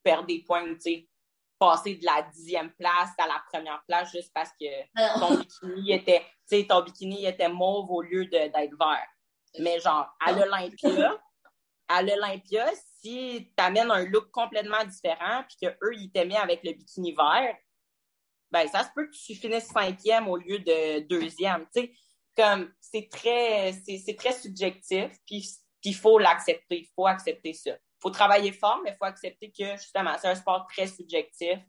perdre 0.03 0.27
des 0.27 0.43
points, 0.43 0.77
sais, 0.79 1.09
passer 1.61 1.93
de 1.93 2.05
la 2.05 2.23
dixième 2.23 2.71
place 2.71 3.11
à 3.19 3.27
la 3.27 3.39
première 3.53 3.83
place 3.87 4.11
juste 4.11 4.31
parce 4.33 4.49
que 4.59 4.65
Ah 4.95 5.13
ton 5.19 5.35
bikini 5.35 5.93
était, 5.93 6.21
tu 6.49 6.57
sais, 6.57 6.65
ton 6.67 6.81
bikini 6.81 7.27
était 7.27 7.49
mauve 7.49 7.91
au 7.91 8.01
lieu 8.01 8.25
d'être 8.25 8.75
vert. 8.79 9.07
Mais 9.59 9.79
genre, 9.79 10.07
à 10.19 10.31
l'Olympia, 10.31 11.21
à 11.87 12.01
l'Olympia, 12.01 12.67
si 12.99 13.53
t'amènes 13.55 13.91
un 13.91 14.05
look 14.05 14.31
complètement 14.31 14.83
différent 14.85 15.43
puis 15.47 15.57
que 15.61 15.77
eux, 15.83 15.93
ils 15.93 16.11
t'aimaient 16.11 16.37
avec 16.37 16.63
le 16.63 16.73
bikini 16.73 17.13
vert, 17.13 17.55
ben, 18.49 18.67
ça 18.67 18.83
se 18.83 18.89
peut 18.95 19.05
que 19.05 19.15
tu 19.15 19.35
finisses 19.35 19.67
cinquième 19.67 20.27
au 20.27 20.37
lieu 20.37 20.57
de 20.57 21.01
deuxième, 21.01 21.67
tu 21.75 21.81
sais. 21.81 21.93
Comme, 22.35 22.73
c'est 22.79 23.07
très, 23.11 23.73
c'est 23.85 24.15
très 24.17 24.31
subjectif 24.31 25.11
puis 25.27 25.45
il 25.83 25.95
faut 25.95 26.17
l'accepter, 26.17 26.79
il 26.79 26.89
faut 26.95 27.05
accepter 27.05 27.53
ça. 27.53 27.77
Faut 28.01 28.09
travailler 28.09 28.51
fort, 28.51 28.81
mais 28.83 28.91
il 28.91 28.95
faut 28.97 29.05
accepter 29.05 29.51
que, 29.51 29.71
justement, 29.73 30.15
c'est 30.17 30.27
un 30.27 30.35
sport 30.35 30.65
très 30.67 30.87
subjectif 30.87 31.59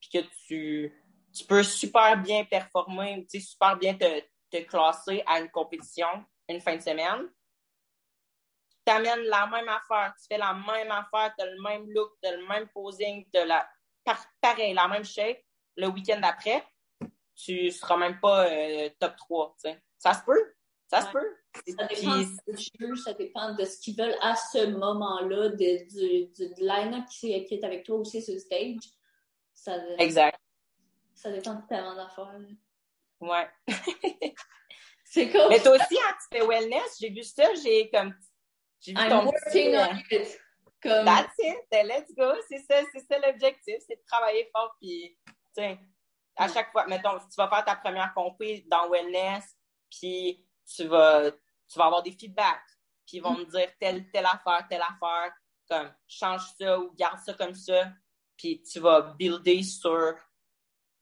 puis 0.00 0.10
que 0.10 0.28
tu, 0.46 0.92
tu 1.34 1.44
peux 1.44 1.62
super 1.62 2.16
bien 2.16 2.44
performer, 2.44 3.26
tu 3.30 3.40
sais, 3.40 3.46
super 3.46 3.76
bien 3.76 3.94
te, 3.94 4.22
classer 4.64 5.22
à 5.26 5.40
une 5.40 5.50
compétition 5.50 6.08
une 6.48 6.60
fin 6.60 6.76
de 6.76 6.80
semaine. 6.80 7.28
Tu 8.86 8.92
amènes 8.92 9.24
la 9.24 9.46
même 9.46 9.68
affaire, 9.68 10.14
tu 10.18 10.26
fais 10.26 10.38
la 10.38 10.54
même 10.54 10.90
affaire, 10.90 11.34
tu 11.36 11.44
as 11.44 11.50
le 11.50 11.60
même 11.60 11.90
look, 11.90 12.12
tu 12.22 12.28
as 12.28 12.36
le 12.36 12.46
même 12.46 12.68
posing, 12.68 13.24
tu 13.32 13.44
la, 13.46 13.68
par- 14.02 14.24
pareil, 14.40 14.72
la 14.72 14.88
même 14.88 15.04
shape. 15.04 15.38
Le 15.76 15.88
week-end 15.88 16.18
d'après, 16.20 16.66
tu 17.36 17.70
seras 17.70 17.98
même 17.98 18.18
pas 18.18 18.48
euh, 18.50 18.88
top 18.98 19.16
3. 19.16 19.54
tu 19.62 19.70
sais. 19.70 19.82
Ça 19.98 20.14
se 20.14 20.24
peut, 20.24 20.54
ça 20.88 21.02
se 21.02 21.10
peut. 21.12 21.36
Ça 21.54 21.86
Puis- 21.86 22.00
dépend 22.00 22.16
du 22.18 22.64
jeu, 22.80 22.96
ça 22.96 23.12
dépend 23.14 23.54
de 23.54 23.64
ce 23.64 23.78
qu'ils 23.80 23.96
veulent 23.96 24.16
à 24.22 24.34
ce 24.36 24.66
moment-là, 24.66 25.50
de, 25.50 25.88
du, 25.88 26.26
du 26.32 26.62
line-up 26.62 27.04
qui, 27.10 27.44
qui 27.44 27.54
est 27.54 27.64
avec 27.64 27.84
toi 27.84 27.96
aussi 27.96 28.22
sur 28.22 28.34
le 28.34 28.40
stage. 28.40 28.76
Ça, 29.54 29.76
Exact. 29.98 30.38
ça 31.14 31.30
dépend 31.30 31.54
de 31.54 31.66
tellement 31.68 31.94
d'affaires. 31.94 32.40
Ouais. 33.20 33.48
C'est 35.04 35.30
cool. 35.30 35.48
Mais 35.48 35.60
toi 35.60 35.72
aussi, 35.72 35.96
hein, 35.98 36.14
tu 36.30 36.38
fais 36.38 36.46
wellness, 36.46 36.96
j'ai 37.00 37.10
vu 37.10 37.22
ça, 37.22 37.44
j'ai 37.62 37.90
comme. 37.90 38.14
J'ai 38.80 38.92
vu 38.92 38.98
I'm 38.98 39.08
ton 39.08 39.24
working 39.24 39.40
petit, 39.44 39.74
euh, 39.76 39.86
on 39.86 40.22
it. 40.22 40.40
Comme, 40.80 41.04
That's 41.04 41.34
it, 41.38 41.58
let's 41.72 42.14
go. 42.14 42.32
C'est 42.48 42.58
ça, 42.60 42.82
c'est 42.92 43.00
ça 43.00 43.18
l'objectif, 43.18 43.76
c'est 43.86 43.96
de 43.96 44.02
travailler 44.06 44.48
fort. 44.54 44.76
Puis, 44.80 45.18
tu 45.26 45.34
sais, 45.56 45.78
à 46.36 46.46
chaque 46.48 46.70
fois, 46.70 46.86
mettons, 46.86 47.18
si 47.20 47.28
tu 47.30 47.34
vas 47.36 47.48
faire 47.48 47.64
ta 47.64 47.74
première 47.74 48.14
compé 48.14 48.64
dans 48.70 48.88
Wellness, 48.88 49.44
puis 49.90 50.46
tu 50.74 50.86
vas, 50.86 51.30
tu 51.30 51.78
vas 51.78 51.86
avoir 51.86 52.02
des 52.02 52.12
feedbacks, 52.12 52.78
puis 53.06 53.18
ils 53.18 53.22
vont 53.22 53.36
me 53.36 53.44
dire 53.44 53.70
telle, 53.80 54.10
telle 54.10 54.26
affaire, 54.26 54.66
telle 54.68 54.82
affaire, 54.82 55.32
comme 55.68 55.92
change 56.06 56.42
ça 56.58 56.78
ou 56.78 56.92
garde 56.94 57.18
ça 57.20 57.34
comme 57.34 57.54
ça, 57.54 57.92
puis 58.36 58.62
tu 58.62 58.80
vas 58.80 59.00
builder 59.18 59.62
sur, 59.62 60.14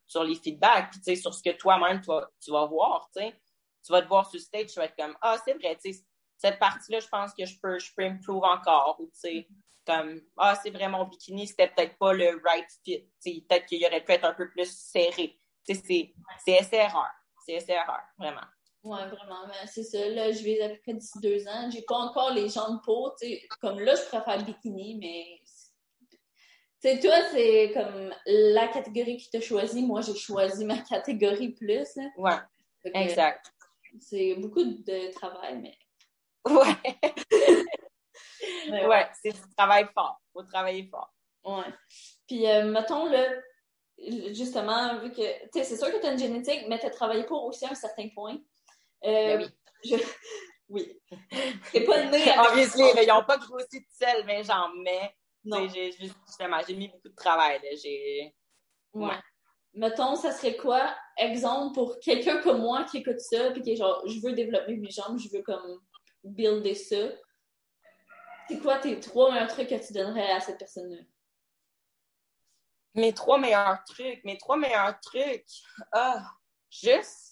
sur 0.07 0.23
les 0.23 0.35
feedbacks, 0.35 0.91
puis 0.91 0.99
tu 0.99 1.05
sais, 1.05 1.15
sur 1.15 1.33
ce 1.33 1.43
que 1.43 1.55
toi-même 1.55 2.01
tu 2.01 2.07
vas, 2.07 2.29
tu 2.39 2.51
vas 2.51 2.65
voir, 2.65 3.09
tu. 3.15 3.23
Tu 3.83 3.93
vas 3.93 4.01
te 4.01 4.07
voir 4.07 4.29
sur 4.29 4.39
stage, 4.39 4.67
tu 4.67 4.79
vas 4.79 4.85
être 4.85 4.97
comme, 4.97 5.15
ah, 5.21 5.37
c'est 5.45 5.53
vrai, 5.53 5.77
tu 5.81 5.93
sais, 5.93 6.03
cette 6.37 6.59
partie-là, 6.59 6.99
je 6.99 7.07
pense 7.07 7.33
que 7.33 7.45
je 7.45 7.57
peux, 7.59 7.79
je 7.79 7.93
peux 7.95 8.33
encore, 8.33 8.97
ou 8.99 9.05
tu 9.05 9.11
sais, 9.13 9.47
comme 9.87 10.21
ah 10.37 10.53
c'est 10.61 10.69
vrai 10.69 10.89
mon 10.89 11.05
bikini 11.05 11.47
c'était 11.47 11.69
peut-être 11.69 11.97
pas 11.97 12.13
le 12.13 12.41
right 12.43 12.67
fit 12.83 13.09
peut-être 13.23 13.65
qu'il 13.65 13.83
aurait 13.85 14.03
pu 14.03 14.11
être 14.11 14.25
un 14.25 14.33
peu 14.33 14.49
plus 14.49 14.69
serré 14.69 15.39
Tu 15.65 15.73
sais, 15.73 15.81
c'est 15.87 16.13
c'est 16.43 16.51
essai 16.51 16.75
erreur 16.75 17.09
c'est 17.45 17.53
essai 17.53 17.71
erreur 17.71 18.03
vraiment 18.17 18.45
Ouais, 18.83 19.05
vraiment. 19.07 19.47
Mais 19.47 19.67
c'est 19.67 19.83
ça. 19.83 20.07
Là, 20.09 20.31
je 20.31 20.43
vais 20.43 20.61
à 20.61 20.69
peu 20.69 20.77
près 20.81 20.93
d'ici 20.93 21.19
deux 21.19 21.47
ans. 21.47 21.69
J'ai 21.71 21.81
pas 21.81 21.95
encore 21.95 22.33
les 22.33 22.49
jambes 22.49 22.79
sais, 23.17 23.41
Comme 23.61 23.79
là, 23.79 23.95
je 23.95 24.03
préfère 24.03 24.43
bikini, 24.43 24.97
mais. 24.99 25.41
Tu 26.79 26.89
sais, 26.89 26.99
toi, 26.99 27.15
c'est 27.31 27.71
comme 27.73 28.13
la 28.25 28.67
catégorie 28.67 29.17
qui 29.17 29.29
t'a 29.29 29.41
choisi. 29.41 29.81
Moi, 29.81 30.01
j'ai 30.01 30.15
choisi 30.15 30.63
ma 30.63 30.77
catégorie 30.77 31.49
plus. 31.49 31.95
là. 31.95 32.03
ouais 32.17 32.37
Fait 32.83 32.91
que 32.91 32.97
exact 32.97 33.51
C'est 33.99 34.35
beaucoup 34.35 34.63
de 34.63 35.11
travail, 35.11 35.59
mais. 35.59 35.77
ouais 36.49 36.95
mais 38.69 38.85
ouais 38.85 39.05
c'est 39.21 39.31
du 39.31 39.55
travail 39.57 39.85
fort 39.93 40.21
faut 40.31 40.43
travailler 40.43 40.87
fort 40.87 41.11
Ouais. 41.47 41.63
Puis, 42.27 42.45
euh, 42.45 42.65
mettons, 42.65 43.05
là, 43.05 43.25
justement, 44.33 44.99
vu 44.99 45.11
que, 45.11 45.43
tu 45.45 45.49
sais, 45.53 45.63
c'est 45.63 45.77
sûr 45.77 45.91
que 45.91 45.99
tu 45.99 46.05
as 46.05 46.11
une 46.11 46.19
génétique, 46.19 46.65
mais 46.67 46.77
tu 46.77 46.85
as 46.85 46.89
travaillé 46.89 47.23
pour 47.23 47.45
aussi 47.45 47.65
à 47.65 47.71
un 47.71 47.75
certain 47.75 48.09
point. 48.09 48.37
Euh, 49.05 49.37
Ben 49.37 49.41
oui. 49.41 49.49
je- 49.83 49.95
Oui. 50.69 50.99
T'es 51.71 51.85
pas 51.85 51.95
obviously 52.49 52.83
ils 53.01 53.11
ont 53.11 53.23
pas 53.23 53.37
grossi 53.37 53.81
tout 53.81 53.89
seuls 54.05 54.25
mais 54.25 54.43
j'en 54.43 54.67
mets 54.83 55.15
Non. 55.45 55.67
J'ai 55.69 55.91
j'ai- 55.93 56.11
justement 56.27 56.57
j'ai 56.67 56.75
mis 56.75 56.89
beaucoup 56.89 57.07
de 57.09 57.15
travail 57.15 57.59
là. 57.63 57.69
j'ai 57.81 58.33
Ouais. 58.93 59.07
Ouais. 59.07 59.15
Mettons, 59.73 60.15
ça 60.15 60.31
serait 60.31 60.57
quoi, 60.57 60.95
exemple, 61.17 61.75
pour 61.75 61.99
quelqu'un 61.99 62.41
comme 62.41 62.61
moi 62.61 62.83
qui 62.85 62.97
écoute 62.97 63.19
ça, 63.19 63.51
puis 63.51 63.61
qui 63.61 63.73
est 63.73 63.75
genre, 63.75 64.01
je 64.07 64.19
veux 64.21 64.33
développer 64.33 64.75
mes 64.75 64.89
jambes, 64.89 65.19
je 65.19 65.29
veux 65.31 65.43
comme 65.43 65.79
builder 66.23 66.73
ça. 66.73 66.95
C'est 68.49 68.57
quoi 68.59 68.79
tes 68.79 68.99
trois 68.99 69.31
meilleurs 69.31 69.47
trucs 69.49 69.67
que 69.69 69.85
tu 69.85 69.93
donnerais 69.93 70.31
à 70.31 70.39
cette 70.39 70.57
personne-là? 70.57 70.97
mes 72.95 73.13
trois 73.13 73.37
meilleurs 73.37 73.83
trucs, 73.85 74.23
mes 74.23 74.37
trois 74.39 74.57
meilleurs 74.57 74.99
trucs, 75.01 75.45
ah, 75.91 76.23
juste 76.71 77.26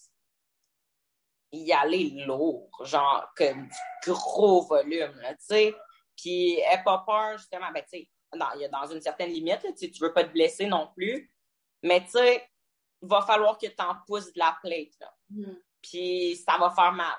y 1.52 1.72
aller 1.72 2.10
lourd, 2.26 2.70
genre 2.84 3.32
comme 3.36 3.68
du 4.04 4.12
gros 4.12 4.62
volume, 4.62 5.20
tu 5.22 5.36
sais. 5.40 5.76
Puis 6.18 6.60
aie 6.60 6.82
pas 6.84 7.04
peur, 7.06 7.38
justement, 7.38 7.72
ben, 7.72 7.84
tu 7.84 8.00
sais, 8.00 8.10
dans, 8.38 8.52
il 8.54 8.62
y 8.62 8.66
a 8.66 8.70
dans 8.70 8.88
une 8.88 9.02
certaine 9.02 9.32
limite, 9.32 9.64
là, 9.64 9.72
tu 9.74 9.92
veux 10.02 10.14
pas 10.14 10.24
te 10.24 10.32
blesser 10.32 10.66
non 10.66 10.92
plus, 10.96 11.32
mais 11.84 12.04
tu 12.04 12.12
sais, 12.12 12.48
va 13.02 13.22
falloir 13.22 13.58
que 13.58 13.68
tu 13.68 13.84
en 13.84 13.96
pousses 14.08 14.34
de 14.34 14.40
la 14.40 14.58
plate, 14.62 15.00
là. 15.00 15.14
Hmm. 15.30 15.56
Puis 15.82 16.36
ça 16.38 16.58
va 16.58 16.72
faire 16.72 16.92
mal. 16.92 17.18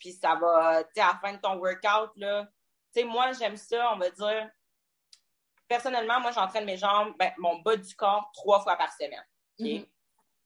Puis 0.00 0.12
ça 0.12 0.34
va, 0.34 0.84
tu 0.84 0.90
sais, 0.94 1.00
à 1.00 1.12
la 1.12 1.18
fin 1.18 1.32
de 1.32 1.40
ton 1.40 1.56
workout, 1.56 2.12
là, 2.16 2.44
tu 2.94 3.00
sais, 3.00 3.04
moi, 3.04 3.32
j'aime 3.32 3.56
ça, 3.56 3.92
on 3.94 3.98
va 3.98 4.10
dire, 4.10 4.50
personnellement, 5.68 6.20
moi, 6.20 6.32
j'entraîne 6.32 6.64
mes 6.64 6.76
jambes, 6.76 7.14
ben, 7.18 7.32
mon 7.38 7.60
bas 7.60 7.76
du 7.76 7.94
corps 7.94 8.30
trois 8.34 8.60
fois 8.60 8.76
par 8.76 8.92
semaine. 8.92 9.24
OK? 9.60 9.66
Mhm. 9.66 9.86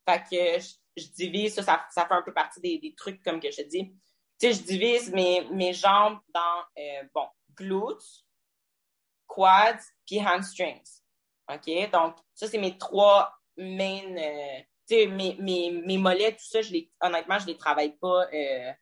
Fait 0.09 0.23
que 0.29 0.61
je, 0.61 0.75
je 0.97 1.07
divise, 1.09 1.55
ça, 1.55 1.63
ça, 1.63 1.87
ça 1.91 2.07
fait 2.07 2.15
un 2.15 2.23
peu 2.23 2.33
partie 2.33 2.61
des, 2.61 2.79
des 2.79 2.95
trucs 2.95 3.23
comme 3.23 3.41
que 3.41 3.51
je 3.51 3.57
te 3.63 3.69
dis. 3.69 3.93
Tu 4.41 4.49
sais, 4.49 4.53
je 4.55 4.63
divise 4.63 5.13
mes, 5.13 5.45
mes 5.51 5.73
jambes 5.73 6.19
dans, 6.35 6.65
euh, 6.79 7.03
bon, 7.15 7.27
glutes, 7.57 8.25
quads, 9.27 9.83
puis 10.07 10.21
hamstrings. 10.21 11.01
OK? 11.49 11.91
Donc, 11.91 12.17
ça, 12.35 12.47
c'est 12.49 12.59
mes 12.59 12.77
trois 12.79 13.33
main, 13.57 14.01
euh, 14.17 14.59
tu 14.89 14.95
sais, 14.97 15.07
mes, 15.07 15.37
mes, 15.39 15.71
mes 15.71 15.99
mollets, 15.99 16.33
tout 16.33 16.45
ça, 16.45 16.63
je 16.63 16.73
les, 16.73 16.91
honnêtement, 17.01 17.39
je 17.39 17.47
les 17.47 17.57
travaille 17.57 17.97
pas, 17.99 18.27
euh, 18.33 18.73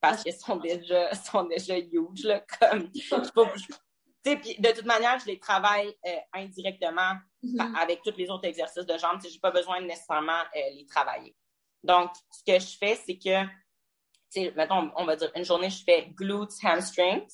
parce 0.00 0.22
qu'ils 0.22 0.34
sont 0.34 0.56
déjà, 0.56 1.14
sont 1.14 1.44
déjà 1.44 1.78
huge, 1.78 2.24
là, 2.24 2.40
comme, 2.60 2.90
je 2.94 3.00
je- 3.00 3.74
puis 4.24 4.56
de 4.58 4.70
toute 4.72 4.86
manière, 4.86 5.18
je 5.18 5.26
les 5.26 5.38
travaille 5.38 5.94
euh, 6.06 6.16
indirectement 6.32 7.14
Mhm. 7.44 7.76
avec 7.76 8.02
tous 8.02 8.16
les 8.16 8.30
autres 8.30 8.46
exercices 8.46 8.86
de 8.86 8.96
jambes. 8.96 9.20
Sais, 9.20 9.28
j'ai 9.28 9.38
pas 9.38 9.50
besoin 9.50 9.80
de 9.80 9.86
nécessairement 9.86 10.40
euh, 10.56 10.70
les 10.74 10.86
travailler. 10.86 11.36
Donc, 11.82 12.10
ce 12.30 12.42
que 12.42 12.58
je 12.58 12.76
fais, 12.78 12.96
c'est 12.96 13.18
que, 13.18 14.50
mettons, 14.56 14.90
on 14.96 15.04
va 15.04 15.16
dire, 15.16 15.30
une 15.36 15.44
journée, 15.44 15.68
je 15.68 15.84
fais 15.84 16.06
glutes, 16.06 16.52
hamstrings. 16.62 17.28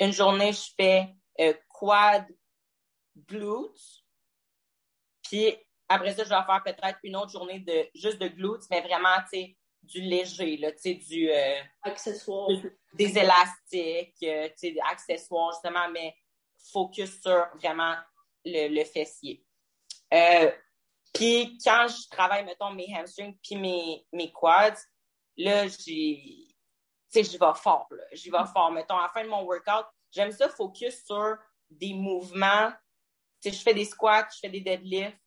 Une 0.00 0.12
journée, 0.12 0.52
je 0.52 0.70
fais 0.76 1.14
euh, 1.40 1.54
quad, 1.68 2.26
glutes. 3.28 4.02
Puis 5.22 5.54
après 5.88 6.14
ça, 6.14 6.24
je 6.24 6.28
vais 6.28 6.44
faire 6.44 6.62
peut-être 6.64 6.98
une 7.04 7.14
autre 7.16 7.30
journée 7.30 7.60
de 7.60 7.88
juste 7.94 8.18
de 8.18 8.26
glutes, 8.26 8.64
mais 8.70 8.80
vraiment, 8.80 9.16
tu 9.32 9.38
sais, 9.38 9.56
du 9.82 10.00
léger, 10.00 10.56
là, 10.58 10.72
tu 10.72 10.78
sais, 10.78 10.94
du... 10.94 11.30
euh, 11.30 11.60
Accessoires. 11.82 12.48
des 12.94 13.18
élastiques, 13.18 14.16
euh, 14.22 14.48
tu 14.48 14.54
sais, 14.56 14.70
des 14.70 14.80
accessoires, 14.80 15.52
justement, 15.52 15.88
mais 15.90 16.14
focus 16.72 17.20
sur 17.20 17.48
vraiment 17.56 17.96
le, 18.44 18.68
le 18.68 18.84
fessier. 18.84 19.44
Euh, 20.14 20.52
puis 21.12 21.58
quand 21.64 21.88
je 21.88 22.08
travaille, 22.08 22.44
mettons, 22.44 22.70
mes 22.70 22.86
hamstrings 22.94 23.36
puis 23.42 23.56
mes, 23.56 24.06
mes 24.12 24.30
quads, 24.30 24.80
là, 25.36 25.66
j'ai... 25.66 26.46
Tu 27.12 27.22
sais, 27.22 27.24
j'y 27.24 27.38
vais 27.38 27.54
fort, 27.54 27.88
là. 27.90 28.04
J'y 28.12 28.30
vais 28.30 28.46
fort. 28.52 28.70
Mettons, 28.70 28.96
à 28.96 29.02
la 29.02 29.08
fin 29.08 29.24
de 29.24 29.28
mon 29.28 29.42
workout, 29.42 29.86
j'aime 30.10 30.32
ça 30.32 30.48
focus 30.48 31.04
sur 31.04 31.36
des 31.68 31.92
mouvements. 31.92 32.72
Tu 33.42 33.50
sais, 33.50 33.56
je 33.56 33.62
fais 33.62 33.74
des 33.74 33.84
squats, 33.84 34.28
je 34.32 34.38
fais 34.38 34.48
des 34.48 34.60
deadlifts, 34.60 35.18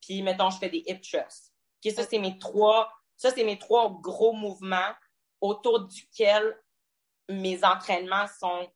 puis, 0.00 0.22
mettons, 0.22 0.48
je 0.48 0.58
fais 0.58 0.70
des 0.70 0.82
hip 0.86 1.00
thrusts. 1.02 1.52
OK, 1.84 1.92
ça, 1.92 2.06
c'est 2.06 2.18
mes 2.18 2.38
trois... 2.38 2.90
Ça, 3.20 3.30
c'est 3.30 3.44
mes 3.44 3.58
trois 3.58 3.90
gros 4.00 4.32
mouvements 4.32 4.94
autour 5.42 5.80
duquel 5.80 6.58
mes 7.28 7.62
entraînements 7.62 8.26
sont 8.26 8.66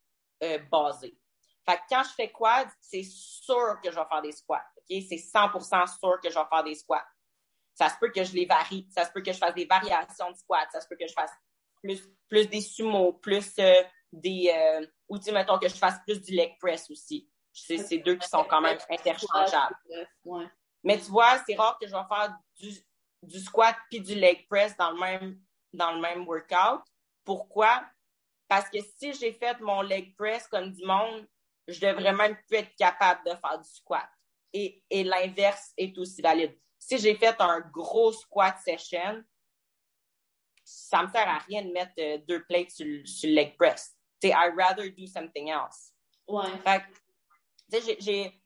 euh, 0.43 0.59
basés. 0.71 1.19
Fait 1.67 1.77
que 1.79 1.83
quand 1.89 2.03
je 2.03 2.11
fais 2.11 2.31
quad, 2.31 2.69
c'est 2.79 3.05
sûr 3.05 3.81
que 3.83 3.91
je 3.91 3.97
vais 3.97 4.05
faire 4.05 4.21
des 4.21 4.33
squats. 4.33 4.67
OK? 4.77 4.85
C'est 5.09 5.17
100% 5.17 5.99
sûr 5.99 6.21
que 6.23 6.29
je 6.29 6.35
vais 6.39 6.45
faire 6.51 6.63
des 6.63 6.75
squats. 6.75 7.07
Ça 7.73 7.89
se 7.89 7.95
peut 7.99 8.11
que 8.11 8.23
je 8.23 8.35
les 8.35 8.45
varie. 8.45 8.87
Ça 8.91 9.07
se 9.07 9.13
peut 9.13 9.23
que 9.23 9.33
je 9.33 9.39
fasse 9.39 9.55
des 9.55 9.65
variations 9.65 10.31
de 10.31 10.37
squats. 10.37 10.69
Ça 10.71 10.83
se 10.83 10.89
peut 10.89 10.97
que 11.01 11.07
je 11.07 11.15
fasse 11.15 11.33
plus, 11.83 12.07
plus 12.29 12.47
des 12.47 12.61
sumo, 12.61 13.15
plus 13.15 13.51
euh, 13.59 13.83
des... 14.13 14.53
Euh, 14.55 14.87
ou 15.09 15.19
sais, 15.19 15.33
mettons 15.33 15.59
que 15.59 15.69
je 15.69 15.75
fasse 15.75 16.01
plus 16.07 16.21
du 16.21 16.33
leg 16.33 16.59
press 16.59 16.91
aussi. 16.91 17.31
C'est 17.51 17.79
ces 17.79 17.97
deux 17.97 18.17
qui 18.17 18.29
sont 18.29 18.45
quand 18.45 18.61
même 18.61 18.79
interchangeables. 18.91 19.79
Ouais. 20.23 20.45
Mais 20.83 20.99
tu 20.99 21.07
vois, 21.07 21.43
c'est 21.47 21.55
rare 21.55 21.79
que 21.81 21.87
je 21.87 21.93
vais 21.93 22.07
faire 22.11 22.37
du, 22.57 22.75
du 23.27 23.41
squat 23.41 23.77
puis 23.91 24.01
du 24.01 24.15
leg 24.15 24.47
press 24.49 24.77
dans 24.77 24.91
le 24.91 25.01
même, 25.01 25.41
dans 25.73 25.93
le 25.93 26.01
même 26.01 26.27
workout. 26.27 26.83
Pourquoi? 27.25 27.85
Parce 28.49 28.69
que 28.69 28.79
si 28.81 29.13
j'ai 29.15 29.33
fait 29.33 29.59
mon 29.61 29.83
leg 29.83 30.15
press 30.17 30.47
comme 30.49 30.71
du 30.73 30.85
monde, 30.85 31.27
je 31.67 31.81
devrais 31.81 32.13
même 32.13 32.37
plus 32.47 32.59
être 32.59 32.75
capable 32.77 33.25
de 33.25 33.31
faire 33.31 33.59
du 33.59 33.69
squat. 33.69 34.09
Et, 34.53 34.83
et 34.91 35.03
l'inverse 35.03 35.73
est 35.77 35.97
aussi 35.99 36.23
valide. 36.23 36.57
Si 36.79 36.99
j'ai 36.99 37.17
fait 37.17 37.41
un 37.41 37.61
gros 37.61 38.13
squat 38.13 38.57
session, 38.59 39.25
ça 40.63 41.03
me 41.03 41.09
sert 41.09 41.29
à 41.29 41.39
rien 41.39 41.63
de 41.63 41.73
mettre 41.73 41.93
euh, 41.99 42.19
deux 42.29 42.45
plates 42.45 42.71
sur, 42.71 42.87
sur 43.07 43.29
le 43.29 43.35
leg 43.35 43.57
press. 43.57 43.97
T'sais, 44.21 44.33
I'd 44.33 44.55
rather 44.57 44.91
do 44.91 45.07
something 45.07 45.49
else. 45.49 45.93
Ouais. 46.29 46.51
Fait 46.63 46.85
j'ai, 48.01 48.41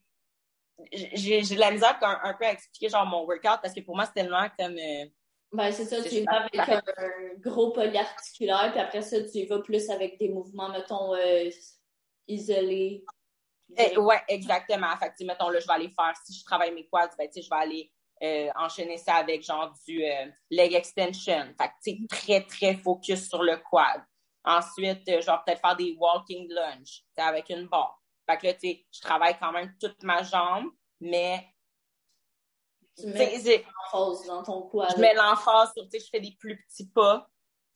j'ai, 0.93 1.43
de 1.43 1.61
la 1.61 1.71
misère 1.71 1.99
un, 2.03 2.21
un 2.23 2.35
peu 2.35 2.47
à 2.47 2.53
expliquer 2.53 2.89
genre 2.89 3.07
mon 3.07 3.25
workout 3.25 3.61
parce 3.63 3.75
que 3.75 3.81
pour 3.81 3.97
moi, 3.97 4.07
c'est 4.07 4.23
tellement 4.23 4.47
comme. 4.59 4.77
euh, 4.77 5.07
Ben, 5.53 5.73
c'est 5.73 5.85
ça, 5.85 6.03
tu 6.03 6.17
y 6.17 6.25
vas 6.25 6.47
avec 6.53 6.69
un 6.69 6.83
gros 7.39 7.73
polyarticulaire, 7.73 8.71
puis 8.71 8.81
après 8.81 9.03
ça, 9.03 9.23
tu 9.23 9.39
y 9.39 9.47
vas 9.47 9.61
plus 9.61 9.91
avec 9.91 10.19
des 10.19 10.29
mouvements, 10.29 10.69
mettons, 10.69 11.15
euh, 11.15 11.51
isolés. 12.27 13.05
Eh, 13.77 13.99
ouais, 13.99 14.23
exactement. 14.29 14.97
Fait 14.97 15.11
que, 15.11 15.25
mettons, 15.25 15.51
là, 15.51 15.61
je 15.61 15.67
vais 15.67 15.75
aller 15.75 15.91
faire, 15.91 16.15
si 16.25 16.39
je 16.39 16.45
travaille 16.45 16.73
mes 16.73 16.87
quads, 16.87 17.11
ben, 17.19 17.29
tu 17.29 17.35
sais, 17.35 17.43
je 17.43 17.51
vais 17.51 17.63
aller 17.63 17.93
euh, 18.23 18.51
enchaîner 18.57 18.97
ça 18.97 19.15
avec 19.17 19.43
genre 19.43 19.73
du 19.87 20.05
euh, 20.05 20.27
leg 20.51 20.73
extension. 20.75 21.55
Fait 21.61 21.69
que, 21.69 21.73
tu 21.85 21.91
sais, 21.91 21.99
très, 22.09 22.47
très 22.47 22.75
focus 22.77 23.29
sur 23.29 23.43
le 23.43 23.57
quad. 23.59 24.03
Ensuite, 24.45 25.07
euh, 25.09 25.21
vais 25.21 25.33
peut-être 25.45 25.61
faire 25.61 25.77
des 25.77 25.95
walking 25.99 26.49
lunge, 26.51 27.03
avec 27.17 27.51
une 27.51 27.67
barre. 27.67 28.01
Fait 28.29 28.37
que 28.37 28.47
là, 28.47 28.55
tu 28.55 28.61
sais, 28.61 28.87
je 28.93 29.01
travaille 29.01 29.39
quand 29.39 29.53
même 29.53 29.75
toute 29.81 30.03
ma 30.03 30.23
jambe, 30.23 30.71
mais, 31.01 31.49
Tu 32.97 33.07
mets 33.07 33.39
l'emphase 33.39 34.27
dans 34.27 34.43
ton 34.43 34.69
je 34.73 35.01
mets 35.01 35.15
l'emphase 35.15 35.73
sur, 35.75 35.85
tu 35.85 35.99
sais, 35.99 36.05
je 36.05 36.11
fais 36.11 36.21
des 36.21 36.37
plus 36.39 36.63
petits 36.65 36.91
pas 36.91 37.29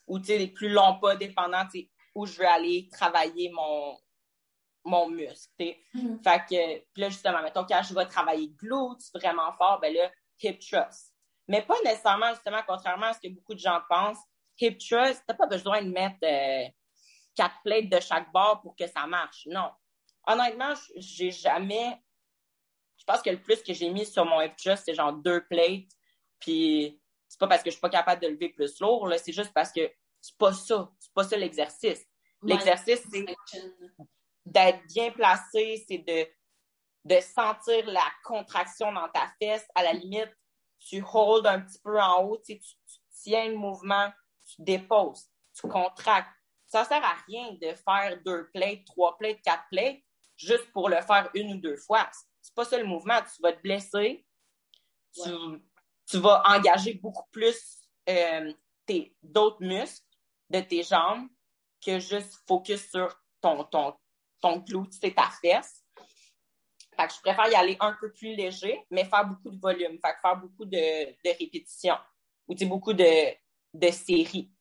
ou, 0.07 0.19
tu 0.19 0.27
sais, 0.27 0.39
des 0.39 0.49
plus 0.49 0.69
longs 0.69 0.99
pas, 0.99 1.17
dépendant, 1.17 1.65
tu 1.65 1.81
sais, 1.81 1.91
où 2.15 2.27
je 2.27 2.39
veux 2.39 2.47
aller 2.47 2.89
travailler 2.93 3.51
mon, 3.51 3.97
mon 4.85 5.09
muscle, 5.09 5.49
tu 5.59 5.67
sais. 5.67 5.81
Mhm. 5.95 6.23
Fait 6.23 6.41
que, 6.41 6.79
puis 6.93 7.03
là, 7.03 7.09
justement, 7.09 7.43
mettons, 7.43 7.65
quand 7.65 7.83
je 7.83 7.95
vais 7.95 8.07
travailler 8.07 8.49
glutes 8.49 9.11
vraiment 9.15 9.53
fort, 9.53 9.81
ben 9.81 9.95
là, 9.95 10.11
hip 10.43 10.59
thrust. 10.59 11.15
Mais 11.49 11.63
pas 11.63 11.81
nécessairement, 11.85 12.31
justement, 12.35 12.61
contrairement 12.67 13.07
à 13.07 13.13
ce 13.15 13.21
que 13.21 13.33
beaucoup 13.33 13.55
de 13.55 13.61
gens 13.61 13.81
pensent, 13.89 14.23
hip 14.61 14.77
thrust, 14.79 15.23
t'as 15.27 15.35
pas 15.35 15.47
besoin 15.47 15.83
de 15.83 15.91
mettre 15.91 16.19
euh, 16.25 16.69
quatre 17.35 17.57
plates 17.65 17.89
de 17.89 18.01
chaque 18.01 18.31
bord 18.33 18.61
pour 18.61 18.77
que 18.77 18.87
ça 18.87 19.07
marche. 19.07 19.47
Non. 19.47 19.71
Honnêtement, 20.27 20.75
j'ai 20.97 21.31
jamais, 21.31 22.01
je 22.97 23.05
pense 23.05 23.23
que 23.23 23.31
le 23.31 23.43
plus 23.43 23.63
que 23.63 23.73
j'ai 23.73 23.91
mis 23.91 24.07
sur 24.07 24.25
mon 24.25 24.41
hip 24.41 24.55
thrust, 24.57 24.85
c'est 24.85 24.95
genre 24.95 25.13
deux 25.13 25.45
plates, 25.47 25.91
puis 26.39 27.01
c'est 27.29 27.41
pas 27.41 27.49
parce 27.49 27.63
que 27.63 27.71
je 27.71 27.75
suis 27.75 27.81
pas 27.81 27.91
capable 27.91 28.23
de 28.23 28.29
lever 28.29 28.51
plus 28.51 28.81
lourd, 28.81 29.09
là, 29.09 29.19
c'est 29.19 29.33
juste 29.33 29.53
parce 29.53 29.73
que 29.73 29.91
c'est 30.21 30.37
pas 30.37 30.53
ça, 30.53 30.91
c'est 30.99 31.13
pas 31.13 31.25
ça 31.25 31.37
l'exercice. 31.37 32.07
L'exercice, 32.43 33.03
c'est 33.11 33.25
d'être 34.45 34.87
bien 34.89 35.11
placé, 35.13 35.85
c'est 35.89 35.99
de, 35.99 36.29
de 37.05 37.21
sentir 37.21 37.87
la 37.87 38.05
contraction 38.25 38.93
dans 38.93 39.09
ta 39.09 39.33
fesse. 39.41 39.67
À 39.75 39.85
la 39.85 39.93
limite, 39.93 40.31
tu 40.81 41.05
hold 41.13 41.47
un 41.47 41.61
petit 41.61 41.79
peu 41.79 42.01
en 42.01 42.25
haut, 42.25 42.39
tu, 42.45 42.59
tu 42.59 42.77
tiens 43.23 43.49
le 43.49 43.57
mouvement, 43.57 44.13
tu 44.45 44.63
déposes, 44.63 45.29
tu 45.55 45.69
contractes. 45.69 46.31
Ça 46.67 46.85
sert 46.85 47.05
à 47.05 47.15
rien 47.27 47.53
de 47.53 47.75
faire 47.75 48.21
deux 48.25 48.51
plates, 48.51 48.85
trois 48.87 49.17
plates, 49.19 49.41
quatre 49.43 49.65
plates, 49.71 50.01
juste 50.47 50.71
pour 50.73 50.89
le 50.89 51.01
faire 51.03 51.31
une 51.35 51.55
ou 51.55 51.57
deux 51.59 51.77
fois. 51.77 52.09
C'est 52.41 52.55
pas 52.55 52.65
ça 52.65 52.79
le 52.79 52.85
mouvement. 52.85 53.21
Tu 53.35 53.43
vas 53.43 53.53
te 53.53 53.63
blesser, 53.63 54.27
tu, 55.15 55.31
tu 56.07 56.19
vas 56.19 56.43
engager 56.47 56.95
beaucoup 56.95 57.29
plus 57.31 57.79
euh, 58.09 58.53
d'autres 59.23 59.63
muscles 59.63 60.05
de 60.51 60.61
tes 60.61 60.83
jambes 60.83 61.29
que 61.85 61.99
juste 61.99 62.35
focus 62.47 62.91
sur 62.91 63.15
ton, 63.41 63.65
ton, 63.65 63.95
ton 64.41 64.59
glute, 64.59 64.93
c'est 64.93 65.15
ta 65.15 65.31
fesse. 65.41 65.83
Fait 66.97 67.09
que 67.09 67.15
je 67.15 67.21
préfère 67.21 67.49
y 67.49 67.55
aller 67.55 67.77
un 67.81 67.97
peu 67.99 68.13
plus 68.13 68.35
léger, 68.35 68.85
mais 68.91 69.05
faire 69.05 69.27
beaucoup 69.27 69.51
de 69.51 69.59
volume. 69.59 69.99
Fait 70.05 70.13
que 70.13 70.21
faire 70.21 70.37
beaucoup 70.37 70.65
de, 70.65 71.11
de 71.11 71.39
répétitions. 71.39 71.97
Ou, 72.49 72.55
beaucoup 72.67 72.93
de, 72.93 73.35
de 73.73 73.91
séries. 73.91 74.53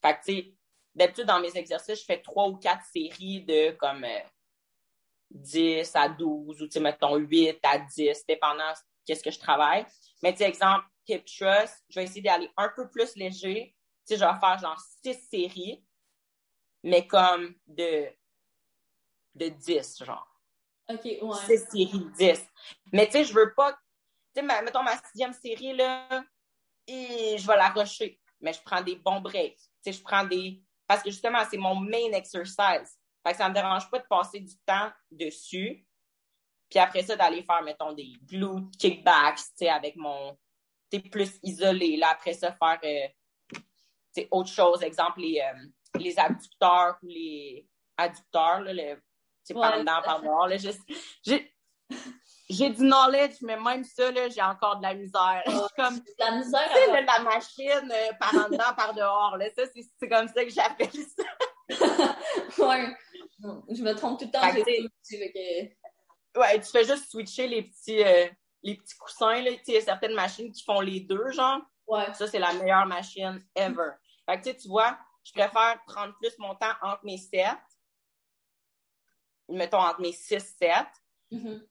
Fait 0.00 0.20
que, 0.24 0.54
d'habitude, 0.94 1.24
dans 1.24 1.40
mes 1.40 1.56
exercices, 1.56 2.00
je 2.00 2.04
fais 2.04 2.20
trois 2.22 2.48
ou 2.48 2.56
quatre 2.56 2.84
séries 2.86 3.42
de 3.42 3.72
comme 3.72 4.04
euh, 4.04 4.20
10 5.30 5.94
à 5.94 6.08
12 6.08 6.62
ou, 6.62 6.66
tu 6.66 6.72
sais, 6.72 6.80
mettons 6.80 7.16
8 7.16 7.58
à 7.62 7.78
10, 7.78 8.26
dépendant 8.26 8.72
qu'est-ce 9.06 9.22
que 9.22 9.30
je 9.30 9.38
travaille. 9.38 9.86
Mais, 10.22 10.34
tu 10.34 10.42
exemple, 10.42 10.86
hip 11.08 11.24
thrust, 11.24 11.84
je 11.88 12.00
vais 12.00 12.04
essayer 12.04 12.22
d'aller 12.22 12.50
un 12.56 12.68
peu 12.74 12.88
plus 12.88 13.14
léger. 13.16 13.74
Tu 14.06 14.14
sais, 14.14 14.20
je 14.20 14.24
vais 14.24 14.40
faire 14.40 14.58
genre 14.58 14.80
six 15.02 15.14
séries, 15.28 15.84
mais 16.82 17.06
comme 17.06 17.54
de, 17.66 18.08
de 19.34 19.48
10, 19.48 20.04
genre. 20.04 20.26
Ok, 20.88 21.04
ouais. 21.04 21.18
C'est 21.46 21.58
série 21.58 22.06
10. 22.16 22.46
Mais 22.92 23.06
tu 23.06 23.12
sais, 23.12 23.24
je 23.24 23.32
veux 23.32 23.54
pas. 23.54 23.72
Tu 24.34 24.40
sais, 24.40 24.42
mettons 24.42 24.82
ma 24.82 24.96
sixième 24.98 25.32
série, 25.32 25.74
là, 25.74 26.24
et 26.86 27.36
je 27.38 27.46
vais 27.46 27.56
la 27.56 27.68
rusher. 27.68 28.20
Mais 28.40 28.52
je 28.52 28.60
prends 28.62 28.82
des 28.82 28.96
bons 28.96 29.20
breaks. 29.20 29.58
Tu 29.84 29.92
sais, 29.92 29.92
je 29.92 30.02
prends 30.02 30.24
des. 30.24 30.62
Parce 30.86 31.02
que 31.02 31.10
justement, 31.10 31.44
c'est 31.48 31.58
mon 31.58 31.76
main 31.76 32.12
exercise. 32.12 32.98
Fait 33.26 33.32
que 33.32 33.38
ça 33.38 33.48
me 33.48 33.54
dérange 33.54 33.90
pas 33.90 33.98
de 33.98 34.06
passer 34.08 34.40
du 34.40 34.54
temps 34.66 34.90
dessus. 35.10 35.86
Puis 36.70 36.78
après 36.78 37.02
ça, 37.02 37.16
d'aller 37.16 37.42
faire, 37.42 37.62
mettons, 37.62 37.92
des 37.92 38.12
glutes, 38.24 38.76
kickbacks, 38.78 39.36
tu 39.38 39.42
sais, 39.56 39.68
avec 39.68 39.96
mon. 39.96 40.38
Tu 40.90 40.98
sais, 40.98 41.08
plus 41.08 41.38
isolé. 41.42 41.96
Là, 41.96 42.10
après 42.10 42.32
ça, 42.34 42.52
faire. 42.52 42.78
euh, 42.84 43.08
tu 43.52 43.60
sais, 44.12 44.28
autre 44.30 44.48
chose. 44.50 44.82
Exemple, 44.82 45.20
les, 45.20 45.40
euh, 45.40 45.66
les 45.98 46.18
abducteurs 46.18 46.96
ou 47.02 47.06
les 47.08 47.68
adducteurs, 47.96 48.60
là, 48.60 48.72
le, 48.72 48.94
tu 48.96 49.02
sais, 49.44 49.54
par 49.54 49.72
Ouais. 49.74 49.80
dedans, 49.80 50.00
par 50.04 50.20
dehors, 50.22 50.46
là. 50.48 50.56
je- 50.56 50.70
J'ai 51.24 51.52
j'ai 52.48 52.70
du 52.70 52.82
knowledge, 52.82 53.36
mais 53.42 53.56
même 53.56 53.84
ça, 53.84 54.10
là, 54.10 54.28
j'ai 54.28 54.42
encore 54.42 54.76
de 54.78 54.82
la 54.82 54.94
misère. 54.94 55.42
Comme, 55.76 56.00
tu 56.02 56.12
La 56.18 56.32
misère 56.32 56.68
sais, 56.72 56.90
à 56.90 57.00
là, 57.00 57.18
la 57.18 57.20
machine 57.24 57.92
euh, 57.92 58.12
par 58.18 58.34
en 58.34 58.48
dedans, 58.48 58.74
par 58.76 58.94
dehors, 58.94 59.36
là. 59.36 59.46
Ça, 59.56 59.62
c'est 59.72 60.08
comme 60.08 60.26
ça 60.28 60.44
que 60.44 60.50
j'appelle 60.50 60.90
ça. 60.92 61.22
Ouais. 62.58 62.94
Je 63.70 63.82
me 63.82 63.94
trompe 63.94 64.18
tout 64.18 64.26
le 64.26 64.30
temps. 64.30 64.40
Fait 64.52 64.62
que, 64.62 66.38
Ouais, 66.38 66.60
tu 66.60 66.70
fais 66.70 66.84
juste 66.84 67.10
switcher 67.10 67.48
les 67.48 67.62
petits, 67.62 68.02
euh, 68.04 68.28
les 68.62 68.76
petits 68.76 68.96
coussins, 68.96 69.40
là. 69.42 69.50
Il 69.66 69.74
y 69.74 69.76
a 69.76 69.80
certaines 69.80 70.14
machines 70.14 70.52
qui 70.52 70.62
font 70.62 70.80
les 70.80 71.00
deux, 71.00 71.30
genre. 71.32 71.60
Ouais. 71.86 72.12
Ça, 72.14 72.26
c'est 72.28 72.38
la 72.38 72.52
meilleure 72.52 72.86
machine 72.86 73.44
ever. 73.56 73.92
Fait 74.26 74.40
que, 74.40 74.50
tu 74.50 74.68
vois, 74.68 74.96
je 75.24 75.32
préfère 75.32 75.80
prendre 75.86 76.14
plus 76.20 76.36
mon 76.38 76.54
temps 76.54 76.72
entre 76.82 77.04
mes 77.04 77.16
sets, 77.18 77.46
mettons 79.48 79.78
entre 79.78 80.00
mes 80.00 80.12
six 80.12 80.40
sets, 80.58 80.86
Mhm. 81.32 81.66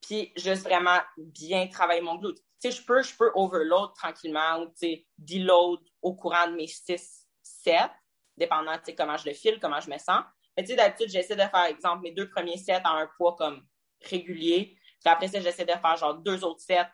puis 0.00 0.32
juste 0.36 0.62
vraiment 0.62 1.00
bien 1.16 1.66
travailler 1.68 2.00
mon 2.00 2.16
glute. 2.16 2.38
Tu 2.60 2.70
sais, 2.70 2.76
je 2.76 2.84
peux, 2.84 3.02
je 3.02 3.16
peux 3.16 3.30
overload 3.34 3.94
tranquillement 3.94 4.60
ou, 4.62 4.66
tu 4.66 4.76
sais, 4.76 5.06
deload 5.16 5.80
au 6.02 6.14
courant 6.14 6.46
de 6.48 6.54
mes 6.54 6.66
six 6.68 7.26
sets, 7.42 7.90
dépendant, 8.38 8.76
tu 8.78 8.86
sais, 8.86 8.94
comment 8.94 9.16
je 9.16 9.28
le 9.28 9.34
file, 9.34 9.58
comment 9.60 9.80
je 9.80 9.90
me 9.90 9.98
sens. 9.98 10.22
Mais 10.56 10.62
tu 10.64 10.70
sais, 10.70 10.76
d'habitude, 10.76 11.10
j'essaie 11.10 11.36
de 11.36 11.42
faire, 11.42 11.64
exemple, 11.64 12.02
mes 12.02 12.12
deux 12.12 12.28
premiers 12.28 12.56
sets 12.56 12.80
à 12.84 12.90
un 12.90 13.06
poids 13.16 13.36
comme 13.36 13.66
régulier. 14.02 14.78
Puis 15.00 15.12
après 15.12 15.28
ça, 15.28 15.40
j'essaie 15.40 15.64
de 15.64 15.72
faire 15.72 15.96
genre 15.96 16.14
deux 16.14 16.44
autres 16.44 16.60
sets 16.60 16.88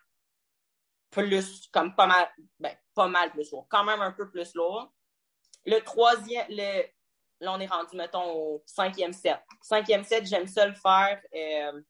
plus, 1.10 1.68
comme 1.72 1.94
pas 1.94 2.06
mal, 2.06 2.28
ben, 2.58 2.76
pas 2.94 3.08
mal 3.08 3.30
plus 3.30 3.50
lourd, 3.52 3.66
quand 3.70 3.84
même 3.84 4.00
un 4.00 4.12
peu 4.12 4.28
plus 4.30 4.54
lourd. 4.54 4.92
Le 5.64 5.78
troisième, 5.80 6.46
le, 6.50 6.82
là, 7.40 7.52
on 7.52 7.60
est 7.60 7.66
rendu, 7.66 7.96
mettons, 7.96 8.32
au 8.32 8.62
cinquième 8.66 9.12
set. 9.12 9.40
Cinquième 9.62 10.04
set, 10.04 10.26
j'aime 10.26 10.46
ça 10.46 10.66
le 10.66 10.74
faire. 10.74 11.20
euh, 11.34 11.80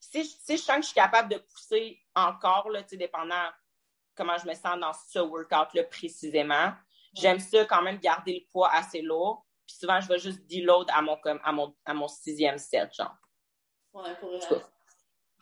si, 0.00 0.24
si 0.24 0.56
je 0.56 0.62
sens 0.62 0.76
que 0.76 0.82
je 0.82 0.86
suis 0.88 0.94
capable 0.94 1.30
de 1.32 1.38
pousser 1.38 1.98
encore, 2.14 2.70
là, 2.70 2.82
dépendant 2.82 3.48
comment 4.14 4.36
je 4.38 4.46
me 4.46 4.54
sens 4.54 4.78
dans 4.78 4.92
ce 4.92 5.18
workout-là 5.18 5.84
précisément, 5.84 6.72
j'aime 7.20 7.38
ça 7.38 7.64
quand 7.64 7.82
même 7.82 7.98
garder 7.98 8.34
le 8.34 8.50
poids 8.50 8.70
assez 8.72 9.02
lourd. 9.02 9.44
Puis 9.66 9.76
souvent, 9.76 10.00
je 10.00 10.08
vais 10.08 10.18
juste 10.18 10.40
deload 10.50 10.88
à 10.92 11.02
mon, 11.02 11.16
comme, 11.18 11.40
à 11.44 11.52
mon, 11.52 11.74
à 11.84 11.94
mon 11.94 12.08
sixième 12.08 12.58
set, 12.58 12.92
genre. 12.94 13.14
Ouais, 13.92 14.14
pour 14.20 14.30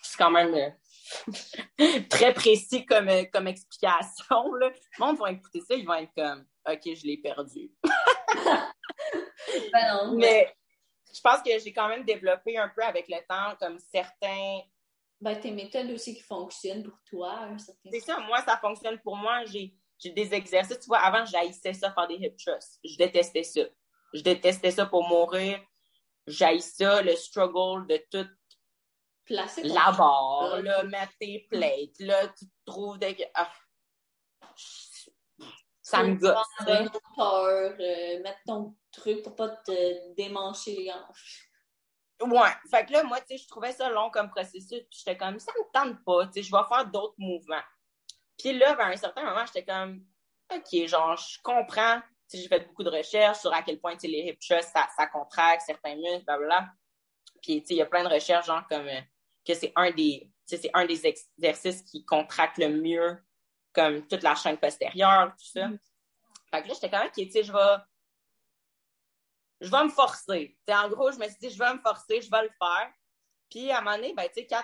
C'est 0.03 0.17
quand 0.19 0.31
même 0.31 0.55
euh, 0.55 2.03
très 2.11 2.35
précis 2.35 2.85
comme, 2.87 3.09
euh, 3.09 3.25
comme 3.33 3.47
explication. 3.47 4.53
Là. 4.55 4.71
Le 4.71 5.05
monde 5.05 5.19
va 5.19 5.31
écouter 5.31 5.61
ça, 5.61 5.75
ils 5.75 5.87
vont 5.87 5.95
être 5.95 6.13
comme 6.15 6.47
OK, 6.69 6.83
je 6.85 7.07
l'ai 7.07 7.19
perdu. 7.19 7.71
Ben 9.73 9.95
non. 9.95 10.17
Mais 10.17 10.55
je 11.15 11.21
pense 11.21 11.41
que 11.43 11.59
j'ai 11.59 11.73
quand 11.73 11.89
même 11.89 12.05
développé 12.05 12.59
un 12.59 12.69
peu 12.69 12.83
avec 12.83 13.09
le 13.09 13.19
temps 13.29 13.57
comme 13.59 13.79
certains. 13.79 14.61
Ben, 15.21 15.39
tes 15.41 15.51
méthodes 15.51 15.91
aussi 15.91 16.15
qui 16.15 16.23
fonctionnent 16.23 16.83
pour 16.83 16.99
toi, 17.09 17.49
C'est 17.91 18.01
ça, 18.01 18.19
moi, 18.21 18.43
ça 18.43 18.59
fonctionne 18.59 18.99
pour 19.01 19.17
moi. 19.17 19.45
J'ai 19.47 19.75
j'ai 19.99 20.11
des 20.11 20.35
exercices. 20.35 20.79
Tu 20.79 20.87
vois, 20.87 20.99
avant, 20.99 21.25
j'haïssais 21.25 21.73
ça 21.73 21.93
faire 21.93 22.09
des 22.09 22.17
hip 22.17 22.37
thrusts. 22.37 22.79
Je 22.85 22.97
détestais 22.97 23.43
ça. 23.43 23.63
Je 24.13 24.23
détestais 24.23 24.71
ça 24.71 24.87
pour 24.87 25.07
mourir. 25.09 25.61
J'haïs 26.27 26.63
ça, 26.63 27.03
le 27.03 27.15
struggle 27.15 27.87
de 27.87 28.03
tout 28.11 28.29
placer 29.25 29.63
La 29.65 29.93
barre, 29.93 30.63
là, 30.63 30.85
mettre 30.85 31.13
tes 31.19 31.47
plates, 31.51 31.99
là, 32.01 32.29
tu 32.29 32.47
te 32.47 32.53
trouves 32.65 32.99
des... 32.99 33.17
Ah. 33.35 33.53
Ça 35.83 36.03
me 36.03 36.17
gosse. 36.17 36.37
hauteur, 36.61 37.77
euh, 37.79 38.23
mettre 38.23 38.41
ton 38.45 38.77
truc 38.91 39.23
pour 39.23 39.37
pas 39.37 39.51
te 39.51 40.15
démancher 40.15 40.75
les 40.75 40.91
hanches. 40.91 41.49
Ouais. 42.21 42.51
Fait 42.71 42.87
que 42.87 42.93
là, 42.93 43.05
moi, 43.05 43.21
tu 43.21 43.37
sais, 43.37 43.39
je 43.39 43.47
trouvais 43.47 43.73
ça 43.73 43.89
long 43.91 44.11
comme 44.11 44.31
processus. 44.31 44.81
Puis 44.91 44.99
j'étais 44.99 45.17
comme, 45.17 45.39
ça 45.39 45.53
me 45.53 45.73
tente 45.73 46.05
pas, 46.05 46.27
tu 46.27 46.33
sais, 46.35 46.43
je 46.43 46.51
vais 46.51 46.63
faire 46.69 46.87
d'autres 46.87 47.15
mouvements. 47.19 47.63
Puis 48.39 48.53
là, 48.59 48.73
à 48.79 48.87
un 48.87 48.97
certain 48.97 49.25
moment, 49.25 49.45
j'étais 49.47 49.65
comme, 49.65 50.05
OK, 50.55 50.87
genre, 50.87 51.17
je 51.17 51.39
comprends. 51.43 52.01
J'ai 52.33 52.49
fait 52.49 52.61
beaucoup 52.61 52.83
de 52.83 52.91
recherches 52.91 53.39
sur 53.39 53.53
à 53.55 53.63
quel 53.63 53.81
point, 53.81 53.97
les 54.03 54.29
hip 54.29 54.39
thrusts, 54.41 54.73
ça, 54.73 54.89
ça 54.97 55.07
contracte 55.07 55.63
certains 55.65 55.95
muscles, 55.95 56.25
blablabla. 56.25 56.69
Puis, 57.41 57.61
tu 57.63 57.69
sais, 57.69 57.75
il 57.75 57.77
y 57.79 57.83
a 57.83 57.87
plein 57.87 58.03
de 58.03 58.13
recherches, 58.13 58.47
genre, 58.47 58.67
comme, 58.69 58.89
euh, 58.89 59.01
que 59.47 59.55
c'est 59.55 59.73
un 59.77 59.91
des, 59.93 60.31
tu 60.49 60.57
sais, 60.57 60.63
c'est 60.63 60.71
un 60.75 60.87
des 60.87 61.07
exercices 61.07 61.83
qui 61.83 62.05
contracte 62.05 62.59
le 62.59 62.69
mieux, 62.69 63.19
comme 63.73 64.07
toute 64.09 64.23
la 64.23 64.35
chaîne 64.35 64.59
postérieure, 64.59 65.35
tout 65.39 65.47
ça. 65.47 65.69
Fait 66.51 66.63
que 66.63 66.69
là, 66.69 66.75
j'étais 66.75 66.91
quand 66.91 66.99
même, 66.99 67.09
OK, 67.09 67.15
tu 67.15 67.31
sais, 67.31 67.45
je 67.45 67.53
vais, 67.53 67.77
je 69.61 69.71
vais 69.71 69.85
me 69.85 69.91
forcer. 69.91 70.57
Tu 70.67 70.73
sais, 70.73 70.79
en 70.79 70.89
gros, 70.89 71.13
je 71.13 71.19
me 71.19 71.25
suis 71.25 71.39
dit, 71.41 71.51
je 71.51 71.59
vais 71.59 71.75
me 71.75 71.81
forcer, 71.81 72.21
je 72.21 72.31
vais 72.31 72.43
le 72.43 72.51
faire. 72.59 72.93
Puis, 73.51 73.71
à 73.71 73.79
un 73.79 73.81
moment 73.83 73.97
donné, 73.97 74.15
ben, 74.15 74.27
tu 74.29 74.35
sais, 74.35 74.47
quand, 74.47 74.63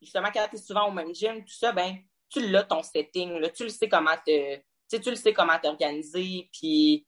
justement, 0.00 0.30
quand 0.32 0.48
tu 0.48 0.56
es 0.56 0.58
souvent 0.58 0.88
au 0.88 0.92
même 0.92 1.14
gym, 1.14 1.44
tout 1.44 1.54
ça, 1.54 1.72
ben, 1.72 1.96
tu 2.28 2.48
l'as 2.48 2.64
ton 2.64 2.82
setting, 2.82 3.38
là, 3.38 3.50
tu 3.50 3.64
le 3.64 3.68
sais 3.68 3.88
comment 3.88 4.16
te, 4.24 4.56
tu 4.56 4.62
sais, 4.88 5.00
tu 5.00 5.10
le 5.10 5.16
sais 5.16 5.32
comment 5.32 5.58
t'organiser, 5.58 6.48
puis, 6.52 7.06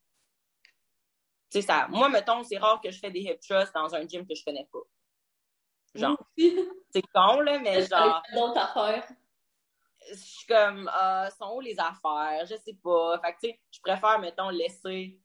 tu 1.51 1.61
sais, 1.61 1.63
ça, 1.63 1.87
moi, 1.89 2.09
mettons, 2.09 2.43
c'est 2.43 2.59
rare 2.59 2.81
que 2.81 2.91
je 2.91 2.99
fais 2.99 3.11
des 3.11 3.21
hip 3.21 3.39
thrusts 3.41 3.75
dans 3.75 3.95
un 3.95 4.07
gym 4.07 4.27
que 4.27 4.35
je 4.35 4.45
connais 4.45 4.69
pas. 4.71 4.79
Genre, 5.95 6.19
c'est 6.91 7.03
con, 7.15 7.41
là, 7.41 7.59
mais 7.59 7.87
genre, 7.87 8.23
D'autres 8.35 8.59
affaires. 8.59 9.09
je 10.11 10.15
suis 10.15 10.47
comme, 10.47 10.91
euh, 11.01 11.31
sont 11.31 11.55
où 11.55 11.61
les 11.61 11.79
affaires? 11.79 12.45
Je 12.45 12.57
sais 12.57 12.77
pas. 12.83 13.19
Fait 13.21 13.33
que, 13.33 13.39
tu 13.41 13.49
sais, 13.49 13.61
je 13.71 13.81
préfère, 13.81 14.19
mettons, 14.19 14.51
laisser, 14.51 15.19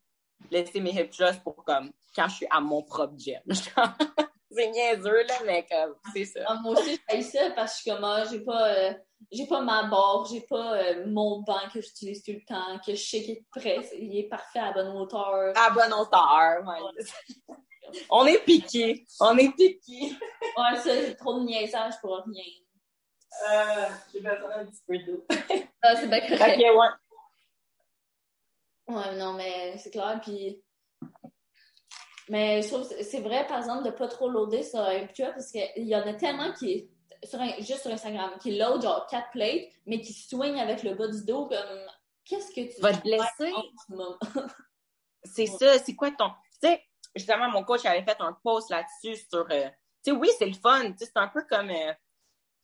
laisser 0.49 0.79
mes 0.79 0.91
hip 0.91 1.09
thrusts 1.09 1.43
pour, 1.43 1.63
comme, 1.65 1.91
quand 2.15 2.27
je 2.29 2.35
suis 2.35 2.47
à 2.49 2.61
mon 2.61 2.83
propre 2.83 3.15
gym. 3.17 3.41
c'est 4.55 4.69
niaiseux, 4.69 5.23
là, 5.23 5.35
mais 5.45 5.65
comme, 5.69 5.95
c'est 6.13 6.25
ça. 6.25 6.39
Ah, 6.47 6.55
moi 6.55 6.73
aussi, 6.73 6.95
je 6.95 7.15
fais 7.15 7.21
ça 7.21 7.51
parce 7.51 7.81
que 7.81 7.89
comme, 7.91 8.03
ah, 8.03 8.23
j'ai 8.29 8.39
pas, 8.41 8.67
euh, 8.73 8.93
j'ai 9.31 9.47
pas 9.47 9.61
ma 9.61 9.83
barre, 9.83 10.25
j'ai 10.31 10.41
pas 10.41 10.73
euh, 10.77 11.05
mon 11.07 11.41
banc 11.41 11.59
que 11.73 11.81
j'utilise 11.81 12.23
tout 12.23 12.31
le 12.31 12.43
temps, 12.45 12.79
que 12.85 12.93
je 12.95 13.03
sais 13.03 13.21
qu'il 13.21 13.31
est 13.37 13.45
prêt, 13.51 13.79
il 13.99 14.17
est 14.19 14.29
parfait 14.29 14.59
à 14.59 14.71
bonne 14.71 14.89
hauteur. 14.95 15.53
À 15.55 15.69
bonne 15.71 15.93
hauteur, 15.93 16.63
ouais. 16.65 17.99
On 18.09 18.25
est 18.25 18.43
piqué. 18.43 19.05
On 19.19 19.37
est 19.37 19.51
piqué. 19.55 20.15
Ouais, 20.57 20.75
ça, 20.77 20.83
c'est 20.83 21.15
trop 21.15 21.39
de 21.39 21.45
niaisage 21.45 21.93
pour 22.01 22.23
rien. 22.25 22.43
Euh, 23.51 23.89
j'ai 24.11 24.19
besoin 24.19 24.49
d'un 24.49 24.65
petit 24.65 24.81
peu 24.87 24.97
d'eau. 24.99 25.25
Ah, 25.81 25.95
c'est 25.95 26.07
bien 26.07 26.19
Ok, 26.19 26.37
correct. 26.37 26.59
ouais. 26.59 26.87
Ouais, 28.95 29.15
non, 29.15 29.33
mais 29.33 29.77
c'est 29.77 29.91
clair, 29.91 30.19
puis... 30.21 30.61
Mais 32.29 32.61
je 32.61 32.67
trouve 32.69 32.87
que 32.87 33.03
c'est 33.03 33.19
vrai, 33.21 33.45
par 33.47 33.57
exemple, 33.59 33.83
de 33.85 33.91
pas 33.91 34.07
trop 34.07 34.29
loader 34.29 34.63
sur 34.63 34.79
un 34.79 35.05
picture, 35.07 35.31
parce 35.33 35.51
qu'il 35.51 35.87
y 35.87 35.95
en 35.95 36.07
a 36.07 36.13
tellement 36.13 36.53
qui, 36.53 36.89
sur 37.23 37.39
un- 37.41 37.55
juste 37.59 37.81
sur 37.81 37.91
Instagram, 37.91 38.31
qui 38.41 38.57
load 38.57 38.81
genre 38.81 39.05
4 39.07 39.31
plates, 39.31 39.69
mais 39.85 39.99
qui 40.01 40.13
swing 40.13 40.57
avec 40.59 40.83
le 40.83 40.93
bas 40.95 41.07
du 41.07 41.23
dos 41.25 41.47
comme... 41.47 41.79
Qu'est-ce 42.25 42.51
que 42.53 42.73
tu 42.73 42.79
vas 42.81 42.93
te 42.93 43.01
blesser. 43.01 43.51
C'est 45.25 45.45
ça, 45.45 45.77
c'est 45.79 45.95
quoi 45.95 46.11
ton. 46.11 46.29
Tu 46.61 46.67
sais, 46.69 46.81
justement, 47.15 47.49
mon 47.49 47.63
coach 47.63 47.85
avait 47.85 48.03
fait 48.03 48.15
un 48.19 48.33
post 48.43 48.69
là-dessus 48.69 49.21
sur. 49.29 49.45
euh, 49.51 49.69
Tu 50.05 50.11
sais, 50.11 50.11
oui, 50.11 50.29
c'est 50.37 50.45
le 50.45 50.53
fun. 50.53 50.91
Tu 50.91 50.97
sais, 50.99 51.05
c'est 51.05 51.17
un 51.17 51.27
peu 51.29 51.43
comme. 51.49 51.69
euh, 51.69 51.93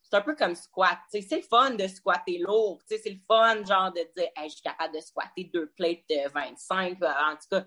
c'est 0.01 0.15
un 0.15 0.21
peu 0.21 0.35
comme 0.35 0.55
squat. 0.55 0.97
Tu 1.11 1.21
sais, 1.21 1.27
c'est 1.27 1.35
le 1.37 1.41
fun 1.43 1.71
de 1.71 1.87
squatter 1.87 2.37
lourd. 2.39 2.79
Tu 2.89 2.95
sais, 2.95 3.01
c'est 3.03 3.09
le 3.11 3.19
fun, 3.27 3.63
genre, 3.65 3.91
de 3.91 4.01
dire, 4.15 4.29
hey, 4.35 4.49
je 4.49 4.53
suis 4.55 4.61
capable 4.61 4.95
de 4.95 4.99
squatter 5.01 5.49
deux 5.53 5.69
plates 5.71 6.03
de 6.09 6.29
25, 6.33 6.97
euh, 7.01 7.07
en 7.07 7.35
tout 7.35 7.47
cas. 7.51 7.65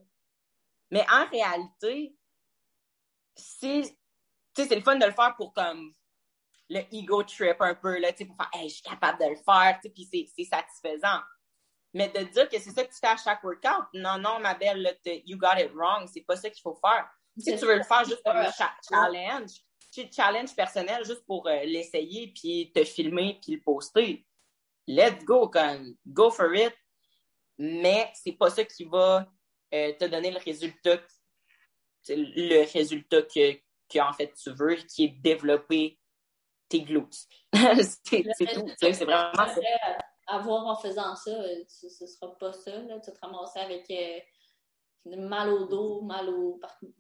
Mais 0.93 1.05
en 1.11 1.27
réalité, 1.27 2.15
c'est. 3.35 3.83
Le 4.59 4.81
fun 4.83 4.97
de 4.97 5.07
le 5.07 5.13
faire 5.13 5.35
pour 5.37 5.53
comme 5.55 5.93
le 6.69 6.81
ego 6.95 7.23
trip 7.23 7.57
un 7.61 7.75
peu, 7.75 7.99
là, 7.99 8.13
tu 8.13 8.19
sais, 8.19 8.25
pour 8.27 8.37
faire, 8.37 8.51
hey, 8.53 8.69
je 8.69 8.75
suis 8.75 8.83
capable 8.83 9.19
de 9.19 9.31
le 9.31 9.37
faire, 9.37 9.81
puis 9.83 10.07
c'est- 10.11 10.27
c'est 10.37 10.45
satisfaisant. 10.45 11.21
Mais 11.95 12.09
de 12.09 12.21
dire 12.25 12.49
que 12.49 12.59
c'est 12.59 12.71
ça 12.71 12.85
que 12.85 12.93
tu 12.93 12.99
fais 12.99 13.07
à 13.09 13.17
chaque 13.17 13.43
workout, 13.43 13.87
non, 13.95 14.19
non, 14.19 14.39
ma 14.41 14.55
belle, 14.55 14.83
là, 14.83 14.93
you 15.27 15.37
got 15.39 15.59
it 15.59 15.71
wrong, 15.75 16.07
c'est 16.13 16.23
pas 16.23 16.37
ça 16.37 16.49
qu'il 16.51 16.61
faut 16.63 16.75
faire. 16.75 17.09
Si 17.39 17.51
tu 17.59 17.65
veux 17.67 17.77
le 17.77 17.83
faire 17.83 18.05
juste 18.05 18.23
comme 18.25 18.37
un 18.37 18.53
cha- 18.53 18.77
challenge, 18.87 19.51
challenge 20.15 20.55
personnel 20.55 21.05
juste 21.05 21.25
pour 21.27 21.47
euh, 21.49 21.65
l'essayer, 21.65 22.33
puis 22.35 22.71
te 22.75 22.85
filmer, 22.85 23.39
puis 23.43 23.55
le 23.57 23.61
poster, 23.63 24.27
let's 24.87 25.25
go, 25.25 25.49
comme, 25.49 25.95
go 26.07 26.31
for 26.31 26.55
it. 26.55 26.75
Mais 27.59 28.11
c'est 28.15 28.33
pas 28.33 28.51
ça 28.51 28.65
qui 28.65 28.85
va 28.85 29.27
euh, 29.75 29.93
te 29.99 30.05
donner 30.07 30.31
le 30.31 30.39
résultat, 30.39 30.99
le 32.09 32.73
résultat 32.73 33.23
que, 33.23 33.55
que, 33.89 33.99
en 34.01 34.13
fait, 34.13 34.33
tu 34.35 34.51
veux, 34.53 34.75
qui 34.75 35.05
est 35.05 35.09
développer 35.23 35.99
tes 36.69 36.81
glutes. 36.83 37.27
c'est 37.53 38.23
tout, 38.55 38.67
c'est 38.79 39.05
vraiment 39.05 39.35
ça. 39.35 39.43
Après, 39.43 39.79
à 40.27 40.39
voir 40.39 40.67
en 40.67 40.77
faisant 40.77 41.15
ça, 41.17 41.31
euh, 41.31 41.65
ce, 41.69 41.89
ce 41.89 42.07
sera 42.07 42.37
pas 42.39 42.53
ça. 42.53 42.71
Là. 42.71 42.99
Tu 43.01 43.11
vas 43.11 43.17
te 43.17 43.21
ramasser 43.21 43.59
avec 43.61 43.91
euh, 43.91 45.17
mal 45.17 45.51
au 45.51 45.67
dos, 45.67 46.01
mal 46.03 46.29
au 46.29 46.57
partout. 46.57 46.95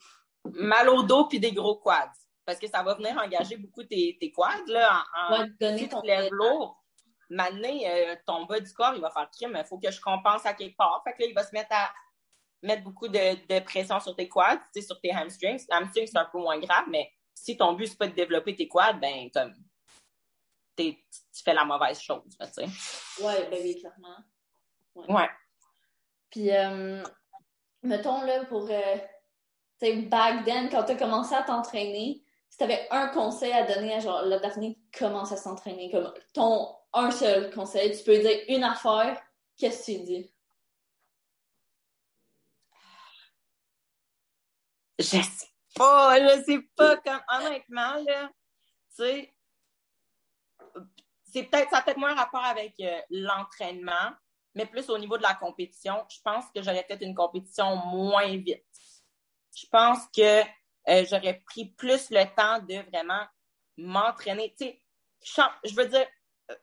mal 0.44 0.88
au 0.88 1.02
dos 1.02 1.26
puis 1.26 1.40
des 1.40 1.52
gros 1.52 1.76
quads. 1.76 2.12
Parce 2.44 2.58
que 2.58 2.66
ça 2.68 2.82
va 2.82 2.94
venir 2.94 3.16
engager 3.16 3.56
beaucoup 3.56 3.84
tes, 3.84 4.16
tes 4.20 4.32
quads, 4.32 4.64
là, 4.66 5.04
en, 5.30 5.34
en- 5.36 5.46
donner 5.60 5.78
si 5.78 5.84
tu 5.84 5.90
ton 5.90 6.00
te 6.00 6.06
lèves 6.06 6.32
lourd. 6.32 6.82
Maintenant, 7.30 7.68
euh, 7.86 8.16
ton 8.26 8.44
bas 8.44 8.60
du 8.60 8.70
corps, 8.74 8.92
il 8.94 9.00
va 9.00 9.10
faire 9.10 9.30
crime, 9.30 9.56
il 9.56 9.64
faut 9.64 9.78
que 9.78 9.90
je 9.90 10.00
compense 10.00 10.44
à 10.44 10.52
quelque 10.52 10.76
part. 10.76 11.00
Fait 11.04 11.14
que 11.14 11.22
là, 11.22 11.28
il 11.28 11.34
va 11.34 11.44
se 11.44 11.52
mettre 11.54 11.70
à 11.72 11.90
mettre 12.62 12.82
beaucoup 12.82 13.08
de, 13.08 13.46
de 13.46 13.60
pression 13.60 13.98
sur 14.00 14.14
tes 14.14 14.28
quads, 14.28 14.56
tu 14.72 14.80
sais, 14.80 14.86
sur 14.86 15.00
tes 15.00 15.12
hamstrings. 15.12 15.64
Hamstrings, 15.70 16.06
c'est 16.06 16.18
un 16.18 16.28
peu 16.30 16.38
moins 16.38 16.58
grave, 16.58 16.84
mais 16.88 17.10
si 17.34 17.56
ton 17.56 17.72
but, 17.72 17.88
c'est 17.88 17.98
pas 17.98 18.06
de 18.06 18.14
développer 18.14 18.54
tes 18.54 18.68
quads, 18.68 18.94
ben, 18.94 19.30
comme, 19.34 19.54
tu 20.76 20.96
fais 21.44 21.54
la 21.54 21.64
mauvaise 21.64 22.00
chose, 22.00 22.36
là, 22.38 22.46
tu 22.46 22.54
sais. 22.54 23.22
Ouais, 23.22 23.48
ben 23.50 23.60
oui, 23.62 23.78
clairement. 23.78 24.16
Ouais. 24.94 25.28
Puis, 26.30 26.50
euh, 26.50 27.02
mettons, 27.82 28.22
là, 28.22 28.44
pour, 28.44 28.70
euh, 28.70 28.96
tu 29.80 29.86
sais, 29.86 29.96
back 30.02 30.44
then, 30.44 30.68
quand 30.70 30.84
tu 30.84 30.92
as 30.92 30.96
commencé 30.96 31.34
à 31.34 31.42
t'entraîner, 31.42 32.22
si 32.48 32.58
tu 32.58 32.64
avais 32.64 32.86
un 32.90 33.08
conseil 33.08 33.52
à 33.52 33.66
donner 33.66 33.94
à 33.94 34.00
genre 34.00 34.22
la 34.22 34.38
Daphné 34.38 34.74
qui 34.74 34.98
commence 34.98 35.32
à 35.32 35.36
s'entraîner, 35.36 35.90
comme 35.90 36.12
ton 36.32 36.76
un 36.92 37.10
seul 37.10 37.50
conseil, 37.52 37.96
tu 37.96 38.04
peux 38.04 38.18
dire 38.18 38.40
une 38.48 38.64
affaire, 38.64 39.20
qu'est-ce 39.56 39.86
que 39.86 39.98
tu 39.98 40.04
dis? 40.04 40.34
Je 45.02 45.22
sais 45.22 45.46
pas, 45.74 46.18
je 46.20 46.42
sais 46.44 46.60
pas 46.76 46.96
comme 46.98 47.20
honnêtement 47.28 47.94
là, 48.06 48.30
tu 48.96 49.04
sais 49.04 49.34
c'est 51.32 51.44
peut-être 51.44 51.70
ça 51.70 51.78
a 51.78 51.82
peut-être 51.82 51.98
moins 51.98 52.14
rapport 52.14 52.44
avec 52.44 52.74
euh, 52.80 53.00
l'entraînement, 53.10 54.12
mais 54.54 54.66
plus 54.66 54.90
au 54.90 54.98
niveau 54.98 55.16
de 55.16 55.22
la 55.22 55.34
compétition, 55.34 56.04
je 56.08 56.18
pense 56.22 56.44
que 56.54 56.62
j'aurais 56.62 56.84
peut-être 56.84 57.02
une 57.02 57.14
compétition 57.14 57.76
moins 57.86 58.36
vite. 58.36 58.64
Je 59.56 59.66
pense 59.70 60.06
que 60.14 60.42
euh, 60.42 61.06
j'aurais 61.08 61.42
pris 61.46 61.70
plus 61.70 62.10
le 62.10 62.24
temps 62.34 62.58
de 62.60 62.86
vraiment 62.90 63.24
m'entraîner, 63.78 64.54
tu 64.58 64.66
sais, 64.66 64.82
je 65.64 65.74
veux 65.74 65.88
dire 65.88 66.06
euh, 66.50 66.56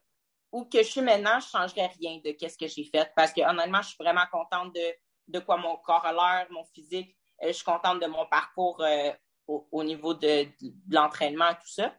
où 0.52 0.66
que 0.66 0.80
je 0.80 0.88
suis 0.88 1.02
maintenant, 1.02 1.40
je 1.40 1.48
changerais 1.48 1.88
rien 1.88 2.20
de 2.24 2.32
qu'est-ce 2.32 2.58
que 2.58 2.68
j'ai 2.68 2.84
fait 2.84 3.12
parce 3.16 3.34
que 3.34 3.42
honnêtement, 3.42 3.82
je 3.82 3.90
suis 3.90 3.98
vraiment 4.00 4.26
contente 4.32 4.74
de 4.76 4.94
de 5.30 5.40
quoi 5.40 5.58
mon 5.58 5.78
corps 5.78 6.04
a 6.06 6.12
l'air, 6.12 6.48
mon 6.50 6.66
physique. 6.66 7.16
Euh, 7.44 7.48
je 7.48 7.54
suis 7.54 7.66
contente 7.66 8.02
de 8.02 8.08
mon 8.08 8.26
parcours 8.28 8.82
euh, 8.82 9.12
au, 9.48 9.68
au 9.72 9.84
niveau 9.84 10.14
de, 10.14 10.46
de 10.62 10.74
l'entraînement, 10.90 11.54
tout 11.56 11.68
ça. 11.68 11.96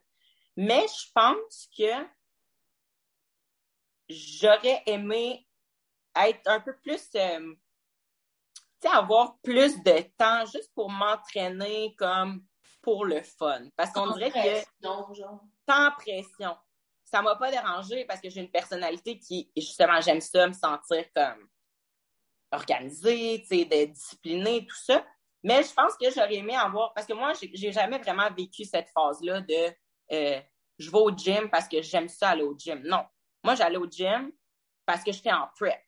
Mais 0.56 0.86
je 0.88 1.10
pense 1.14 1.68
que 1.76 2.06
j'aurais 4.08 4.82
aimé 4.86 5.46
être 6.16 6.46
un 6.46 6.60
peu 6.60 6.76
plus, 6.76 7.08
euh, 7.14 7.54
avoir 8.84 9.38
plus 9.42 9.82
de 9.82 10.00
temps 10.16 10.44
juste 10.46 10.72
pour 10.74 10.90
m'entraîner 10.90 11.94
comme 11.96 12.44
pour 12.82 13.04
le 13.04 13.22
fun. 13.22 13.68
Parce 13.76 13.92
qu'on 13.92 14.10
dirait 14.12 14.30
que 14.30 14.84
genre. 14.84 15.44
sans 15.68 15.90
pression, 15.92 16.56
ça 17.04 17.22
m'a 17.22 17.36
pas 17.36 17.50
dérangé 17.50 18.04
parce 18.04 18.20
que 18.20 18.30
j'ai 18.30 18.40
une 18.40 18.50
personnalité 18.50 19.18
qui, 19.18 19.50
justement, 19.56 20.00
j'aime 20.00 20.20
ça, 20.20 20.46
me 20.46 20.52
sentir 20.52 21.04
comme 21.14 21.48
organisée, 22.52 23.38
disciplinée, 23.38 24.66
tout 24.66 24.76
ça. 24.76 25.04
Mais 25.42 25.62
je 25.62 25.72
pense 25.72 25.96
que 25.96 26.10
j'aurais 26.10 26.34
aimé 26.34 26.54
avoir, 26.54 26.92
parce 26.92 27.06
que 27.06 27.14
moi, 27.14 27.32
j'ai 27.54 27.72
jamais 27.72 27.98
vraiment 27.98 28.30
vécu 28.30 28.64
cette 28.64 28.90
phase-là 28.90 29.40
de 29.40 29.74
euh, 30.12 30.40
je 30.78 30.90
vais 30.90 30.98
au 30.98 31.10
gym 31.10 31.48
parce 31.50 31.68
que 31.68 31.80
j'aime 31.82 32.08
ça 32.08 32.30
aller 32.30 32.42
au 32.42 32.56
gym. 32.56 32.82
Non. 32.84 33.04
Moi, 33.44 33.54
j'allais 33.54 33.76
au 33.76 33.88
gym 33.88 34.32
parce 34.84 35.02
que 35.04 35.12
j'étais 35.12 35.32
en 35.32 35.48
prep. 35.56 35.80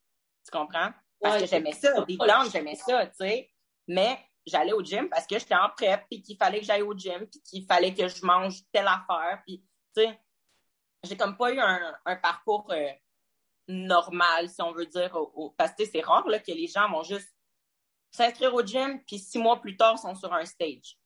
Tu 0.45 0.51
comprends? 0.51 0.91
Parce 1.21 1.37
Ouais, 1.37 1.41
que 1.43 1.47
j'aimais 1.47 1.73
ça. 1.73 2.01
Deep 2.03 2.21
down, 2.21 2.51
j'aimais 2.51 2.75
ça, 2.75 3.07
tu 3.07 3.13
sais. 3.17 3.51
Mais 3.89 4.19
j'allais 4.47 4.73
au 4.73 4.83
gym 4.83 5.09
parce 5.09 5.27
que 5.27 5.39
j'étais 5.39 5.55
en 5.55 5.69
prep, 5.71 6.05
puis 6.11 6.23
qu'il 6.23 6.37
fallait 6.37 6.61
que 6.61 6.67
j'aille 6.67 6.83
au 6.83 6.97
gym, 6.97 7.27
puis 7.27 7.41
qu'il 7.43 7.67
fallait 7.67 7.95
que 7.95 8.09
je 8.09 8.25
mange 8.25 8.59
telle 8.73 8.89
affaire, 8.89 9.43
puis 9.47 9.65
tu 9.95 10.03
sais, 10.03 10.21
j'ai 11.05 11.17
comme 11.17 11.37
pas 11.37 11.53
eu 11.53 11.61
un, 11.61 11.95
un 12.05 12.17
parcours 12.17 12.71
euh, 12.71 12.89
normal, 13.69 14.49
si 14.49 14.63
on 14.63 14.73
veut 14.73 14.87
dire, 14.87 15.17
parce 15.57 15.73
que 15.73 15.85
c'est 15.85 16.01
rare 16.01 16.27
là, 16.29 16.39
que 16.39 16.53
les 16.53 16.67
gens 16.67 16.89
vont 16.91 17.03
juste 17.03 17.33
s'inscrire 18.13 18.55
au 18.55 18.63
gym, 18.63 19.03
puis 19.05 19.19
six 19.19 19.39
mois 19.39 19.61
plus 19.61 19.77
tard, 19.77 19.99
sont 19.99 20.15
sur 20.15 20.33
un 20.33 20.45
stage. 20.45 20.97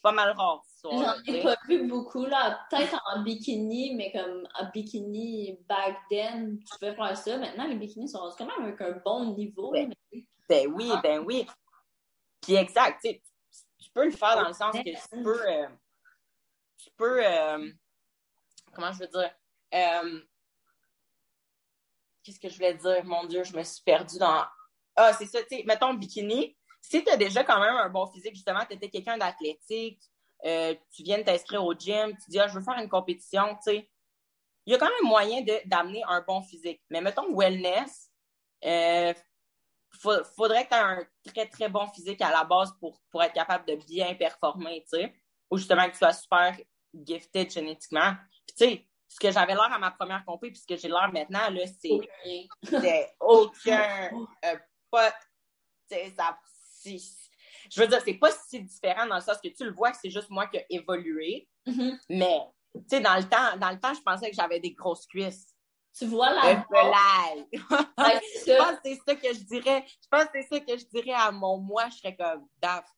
Pas 0.00 0.12
mal 0.12 0.30
rare. 0.32 0.62
J'en 0.82 1.22
ai 1.26 1.42
pas 1.42 1.56
vu 1.68 1.86
beaucoup, 1.86 2.24
là. 2.24 2.66
Peut-être 2.70 3.00
en 3.12 3.22
bikini, 3.22 3.94
mais 3.94 4.10
comme 4.10 4.48
en 4.58 4.70
bikini 4.70 5.58
back 5.68 5.96
then, 6.10 6.58
tu 6.58 6.78
peux 6.80 6.92
faire 6.92 7.16
ça. 7.16 7.38
Maintenant, 7.38 7.68
les 7.68 7.76
bikinis 7.76 8.08
sont 8.08 8.34
quand 8.36 8.46
même 8.46 8.66
avec 8.66 8.80
un 8.80 9.00
bon 9.04 9.34
niveau. 9.34 9.70
Ben, 9.70 9.92
ben 10.48 10.72
oui, 10.74 10.90
ben 11.04 11.20
oui. 11.20 11.46
Puis 12.40 12.54
exact, 12.54 13.00
tu 13.04 13.20
tu 13.78 13.90
peux 13.92 14.04
le 14.06 14.10
faire 14.10 14.36
dans 14.36 14.48
le 14.48 14.54
sens 14.54 14.74
que 14.74 14.82
tu 14.82 15.22
peux. 15.22 15.48
Euh, 15.48 15.68
tu 16.78 16.90
peux. 16.96 17.24
Euh, 17.24 17.70
comment 18.72 18.92
je 18.92 18.98
veux 19.00 19.08
dire? 19.08 19.34
Euh, 19.74 20.20
qu'est-ce 22.22 22.40
que 22.40 22.48
je 22.48 22.56
voulais 22.56 22.74
dire? 22.74 23.04
Mon 23.04 23.24
Dieu, 23.24 23.44
je 23.44 23.56
me 23.56 23.62
suis 23.62 23.82
perdue 23.82 24.18
dans. 24.18 24.44
Ah, 24.96 25.12
c'est 25.12 25.26
ça, 25.26 25.42
tu 25.42 25.56
sais, 25.56 25.64
mettons 25.66 25.94
bikini. 25.94 26.56
Si 26.80 27.02
tu 27.02 27.10
as 27.10 27.16
déjà 27.16 27.44
quand 27.44 27.60
même 27.60 27.76
un 27.76 27.88
bon 27.88 28.06
physique, 28.06 28.34
justement, 28.34 28.64
tu 28.68 28.74
étais 28.74 28.90
quelqu'un 28.90 29.16
d'athlétique, 29.16 30.00
tu 30.42 31.02
viens 31.02 31.18
de 31.18 31.22
t'inscrire 31.22 31.64
au 31.64 31.74
gym, 31.74 32.16
tu 32.16 32.30
dis, 32.30 32.40
ah, 32.40 32.48
je 32.48 32.54
veux 32.54 32.64
faire 32.64 32.78
une 32.78 32.88
compétition, 32.88 33.54
tu 33.56 33.72
sais, 33.72 33.90
il 34.66 34.72
y 34.72 34.76
a 34.76 34.78
quand 34.78 34.88
même 34.88 35.08
moyen 35.08 35.44
d'amener 35.64 36.02
un 36.08 36.20
bon 36.20 36.42
physique. 36.42 36.80
Mais 36.90 37.00
mettons 37.00 37.34
wellness, 37.36 38.10
euh, 38.64 39.12
faudrait 40.36 40.64
que 40.64 40.70
tu 40.70 40.74
aies 40.74 40.78
un 40.78 41.06
très, 41.26 41.46
très 41.46 41.68
bon 41.68 41.86
physique 41.88 42.20
à 42.20 42.30
la 42.30 42.44
base 42.44 42.72
pour, 42.78 43.00
pour 43.10 43.22
être 43.22 43.32
capable 43.32 43.66
de 43.66 43.74
bien 43.74 44.14
performer, 44.14 44.84
tu 44.90 44.98
sais, 44.98 45.14
ou 45.50 45.56
justement 45.58 45.86
que 45.86 45.92
tu 45.92 45.98
sois 45.98 46.12
super 46.12 46.56
gifted 46.94 47.50
génétiquement. 47.50 48.14
Puis, 48.46 48.56
tu 48.56 48.64
sais, 48.64 48.86
ce 49.08 49.20
que 49.20 49.30
j'avais 49.30 49.54
l'air 49.54 49.70
à 49.72 49.78
ma 49.78 49.90
première 49.90 50.24
compé, 50.24 50.50
puis 50.50 50.60
ce 50.60 50.66
que 50.66 50.76
j'ai 50.76 50.88
l'air 50.88 51.10
maintenant, 51.12 51.50
là, 51.50 51.62
c'est 51.66 52.00
aucun, 53.20 54.10
euh, 54.44 54.56
pas, 54.92 55.12
ça, 55.90 56.38
je 57.70 57.80
veux 57.80 57.86
dire, 57.86 58.00
c'est 58.04 58.14
pas 58.14 58.30
si 58.30 58.60
différent 58.60 59.06
dans 59.06 59.16
le 59.16 59.20
sens 59.20 59.38
que 59.42 59.48
tu 59.48 59.64
le 59.64 59.72
vois 59.72 59.90
que 59.90 59.98
c'est 60.00 60.10
juste 60.10 60.30
moi 60.30 60.46
qui 60.46 60.58
ai 60.58 60.66
évolué, 60.70 61.48
mm-hmm. 61.66 61.98
mais, 62.10 62.40
tu 62.74 62.80
sais, 62.88 63.00
dans 63.00 63.16
le 63.16 63.24
temps, 63.24 63.56
dans 63.56 63.70
le 63.70 63.80
temps, 63.80 63.94
je 63.94 64.02
pensais 64.02 64.30
que 64.30 64.36
j'avais 64.36 64.60
des 64.60 64.72
grosses 64.72 65.06
cuisses. 65.06 65.48
Tu 65.96 66.06
vois 66.06 66.30
la 66.32 66.54
je 67.52 68.56
pense 68.56 68.76
que 68.76 68.80
c'est 68.82 69.00
ça 69.06 69.14
que 69.14 69.34
je 69.34 69.44
dirais. 69.44 69.84
Je 69.86 70.08
pense 70.10 70.24
que 70.24 70.40
c'est 70.40 70.48
ça 70.48 70.60
que 70.60 70.78
je 70.78 70.86
dirais 70.86 71.12
à 71.12 71.30
mon 71.30 71.58
moi. 71.58 71.86
Je 71.90 71.98
serais 71.98 72.16
comme, 72.16 72.46
Daf, 72.62 72.88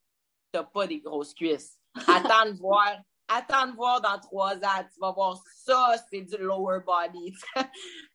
t'as 0.53 0.63
pas 0.63 0.87
des 0.87 1.01
grosses 1.01 1.35
cuisses. 1.35 1.77
Attends 2.07 2.53
de 2.53 2.59
voir. 2.59 2.97
Attends 3.27 3.67
de 3.67 3.75
voir 3.75 4.01
dans 4.01 4.21
trois 4.21 4.55
ans. 4.55 4.85
Tu 4.93 5.01
vas 5.01 5.11
voir 5.11 5.37
ça, 5.57 5.97
c'est 6.09 6.23
du 6.23 6.37
lower 6.37 6.81
body. 6.87 7.35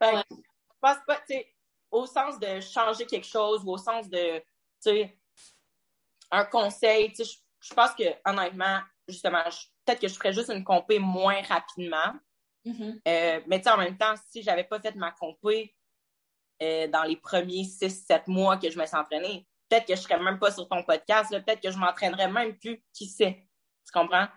fait 0.01 0.23
je 0.29 0.87
pense 0.87 0.97
pas, 1.05 1.17
tu 1.17 1.33
sais, 1.33 1.53
au 1.91 2.05
sens 2.05 2.39
de 2.39 2.59
changer 2.59 3.05
quelque 3.05 3.27
chose 3.27 3.63
ou 3.65 3.71
au 3.71 3.77
sens 3.77 4.09
de, 4.09 4.39
tu 4.39 4.43
sais, 4.81 5.17
un 6.31 6.45
conseil, 6.45 7.11
tu 7.13 7.25
sais, 7.25 7.37
je, 7.59 7.73
pense 7.73 7.93
que, 7.95 8.03
honnêtement, 8.25 8.79
justement, 9.07 9.43
peut-être 9.85 9.99
que 9.99 10.07
je 10.07 10.13
ferais 10.13 10.33
juste 10.33 10.49
une 10.49 10.63
compé 10.63 10.99
moins 10.99 11.41
rapidement 11.41 12.13
Mm-hmm. 12.65 13.01
Euh, 13.07 13.41
mais 13.47 13.67
en 13.67 13.77
même 13.77 13.97
temps, 13.97 14.13
si 14.29 14.41
j'avais 14.43 14.63
pas 14.63 14.79
fait 14.79 14.95
ma 14.95 15.11
compé 15.11 15.75
euh, 16.61 16.87
dans 16.87 17.03
les 17.03 17.15
premiers 17.15 17.63
6-7 17.63 18.23
mois 18.27 18.57
que 18.57 18.69
je 18.69 18.77
me 18.77 18.85
suis 18.85 18.97
entraînée, 18.97 19.47
peut-être 19.69 19.87
que 19.87 19.95
je 19.95 20.01
serais 20.01 20.19
même 20.19 20.39
pas 20.39 20.51
sur 20.51 20.67
ton 20.67 20.83
podcast, 20.83 21.31
peut-être 21.31 21.61
que 21.61 21.71
je 21.71 21.77
m'entraînerais 21.77 22.29
même 22.29 22.57
plus, 22.57 22.83
qui 22.93 23.07
sait? 23.07 23.47
Tu 23.85 23.91
comprends? 23.91 24.27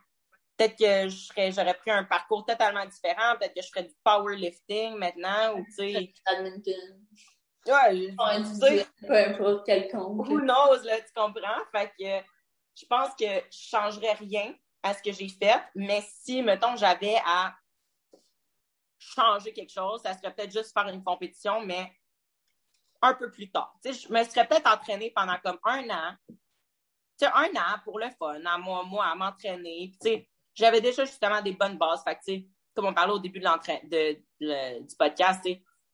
Peut-être 0.56 0.76
que 0.76 1.50
j'aurais 1.50 1.74
pris 1.74 1.90
un 1.90 2.04
parcours 2.04 2.44
totalement 2.44 2.84
différent, 2.86 3.36
peut-être 3.38 3.54
que 3.54 3.62
je 3.62 3.68
ferais 3.68 3.84
du 3.84 3.94
powerlifting 4.04 4.96
maintenant, 4.96 5.56
ou 5.56 5.64
tu 5.64 5.72
sais. 5.72 6.12
Ouais, 7.66 8.12
peu 9.06 9.16
importe 9.16 9.66
quelconque. 9.66 10.28
Who 10.28 10.40
knows, 10.40 10.82
là, 10.84 11.00
tu 11.00 11.12
comprends? 11.14 11.62
Fait 11.70 11.92
que 11.98 12.26
je 12.80 12.86
pense 12.86 13.10
que 13.14 13.24
je 13.24 13.68
changerais 13.68 14.14
rien 14.14 14.54
à 14.82 14.94
ce 14.94 15.02
que 15.02 15.12
j'ai 15.12 15.28
fait, 15.28 15.62
mais 15.74 16.02
si, 16.22 16.42
mettons, 16.42 16.76
j'avais 16.76 17.16
à 17.24 17.54
changer 18.98 19.52
quelque 19.52 19.72
chose, 19.72 20.00
ça 20.02 20.14
serait 20.14 20.34
peut-être 20.34 20.52
juste 20.52 20.72
faire 20.72 20.88
une 20.88 21.02
compétition, 21.02 21.60
mais 21.64 21.92
un 23.00 23.14
peu 23.14 23.30
plus 23.30 23.50
tard. 23.50 23.74
je 23.84 24.12
me 24.12 24.22
serais 24.24 24.46
peut-être 24.46 24.72
entraînée 24.72 25.12
pendant 25.14 25.36
comme 25.44 25.58
un 25.64 25.88
an. 25.90 26.16
un 27.22 27.56
an 27.56 27.78
pour 27.84 27.98
le 27.98 28.06
fun, 28.18 28.44
à 28.44 28.58
moi, 28.58 28.84
moi, 28.84 29.06
à 29.06 29.14
m'entraîner. 29.14 29.92
J'avais 30.54 30.80
déjà 30.80 31.04
justement 31.04 31.42
des 31.42 31.52
bonnes 31.52 31.78
bases. 31.78 32.02
Fait 32.04 32.44
comme 32.74 32.86
on 32.86 32.94
parlait 32.94 33.12
au 33.12 33.18
début 33.18 33.40
de 33.40 34.80
du 34.80 34.96
podcast, 34.96 35.46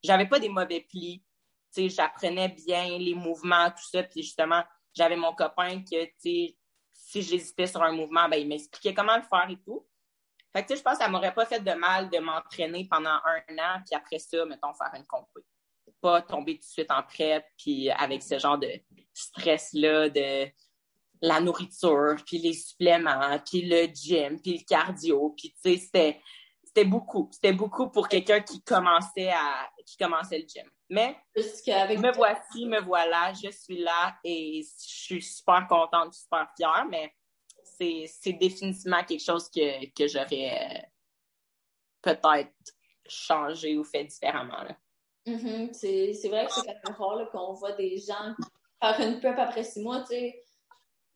j'avais 0.03 0.27
pas 0.29 0.39
des 0.39 0.49
mauvais 0.49 0.81
plis. 0.81 1.25
J'apprenais 1.87 2.49
bien 2.49 2.99
les 2.99 3.15
mouvements, 3.15 3.71
tout 3.71 3.89
ça. 3.91 4.03
Puis 4.03 4.23
justement, 4.23 4.65
j'avais 4.95 5.17
mon 5.17 5.35
copain 5.35 5.83
que 5.83 5.97
si 6.19 7.23
j'hésitais 7.23 7.67
sur 7.67 7.83
un 7.83 7.93
mouvement, 7.93 8.29
ben, 8.29 8.37
il 8.37 8.49
m'expliquait 8.49 8.95
comment 8.95 9.17
le 9.17 9.23
faire 9.23 9.49
et 9.49 9.59
tout. 9.65 9.87
Fait 10.53 10.65
que, 10.65 10.75
je 10.75 10.83
pense 10.83 10.99
que 10.99 11.05
ça 11.05 11.11
m'aurait 11.11 11.35
pas 11.35 11.47
fait 11.47 11.61
de 11.61 11.73
mal 11.73 12.11
de 12.11 12.19
m'entraîner 12.19 12.87
pendant 12.91 13.11
un 13.11 13.59
an, 13.59 13.83
puis 13.87 13.95
après 13.95 14.19
ça, 14.19 14.45
mettons, 14.47 14.73
faire 14.75 14.93
une 14.95 15.07
compé. 15.07 15.41
Pas 16.01 16.23
tomber 16.23 16.55
tout 16.55 16.61
de 16.61 16.65
suite 16.65 16.91
en 16.91 17.03
prep, 17.03 17.45
puis 17.59 17.91
avec 17.91 18.23
ce 18.23 18.39
genre 18.39 18.59
de 18.59 18.71
stress-là, 19.13 20.09
de 20.09 20.49
la 21.21 21.41
nourriture, 21.41 22.17
puis 22.25 22.39
les 22.39 22.53
suppléments, 22.55 23.39
puis 23.41 23.63
le 23.63 23.87
gym, 23.93 24.41
puis 24.41 24.59
le 24.59 24.65
cardio, 24.65 25.35
puis 25.37 25.51
tu 25.51 25.57
sais, 25.61 25.77
c'était, 25.77 26.21
c'était 26.63 26.85
beaucoup. 26.85 27.29
C'était 27.33 27.53
beaucoup 27.53 27.91
pour 27.91 28.09
quelqu'un 28.09 28.41
qui 28.41 28.63
commençait 28.63 29.31
à 29.31 29.69
qui 29.85 29.97
commençait 29.97 30.39
le 30.39 30.47
gym. 30.47 30.71
Mais 30.91 31.17
me 31.35 32.13
voici, 32.15 32.67
me 32.67 32.81
voilà, 32.81 33.33
je 33.35 33.51
suis 33.51 33.79
là 33.79 34.17
et 34.25 34.63
je 34.63 34.89
suis 34.89 35.23
super 35.23 35.67
contente, 35.69 36.15
super 36.15 36.49
fière, 36.57 36.87
mais 36.91 37.13
c'est 37.63 38.33
définitivement 38.33 39.05
quelque 39.05 39.23
chose 39.23 39.49
que, 39.51 39.87
que 39.93 40.09
j'aurais 40.09 40.51
euh, 40.51 40.81
peut-être 42.03 42.53
changé 43.07 43.77
ou 43.77 43.85
fait 43.85 44.05
différemment. 44.05 44.65
Mm-hmm. 45.27 45.73
C'est 45.73 46.29
vrai 46.29 46.47
que 46.47 46.53
c'est 46.53 46.63
quand 46.63 46.91
même 46.91 46.97
rare 46.97 47.31
qu'on 47.31 47.53
voit 47.53 47.73
des 47.73 47.99
gens 47.99 48.35
faire 48.81 49.01
une 49.01 49.21
prep 49.21 49.39
après 49.39 49.65
six 49.65 49.83
mois. 49.83 50.05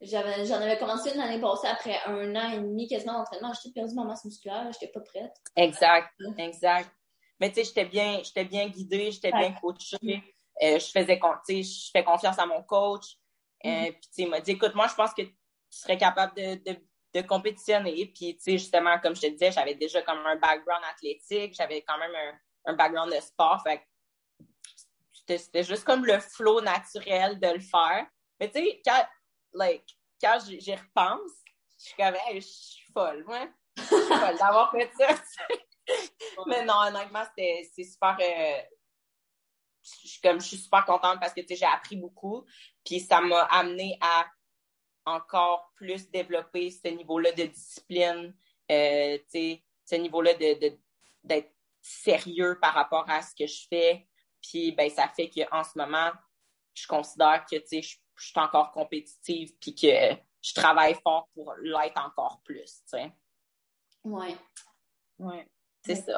J'en 0.01 0.19
avais, 0.19 0.77
commencé 0.77 1.13
une 1.13 1.21
année 1.21 1.39
passée 1.39 1.67
après 1.67 1.97
un 2.05 2.35
an 2.35 2.51
et 2.51 2.59
demi 2.59 2.87
quasiment 2.87 3.19
d'entraînement. 3.19 3.53
J'étais 3.53 3.73
perdu 3.79 3.95
ma 3.95 4.03
masse 4.03 4.25
musculaire, 4.25 4.69
j'étais 4.73 4.91
pas 4.91 4.99
prête. 4.99 5.33
Exact, 5.55 6.09
exact. 6.37 6.91
Mais 7.43 7.51
tu 7.51 7.55
sais, 7.55 7.65
j'étais 7.65 7.83
bien, 7.83 8.21
bien 8.49 8.69
guidée, 8.69 9.11
j'étais 9.11 9.33
bien 9.33 9.51
coachée. 9.51 10.23
Euh, 10.61 10.79
je 10.79 10.85
faisais, 10.85 11.19
je 11.49 11.89
fais 11.91 12.01
confiance 12.01 12.39
à 12.39 12.45
mon 12.45 12.63
coach. 12.63 13.17
Euh, 13.65 13.69
mm-hmm. 13.69 13.91
Puis 13.91 14.09
il 14.19 14.29
m'a 14.29 14.39
dit, 14.39 14.51
écoute, 14.51 14.73
moi, 14.75 14.87
je 14.87 14.95
pense 14.95 15.13
que 15.13 15.23
tu 15.23 15.35
serais 15.69 15.97
capable 15.97 16.33
de, 16.37 16.79
de, 17.13 17.21
compétitionner. 17.27 18.05
Puis, 18.15 18.37
tu 18.37 18.39
sais, 18.39 18.51
justement, 18.53 18.97
comme 18.99 19.13
je 19.13 19.23
te 19.23 19.27
disais, 19.27 19.51
j'avais 19.51 19.75
déjà 19.75 20.01
comme 20.03 20.25
un 20.25 20.37
background 20.37 20.85
athlétique, 20.89 21.53
j'avais 21.53 21.81
quand 21.81 21.97
même 21.97 22.15
un, 22.15 22.71
un, 22.71 22.75
background 22.77 23.13
de 23.13 23.19
sport. 23.19 23.61
Fait 23.61 23.81
c'était 25.27 25.63
juste 25.63 25.83
comme 25.83 26.05
le 26.05 26.19
flow 26.19 26.61
naturel 26.61 27.41
de 27.41 27.47
le 27.47 27.59
faire. 27.59 28.07
Mais 28.39 28.49
tu 28.49 28.63
sais, 28.63 28.81
quand, 28.85 29.05
like, 29.51 29.97
quand 30.21 30.37
j'y 30.47 30.75
repense, 30.75 31.31
je 31.77 31.87
suis 31.87 31.95
comme, 31.97 32.15
je 32.33 32.39
suis 32.39 32.93
folle, 32.93 33.25
moi. 33.27 33.49
Je 33.75 33.83
suis 33.83 34.17
folle 34.17 34.37
d'avoir 34.37 34.71
fait 34.71 34.89
ça. 34.97 35.09
Mais 36.47 36.65
non, 36.65 36.75
honnêtement, 36.87 37.23
c'est 37.37 37.83
super. 37.83 38.17
Euh, 38.19 38.61
je, 39.81 40.07
suis 40.07 40.21
comme, 40.21 40.39
je 40.39 40.47
suis 40.47 40.57
super 40.57 40.85
contente 40.85 41.19
parce 41.19 41.33
que 41.33 41.41
j'ai 41.47 41.65
appris 41.65 41.95
beaucoup. 41.95 42.45
Puis 42.85 42.99
ça 42.99 43.21
m'a 43.21 43.41
amené 43.43 43.97
à 44.01 44.25
encore 45.05 45.71
plus 45.75 46.09
développer 46.09 46.71
ce 46.71 46.87
niveau-là 46.87 47.31
de 47.33 47.43
discipline, 47.43 48.33
euh, 48.71 49.17
ce 49.31 49.95
niveau-là 49.95 50.33
d'être 50.35 50.79
de, 51.23 51.43
sérieux 51.81 52.57
par 52.61 52.73
rapport 52.73 53.09
à 53.09 53.21
ce 53.21 53.35
que 53.35 53.45
je 53.45 53.67
fais. 53.67 54.07
Puis 54.41 54.71
ben, 54.71 54.89
ça 54.89 55.09
fait 55.09 55.29
qu'en 55.29 55.63
ce 55.63 55.77
moment, 55.77 56.11
je 56.73 56.87
considère 56.87 57.45
que 57.49 57.57
je, 57.57 57.79
je 58.15 58.27
suis 58.27 58.39
encore 58.39 58.71
compétitive 58.71 59.53
puis 59.59 59.75
que 59.75 60.15
je 60.41 60.53
travaille 60.53 60.95
fort 61.01 61.29
pour 61.33 61.53
l'être 61.61 61.97
encore 61.97 62.41
plus. 62.43 62.83
Oui. 62.93 63.01
Ouais. 64.03 64.37
Ouais, 65.19 65.47
c'est 65.85 65.95
ça. 65.95 66.17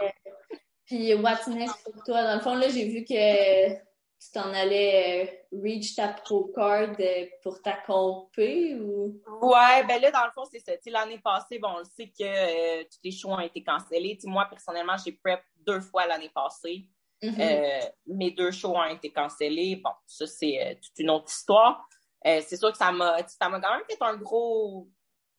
Puis, 0.85 1.13
what's 1.15 1.47
next 1.47 1.83
pour 1.83 2.03
toi? 2.03 2.23
Dans 2.23 2.35
le 2.35 2.41
fond, 2.41 2.55
là, 2.55 2.69
j'ai 2.69 2.87
vu 2.87 3.03
que 3.03 3.85
tu 4.25 4.31
t'en 4.31 4.53
allais 4.53 5.27
euh, 5.51 5.59
reach 5.61 5.95
ta 5.95 6.09
pro 6.09 6.45
card 6.55 6.95
euh, 6.99 7.25
pour 7.43 7.61
ta 7.61 7.73
compé 7.73 8.75
ou? 8.75 9.21
Ouais, 9.41 9.83
ben 9.87 10.01
là, 10.01 10.11
dans 10.11 10.25
le 10.25 10.31
fond, 10.31 10.45
c'est 10.49 10.59
ça. 10.59 10.71
L'année 10.87 11.19
passée, 11.19 11.59
bon, 11.59 11.69
on 11.75 11.79
le 11.79 11.85
sait 11.85 12.07
que 12.07 12.23
euh, 12.23 12.83
tous 12.83 12.99
les 13.03 13.11
choix 13.11 13.35
ont 13.35 13.39
été 13.39 13.63
cancellés. 13.63 14.17
moi, 14.23 14.45
personnellement, 14.49 14.95
j'ai 15.03 15.11
prep 15.11 15.41
deux 15.65 15.81
fois 15.81 16.05
l'année 16.05 16.31
passée. 16.33 16.87
Mm-hmm. 17.21 17.91
mes 18.07 18.31
deux 18.31 18.51
shows 18.51 18.75
ont 18.75 18.85
été 18.85 19.11
cancellés. 19.11 19.77
Bon, 19.77 19.91
ça, 20.05 20.27
c'est 20.27 20.79
toute 20.83 20.99
une 20.99 21.09
autre 21.09 21.31
histoire. 21.31 21.87
c'est 22.23 22.57
sûr 22.57 22.71
que 22.71 22.77
ça 22.77 22.91
m'a, 22.91 23.17
ça 23.27 23.49
m'a 23.49 23.59
quand 23.59 23.71
même 23.71 23.85
fait 23.87 23.97
un 24.01 24.17
gros, 24.17 24.87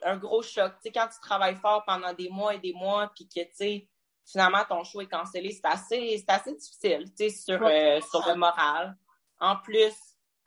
un 0.03 0.17
gros 0.17 0.43
choc. 0.43 0.73
Tu 0.77 0.85
sais, 0.85 0.93
quand 0.93 1.07
tu 1.07 1.21
travailles 1.21 1.57
fort 1.57 1.85
pendant 1.87 2.13
des 2.13 2.29
mois 2.29 2.55
et 2.55 2.59
des 2.59 2.73
mois, 2.73 3.13
puis 3.15 3.29
que, 3.29 3.41
tu 3.41 3.51
sais, 3.53 3.89
finalement, 4.27 4.65
ton 4.69 4.85
show 4.85 5.01
est 5.01 5.09
cancellé, 5.09 5.53
c'est 5.53 5.67
assez, 5.67 6.19
c'est 6.19 6.31
assez 6.31 6.55
difficile, 6.55 7.05
tu 7.17 7.29
sais, 7.29 7.31
sur, 7.31 7.63
euh, 7.63 8.01
sur 8.01 8.27
le 8.27 8.35
moral. 8.35 8.97
En 9.39 9.57
plus, 9.57 9.95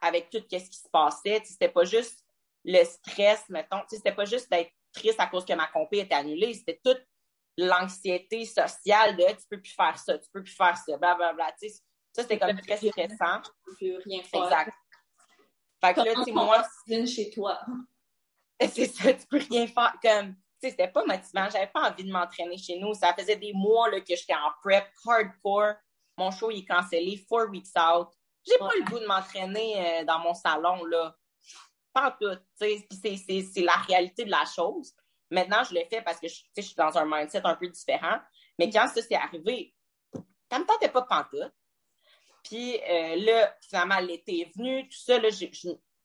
avec 0.02 0.30
tout 0.30 0.40
ce 0.40 0.58
qui 0.58 0.78
se 0.78 0.90
passait, 0.90 1.42
c'était 1.46 1.70
pas 1.70 1.86
juste 1.86 2.24
le 2.66 2.84
stress, 2.84 3.48
mettons, 3.50 3.80
tu 3.82 3.90
sais, 3.90 3.98
c'était 3.98 4.16
pas 4.16 4.26
juste 4.26 4.52
d'être 4.52 4.72
triste 4.92 5.20
à 5.20 5.28
cause 5.28 5.46
que 5.46 5.54
ma 5.54 5.68
compé 5.68 6.00
était 6.00 6.16
annulée, 6.16 6.54
c'était 6.54 6.80
toute 6.84 7.02
l'anxiété 7.58 8.46
sociale 8.46 9.16
de 9.16 9.24
tu 9.24 9.48
peux 9.50 9.62
plus 9.62 9.74
faire 9.74 9.98
ça, 9.98 10.18
tu 10.18 10.30
peux 10.32 10.44
plus 10.44 10.56
faire 10.56 10.78
ça, 10.78 10.98
blablabla, 10.98 11.52
tu 11.62 11.70
sais. 11.70 11.82
Ça, 12.14 12.24
c'était 12.24 12.40
comme 12.40 12.60
très 12.60 12.78
stressant. 12.78 13.42
Tu 13.80 13.94
peux 13.94 14.02
rien 14.04 14.24
faire. 14.24 14.44
Exact. 14.44 14.74
Fait 15.82 15.94
que 15.94 16.00
là, 16.02 16.14
tu 16.16 16.24
sais, 16.24 16.32
moi. 16.32 16.64
chez 17.06 17.30
toi? 17.30 17.60
C'est 18.62 18.88
ça, 18.88 19.14
tu 19.14 19.26
peux 19.28 19.38
rien 19.38 19.68
faire. 19.68 19.94
Comme, 20.02 20.36
c'était 20.62 20.88
pas 20.88 21.06
motivant. 21.06 21.50
J'avais 21.50 21.68
pas 21.68 21.90
envie 21.90 22.04
de 22.04 22.12
m'entraîner 22.12 22.58
chez 22.58 22.78
nous. 22.80 22.94
Ça 22.94 23.14
faisait 23.14 23.36
des 23.36 23.54
mois 23.54 23.90
là, 23.90 24.00
que 24.02 24.16
j'étais 24.16 24.34
en 24.34 24.52
prep 24.62 24.86
hardcore. 25.06 25.76
Mon 26.18 26.32
show 26.32 26.52
il 26.52 26.60
est 26.60 26.66
cancellé, 26.66 27.18
four 27.28 27.50
weeks 27.50 27.70
out. 27.78 28.10
J'ai 28.46 28.58
pas 28.58 28.72
le 28.78 28.84
goût 28.86 29.00
de 29.00 29.06
m'entraîner 29.06 30.02
euh, 30.02 30.06
dans 30.06 30.20
mon 30.20 30.34
salon, 30.34 30.84
là. 30.86 31.16
Pas 31.94 32.16
tout. 32.20 32.38
C'est 32.58 33.62
la 33.62 33.74
réalité 33.88 34.26
de 34.26 34.32
la 34.32 34.46
chose. 34.46 34.94
Maintenant, 35.32 35.64
je 35.64 35.74
l'ai 35.74 35.86
fait 35.86 36.02
parce 36.02 36.20
que 36.20 36.28
je, 36.28 36.62
suis 36.62 36.76
dans 36.76 36.98
un 36.98 37.06
mindset 37.06 37.42
un 37.44 37.56
peu 37.56 37.68
différent. 37.68 38.20
Mais 38.58 38.70
quand 38.70 38.88
ça 38.88 39.02
s'est 39.02 39.16
arrivé, 39.16 39.76
ça 40.52 40.60
me 40.60 40.66
tentait 40.66 40.90
pas 40.90 41.04
pantoute. 41.04 41.54
Puis 42.44 42.80
euh, 42.82 43.16
là, 43.18 43.56
finalement, 43.62 44.00
l'été 44.00 44.42
est 44.42 44.58
venu, 44.58 44.88
tout 44.88 44.98
ça, 44.98 45.20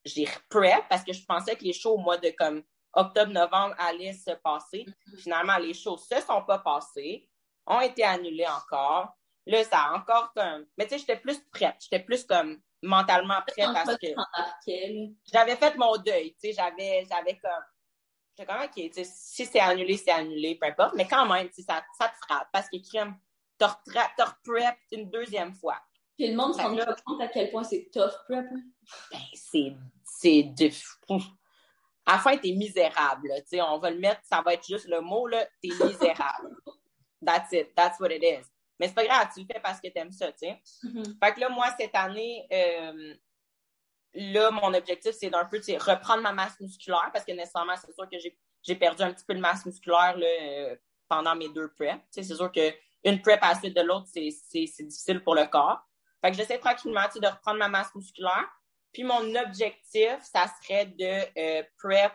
j'ai 0.05 0.29
prep 0.49 0.85
parce 0.89 1.05
que 1.05 1.13
je 1.13 1.25
pensais 1.25 1.57
que 1.57 1.65
les 1.65 1.73
shows 1.73 1.95
au 1.95 1.99
mois 1.99 2.19
de 2.19 2.31
comme 2.31 2.63
octobre-novembre 2.97 3.75
allaient 3.79 4.13
se 4.13 4.33
passer. 4.33 4.85
Mm-hmm. 4.87 5.23
Finalement, 5.23 5.57
les 5.59 5.75
shows 5.75 5.99
se 5.99 6.21
sont 6.21 6.43
pas 6.43 6.59
passés, 6.59 7.29
ont 7.67 7.81
été 7.81 8.05
annulés 8.05 8.47
encore. 8.47 9.17
Là, 9.47 9.63
ça 9.65 9.79
a 9.79 9.97
encore 9.97 10.33
comme. 10.35 10.67
Mais 10.77 10.85
tu 10.87 10.91
sais, 10.91 10.99
j'étais 10.99 11.19
plus 11.19 11.39
prête. 11.53 11.77
J'étais 11.81 12.03
plus 12.03 12.25
comme 12.25 12.61
mentalement 12.83 13.41
prête 13.47 13.69
parce 13.73 13.97
que. 13.99 14.09
J'avais 15.33 15.57
fait 15.57 15.77
mon 15.77 15.97
deuil, 15.97 16.35
tu 16.35 16.49
sais, 16.49 16.53
j'avais, 16.53 17.07
j'avais 17.11 17.39
comme. 17.39 17.65
J'étais 18.37 18.53
comme, 18.53 18.63
OK, 18.63 18.91
si 19.05 19.47
c'est 19.47 19.61
annulé, 19.61 19.97
c'est 19.97 20.11
annulé, 20.11 20.57
peu 20.57 20.67
importe. 20.67 20.95
Mais 20.97 21.07
quand 21.07 21.27
même, 21.27 21.49
ça, 21.53 21.85
ça 21.97 22.09
te 22.09 22.17
frappe 22.27 22.49
parce 22.53 22.69
que 22.69 22.79
crime, 22.89 23.17
t'as 23.59 23.77
prep 24.45 24.77
une 24.91 25.11
deuxième 25.11 25.55
fois. 25.55 25.81
Puis 26.17 26.29
le 26.29 26.37
monde 26.37 26.55
se 26.55 26.61
rend 26.61 26.77
compte 27.05 27.21
à 27.21 27.29
quel 27.29 27.51
point 27.51 27.65
c'est 27.65 27.91
tough 27.93 28.13
prep. 28.29 28.47
Hein. 28.51 28.63
Ben, 29.11 29.21
c'est, 29.35 29.77
c'est 30.05 30.43
de 30.43 30.71
À 32.07 32.13
la 32.13 32.19
fin, 32.19 32.37
t'es 32.37 32.53
misérable. 32.53 33.31
on 33.53 33.79
va 33.79 33.91
le 33.91 33.99
mettre, 33.99 34.21
ça 34.25 34.43
va 34.43 34.55
être 34.55 34.67
juste 34.67 34.89
le 34.89 35.01
mot, 35.01 35.27
là, 35.27 35.47
t'es 35.63 35.69
misérable. 35.85 36.57
That's 37.25 37.53
it. 37.53 37.75
That's 37.75 37.99
what 37.99 38.11
it 38.11 38.23
is. 38.23 38.47
Mais 38.79 38.89
c'est 38.89 38.95
pas 38.95 39.05
grave, 39.05 39.29
tu 39.33 39.41
le 39.41 39.47
fais 39.47 39.61
parce 39.61 39.81
que 39.81 39.89
t'aimes 39.89 40.13
ça, 40.13 40.33
tu 40.33 40.41
sais. 40.41 40.61
Mm-hmm. 40.83 41.19
Fait 41.23 41.35
que 41.35 41.41
là, 41.41 41.49
moi, 41.49 41.69
cette 41.79 41.95
année, 41.95 42.47
euh, 42.53 43.15
là, 44.15 44.51
mon 44.51 44.75
objectif, 44.75 45.13
c'est 45.13 45.31
d'un 45.31 45.45
peu, 45.45 45.59
reprendre 45.79 46.23
ma 46.23 46.33
masse 46.33 46.59
musculaire 46.61 47.11
parce 47.13 47.25
que 47.25 47.33
nécessairement, 47.33 47.77
c'est 47.77 47.93
sûr 47.95 48.09
que 48.11 48.19
j'ai, 48.19 48.77
perdu 48.77 49.03
un 49.03 49.13
petit 49.13 49.25
peu 49.25 49.35
de 49.35 49.41
masse 49.41 49.65
musculaire 49.65 50.17
là, 50.17 50.27
euh, 50.27 50.77
pendant 51.09 51.35
mes 51.37 51.49
deux 51.49 51.73
preps. 51.73 52.03
C'est 52.11 52.25
sûr 52.25 52.51
qu'une 52.51 53.23
prep 53.23 53.43
à 53.43 53.51
la 53.51 53.59
suite 53.59 53.77
de 53.77 53.83
l'autre, 53.83 54.07
c'est, 54.13 54.31
c'est, 54.31 54.67
c'est 54.67 54.85
difficile 54.85 55.23
pour 55.23 55.35
le 55.35 55.47
corps. 55.47 55.81
Fait 56.21 56.31
que 56.31 56.37
j'essaie 56.37 56.59
tranquillement 56.59 57.03
de 57.15 57.27
reprendre 57.27 57.59
ma 57.59 57.69
masse 57.69 57.95
musculaire. 57.95 58.49
Puis 58.95 59.05
mon 59.05 59.35
objectif, 59.35 60.19
ça 60.23 60.47
serait 60.63 60.87
de 60.87 61.39
euh, 61.39 61.63
prep 61.79 62.13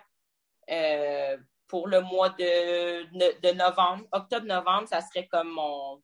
euh, 0.72 1.38
pour 1.68 1.88
le 1.88 2.02
mois 2.02 2.30
de, 2.30 3.04
de 3.42 3.54
novembre. 3.54 4.06
Octobre-novembre, 4.12 4.88
ça 4.88 5.02
serait 5.02 5.28
comme 5.28 5.50
mon 5.50 6.02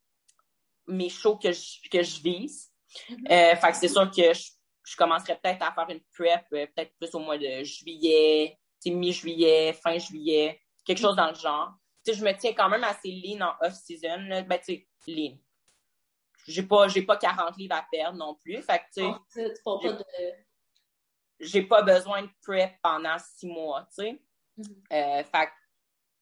mes 0.88 1.10
shows 1.10 1.38
que 1.38 1.52
je, 1.52 1.90
que 1.90 2.04
je 2.04 2.22
vise. 2.22 2.72
Mm-hmm. 3.10 3.32
Euh, 3.32 3.56
fait 3.56 3.72
que 3.72 3.78
c'est 3.78 3.88
sûr 3.88 4.12
que 4.12 4.34
je, 4.34 4.52
je 4.86 4.96
commencerai 4.96 5.36
peut-être 5.42 5.64
à 5.64 5.72
faire 5.72 5.90
une 5.90 6.04
prep 6.14 6.48
peut-être 6.50 6.94
plus 7.00 7.16
au 7.16 7.20
mois 7.20 7.40
de 7.40 7.64
juillet, 7.64 8.60
mi-juillet, 8.86 9.74
fin 9.74 9.98
juillet, 9.98 10.62
quelque 10.86 11.00
chose 11.00 11.16
dans 11.16 11.30
le 11.30 11.36
genre. 11.36 11.72
sais, 12.06 12.14
je 12.14 12.24
me 12.24 12.38
tiens 12.38 12.54
quand 12.54 12.70
même 12.70 12.84
assez 12.84 13.10
lean 13.10 13.42
en 13.42 13.66
off-season. 13.66 14.46
Ben, 14.48 14.60
tu 14.60 14.76
sais, 14.76 14.88
lean 15.08 15.38
j'ai 16.48 16.64
pas 16.64 16.88
j'ai 16.88 17.02
pas 17.02 17.18
40 17.18 17.58
livres 17.58 17.76
à 17.76 17.86
perdre 17.92 18.18
non 18.18 18.36
plus. 18.36 18.62
Fait 18.62 18.80
que, 18.80 19.02
tu 19.02 19.04
sais, 19.30 19.54
j'ai 21.40 21.64
pas 21.64 21.82
besoin 21.82 22.24
de 22.24 22.30
prep 22.44 22.72
pendant 22.82 23.18
six 23.20 23.48
mois, 23.48 23.88
tu 23.96 24.04
sais. 24.04 24.22
Mm-hmm. 24.58 25.20
Euh, 25.20 25.24
fait 25.24 25.50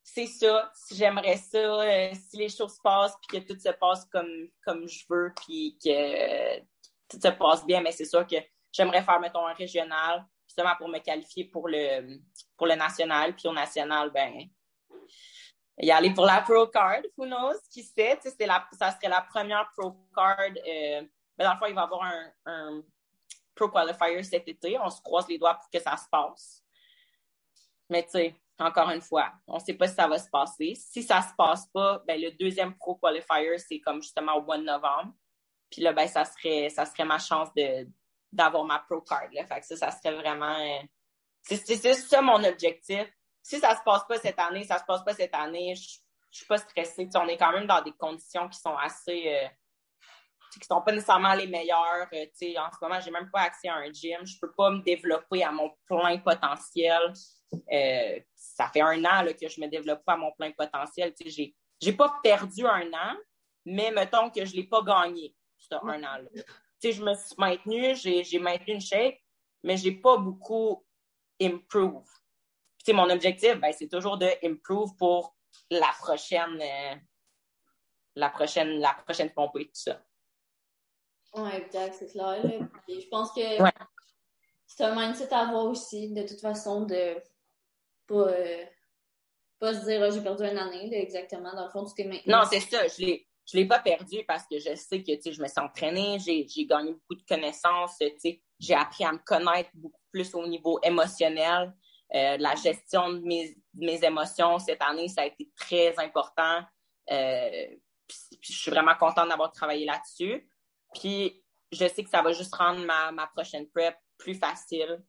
c'est 0.03 0.27
ça. 0.27 0.71
Si 0.75 0.95
j'aimerais 0.95 1.37
ça, 1.37 1.57
euh, 1.57 2.11
si 2.13 2.37
les 2.37 2.49
choses 2.49 2.77
passent 2.83 3.15
puis 3.21 3.39
que 3.39 3.53
tout 3.53 3.59
se 3.59 3.69
passe 3.69 4.05
comme, 4.05 4.49
comme 4.65 4.87
je 4.87 5.05
veux 5.09 5.33
puis 5.45 5.77
que 5.83 6.59
tout 7.07 7.19
se 7.21 7.29
passe 7.29 7.65
bien, 7.65 7.81
mais 7.81 7.91
c'est 7.93 8.05
sûr 8.05 8.27
que 8.27 8.35
j'aimerais 8.71 9.01
faire, 9.01 9.19
mettons, 9.19 9.47
un 9.47 9.53
régional 9.53 10.25
justement 10.45 10.75
pour 10.77 10.89
me 10.89 10.99
qualifier 10.99 11.45
pour 11.45 11.67
le, 11.67 12.19
pour 12.57 12.67
le 12.67 12.75
national. 12.75 13.35
Puis 13.35 13.47
au 13.47 13.53
national, 13.53 14.11
ben, 14.11 14.47
y 15.79 15.91
aller 15.91 16.13
pour 16.13 16.25
la 16.25 16.41
Pro 16.41 16.67
Card, 16.67 17.01
who 17.17 17.25
knows, 17.25 17.59
qui 17.71 17.83
sait, 17.83 18.19
c'est 18.21 18.45
la, 18.45 18.67
ça 18.77 18.91
serait 18.91 19.09
la 19.09 19.21
première 19.21 19.69
Pro 19.75 19.95
Card. 20.15 20.51
Euh, 20.67 21.01
mais 21.37 21.45
dans 21.45 21.53
le 21.53 21.59
fond, 21.59 21.65
il 21.67 21.73
va 21.73 21.81
y 21.81 21.83
avoir 21.83 22.03
un, 22.03 22.31
un, 22.45 22.83
Pro 23.55 23.69
Qualifier 23.69 24.23
cet 24.23 24.47
été. 24.47 24.77
On 24.79 24.89
se 24.89 25.01
croise 25.01 25.27
les 25.27 25.37
doigts 25.37 25.55
pour 25.55 25.69
que 25.69 25.79
ça 25.79 25.95
se 25.97 26.07
passe. 26.09 26.63
Mais 27.89 28.03
tu 28.03 28.11
sais, 28.11 28.35
encore 28.59 28.89
une 28.89 29.01
fois, 29.01 29.31
on 29.47 29.55
ne 29.55 29.59
sait 29.59 29.73
pas 29.73 29.87
si 29.87 29.95
ça 29.95 30.07
va 30.07 30.17
se 30.17 30.29
passer. 30.29 30.73
Si 30.75 31.03
ça 31.03 31.21
se 31.21 31.33
passe 31.37 31.67
pas, 31.67 32.01
ben, 32.07 32.19
le 32.19 32.31
deuxième 32.31 32.75
Pro 32.75 32.95
Qualifier, 32.95 33.57
c'est 33.57 33.79
comme 33.79 34.01
justement 34.01 34.35
au 34.35 34.43
mois 34.43 34.57
de 34.57 34.63
novembre. 34.63 35.13
Puis 35.69 35.81
là, 35.81 35.93
ben, 35.93 36.07
ça 36.07 36.25
serait, 36.25 36.69
ça 36.69 36.85
serait 36.85 37.05
ma 37.05 37.19
chance 37.19 37.53
de, 37.55 37.87
d'avoir 38.31 38.63
ma 38.63 38.79
Pro 38.79 39.01
Card. 39.01 39.29
Fait 39.31 39.59
que 39.59 39.65
ça, 39.65 39.75
ça 39.75 39.91
serait 39.91 40.15
vraiment... 40.15 40.57
Euh, 40.59 40.81
c'est, 41.41 41.57
c'est 41.57 41.93
ça 41.93 42.21
mon 42.21 42.43
objectif 42.43 43.07
si 43.43 43.59
ça 43.59 43.75
se 43.75 43.83
passe 43.83 44.05
pas 44.07 44.17
cette 44.17 44.39
année, 44.39 44.63
ça 44.63 44.79
se 44.79 44.85
passe 44.85 45.03
pas 45.03 45.13
cette 45.13 45.35
année, 45.35 45.75
je, 45.75 45.99
je 46.31 46.37
suis 46.37 46.45
pas 46.45 46.57
stressée. 46.57 47.07
on 47.15 47.27
est 47.27 47.37
quand 47.37 47.51
même 47.51 47.67
dans 47.67 47.81
des 47.81 47.91
conditions 47.91 48.47
qui 48.47 48.57
sont 48.57 48.75
assez 48.77 49.27
euh, 49.27 49.47
qui 50.59 50.67
sont 50.67 50.81
pas 50.81 50.91
nécessairement 50.91 51.33
les 51.33 51.47
meilleures. 51.47 52.07
Euh, 52.13 52.25
en 52.57 52.71
ce 52.71 52.77
moment, 52.81 52.99
j'ai 52.99 53.11
même 53.11 53.29
pas 53.31 53.41
accès 53.41 53.67
à 53.67 53.75
un 53.75 53.91
gym. 53.91 54.25
Je 54.25 54.37
peux 54.39 54.51
pas 54.51 54.69
me 54.71 54.81
développer 54.81 55.43
à 55.43 55.51
mon 55.51 55.71
plein 55.87 56.17
potentiel. 56.19 57.13
Euh, 57.71 58.19
ça 58.35 58.67
fait 58.67 58.81
un 58.81 58.99
an 59.05 59.21
là, 59.23 59.33
que 59.33 59.47
je 59.47 59.61
me 59.61 59.67
développe 59.67 60.03
pas 60.05 60.13
à 60.13 60.17
mon 60.17 60.31
plein 60.33 60.51
potentiel. 60.51 61.13
J'ai, 61.25 61.55
j'ai 61.81 61.93
pas 61.93 62.19
perdu 62.23 62.65
un 62.65 62.91
an, 62.93 63.15
mais 63.65 63.91
mettons 63.91 64.29
que 64.29 64.43
je 64.45 64.55
l'ai 64.55 64.65
pas 64.65 64.81
gagné, 64.81 65.35
ce 65.57 65.75
un 65.75 66.03
an-là. 66.03 66.29
Je 66.83 67.01
me 67.01 67.13
suis 67.13 67.35
maintenue, 67.37 67.95
j'ai, 67.95 68.23
j'ai 68.23 68.39
maintenu 68.39 68.73
une 68.73 68.81
shape, 68.81 69.15
mais 69.63 69.77
j'ai 69.77 69.93
pas 69.93 70.17
beaucoup 70.17 70.85
improve 71.41 72.05
mon 72.91 73.09
objectif, 73.09 73.55
ben, 73.59 73.71
c'est 73.71 73.87
toujours 73.87 74.17
de 74.17 74.27
improve 74.43 74.93
pour 74.97 75.37
la 75.69 75.91
prochaine, 75.99 76.59
euh, 76.61 76.95
la 78.15 78.29
prochaine, 78.29 78.79
la 78.79 78.93
prochaine 79.05 79.29
pompe 79.29 79.57
et 79.59 79.65
tout 79.65 79.71
ça. 79.75 80.03
Oui, 81.35 81.49
exact, 81.55 81.95
c'est 81.97 82.11
clair. 82.11 82.41
je 82.87 83.07
pense 83.09 83.31
que 83.33 83.41
c'est 84.67 84.83
un 84.83 84.95
mindset 84.95 85.33
à 85.33 85.47
avoir 85.47 85.65
aussi, 85.65 86.11
de 86.13 86.23
toute 86.23 86.39
façon, 86.39 86.81
de 86.81 87.15
pas, 88.07 88.27
euh, 88.27 88.63
pas 89.59 89.73
se 89.73 89.85
dire 89.85 90.01
oh, 90.05 90.11
j'ai 90.13 90.21
perdu 90.21 90.43
une 90.43 90.57
année, 90.57 90.89
exactement. 90.93 91.53
Dans 91.55 91.65
le 91.65 91.71
fond, 91.71 91.85
tu 91.85 91.93
t'es 91.95 92.03
maintenu. 92.05 92.31
Non, 92.31 92.43
c'est 92.49 92.59
ça. 92.59 92.87
Je 92.87 93.05
l'ai. 93.05 93.27
Je 93.45 93.57
l'ai 93.57 93.67
pas 93.67 93.79
perdu 93.79 94.23
parce 94.25 94.43
que 94.47 94.57
je 94.57 94.73
sais 94.75 95.03
que 95.03 95.11
je 95.11 95.41
me 95.41 95.47
suis 95.47 95.59
entraînée, 95.59 96.17
j'ai 96.19 96.65
gagné 96.65 96.93
beaucoup 96.93 97.15
de 97.15 97.25
connaissances, 97.27 97.97
j'ai 98.57 98.73
appris 98.73 99.03
à 99.03 99.11
me 99.11 99.17
connaître 99.17 99.69
beaucoup 99.73 99.99
plus 100.11 100.33
au 100.33 100.47
niveau 100.47 100.79
émotionnel. 100.81 101.73
Euh, 102.13 102.37
la 102.37 102.55
gestion 102.55 103.11
de 103.11 103.19
mes, 103.19 103.57
mes, 103.73 104.03
émotions 104.03 104.59
cette 104.59 104.81
année, 104.81 105.09
ça 105.09 105.23
a 105.23 105.25
été 105.25 105.49
très 105.57 105.97
important. 105.99 106.61
Euh, 107.11 107.67
je 108.39 108.53
suis 108.53 108.71
vraiment 108.71 108.95
contente 108.95 109.27
d'avoir 109.27 109.51
travaillé 109.51 109.85
là-dessus. 109.85 110.47
Puis, 110.93 111.43
je 111.71 111.87
sais 111.87 112.03
que 112.03 112.09
ça 112.09 112.21
va 112.21 112.33
juste 112.33 112.53
rendre 112.55 112.85
ma, 112.85 113.11
ma 113.11 113.27
prochaine 113.27 113.67
prep 113.69 113.95
plus 114.17 114.35
facile. 114.35 115.03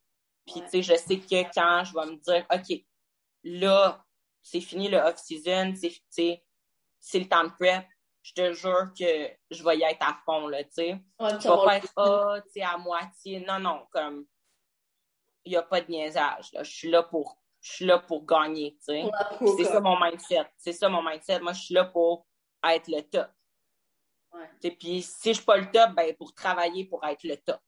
Puis, 0.46 0.60
tu 0.62 0.68
sais, 0.68 0.82
je 0.82 0.94
sais 0.94 1.18
que 1.18 1.54
quand 1.54 1.84
je 1.84 1.94
vais 1.94 2.06
me 2.06 2.16
dire, 2.16 2.46
OK, 2.52 2.84
là, 3.44 4.04
c'est 4.42 4.60
fini 4.60 4.88
le 4.88 4.98
off-season, 4.98 5.74
c'est 5.76 7.18
le 7.18 7.28
temps 7.28 7.44
de 7.44 7.52
prep, 7.58 7.86
je 8.22 8.32
te 8.32 8.52
jure 8.52 8.90
que 8.98 9.30
je 9.50 9.62
vais 9.62 9.78
y 9.78 9.82
être 9.82 10.00
à 10.00 10.18
fond, 10.24 10.48
là, 10.48 10.64
tu 10.64 10.70
sais. 10.72 10.92
Ouais, 11.18 11.30
je 11.30 11.48
vais 11.48 11.64
pas 11.64 11.76
être, 11.76 11.92
oh, 11.96 12.36
tu 12.46 12.52
sais, 12.52 12.62
à 12.62 12.78
moitié. 12.78 13.40
Non, 13.40 13.58
non, 13.58 13.86
comme, 13.90 14.26
il 15.44 15.50
n'y 15.50 15.56
a 15.56 15.62
pas 15.62 15.82
de 15.82 15.90
niaisage. 15.90 16.50
Je 16.58 16.64
suis 16.64 16.90
là 16.90 17.02
pour 17.02 17.38
je 17.64 17.72
suis 17.72 17.86
là 17.86 17.98
pour 17.98 18.26
gagner, 18.26 18.76
tu 18.76 18.92
sais. 18.94 19.10
C'est 19.56 19.64
ça 19.64 19.80
mon 19.80 19.98
mindset. 19.98 20.46
C'est 20.58 20.74
ça 20.74 20.88
mon 20.90 21.02
mindset. 21.02 21.40
Moi, 21.40 21.54
je 21.54 21.62
suis 21.62 21.74
là 21.74 21.86
pour 21.86 22.26
être 22.62 22.88
le 22.88 23.00
top. 23.00 23.30
Puis 24.60 25.02
si 25.02 25.28
je 25.30 25.34
suis 25.34 25.44
pas 25.44 25.56
le 25.56 25.70
top, 25.70 25.92
ben 25.94 26.14
pour 26.16 26.34
travailler 26.34 26.84
pour 26.86 27.04
être 27.06 27.22
le 27.24 27.36
top. 27.36 27.60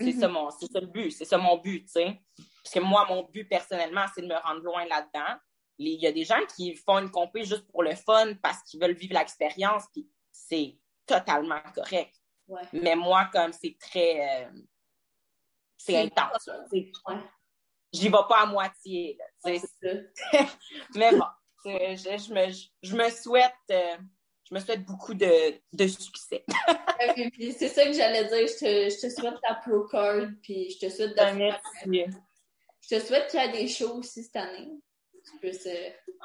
C'est 0.00 0.12
ça, 0.12 0.26
mon, 0.28 0.50
ça 0.50 0.80
le 0.80 0.86
but, 0.86 1.10
c'est 1.12 1.24
ça 1.24 1.38
mon 1.38 1.58
but, 1.58 1.82
tu 1.84 1.92
sais. 1.92 2.20
Parce 2.36 2.74
que 2.74 2.80
moi, 2.80 3.06
mon 3.08 3.22
but 3.24 3.44
personnellement, 3.44 4.04
c'est 4.14 4.22
de 4.22 4.26
me 4.26 4.34
rendre 4.36 4.60
loin 4.62 4.84
là-dedans. 4.86 5.38
Il 5.78 6.00
y 6.00 6.06
a 6.06 6.12
des 6.12 6.24
gens 6.24 6.40
qui 6.56 6.74
font 6.76 6.98
une 6.98 7.10
compé 7.10 7.44
juste 7.44 7.66
pour 7.70 7.82
le 7.82 7.94
fun 7.94 8.34
parce 8.42 8.62
qu'ils 8.62 8.80
veulent 8.80 8.94
vivre 8.94 9.14
l'expérience, 9.14 9.84
puis 9.92 10.08
c'est 10.30 10.78
totalement 11.06 11.60
correct. 11.74 12.14
Ouais. 12.48 12.62
Mais 12.72 12.96
moi, 12.96 13.28
comme 13.32 13.52
c'est 13.52 13.76
très. 13.78 14.46
euh, 14.46 14.50
c'est 15.76 15.96
intense. 15.96 16.48
Ouais. 16.72 16.92
J'y 17.92 18.08
vais 18.08 18.18
pas 18.28 18.42
à 18.42 18.46
moitié. 18.46 19.18
là, 19.18 19.58
ça. 19.58 19.88
Mais 20.94 21.10
bon, 21.12 21.26
je 21.64 22.32
me, 22.32 22.52
je 22.82 22.96
me 22.96 23.10
souhaite. 23.10 23.52
euh, 23.70 23.96
je 24.52 24.58
me 24.58 24.60
souhaite 24.60 24.84
beaucoup 24.84 25.14
de, 25.14 25.54
de 25.72 25.86
succès. 25.86 26.44
Puis- 27.32 27.52
c'est 27.52 27.68
ça 27.68 27.86
que 27.86 27.92
j'allais 27.92 28.24
dire. 28.24 28.46
Je 28.46 28.58
te, 28.58 28.90
je 28.90 29.00
te 29.00 29.08
souhaite 29.08 29.40
ta 29.40 29.54
pro 29.54 29.84
card, 29.84 30.26
puis 30.42 30.70
je 30.70 30.78
te 30.78 30.90
souhaite 30.90 31.16
de 31.16 31.36
Merci. 31.36 32.04
Je 32.82 32.96
te 32.96 33.00
souhaite 33.00 33.30
qu'il 33.30 33.40
y 33.40 33.44
ait 33.44 33.52
des 33.52 33.66
shows 33.66 33.94
aussi 33.94 34.22
cette 34.24 34.36
année. 34.36 34.68
Tu 35.24 35.38
peux 35.40 35.52
se... 35.52 35.70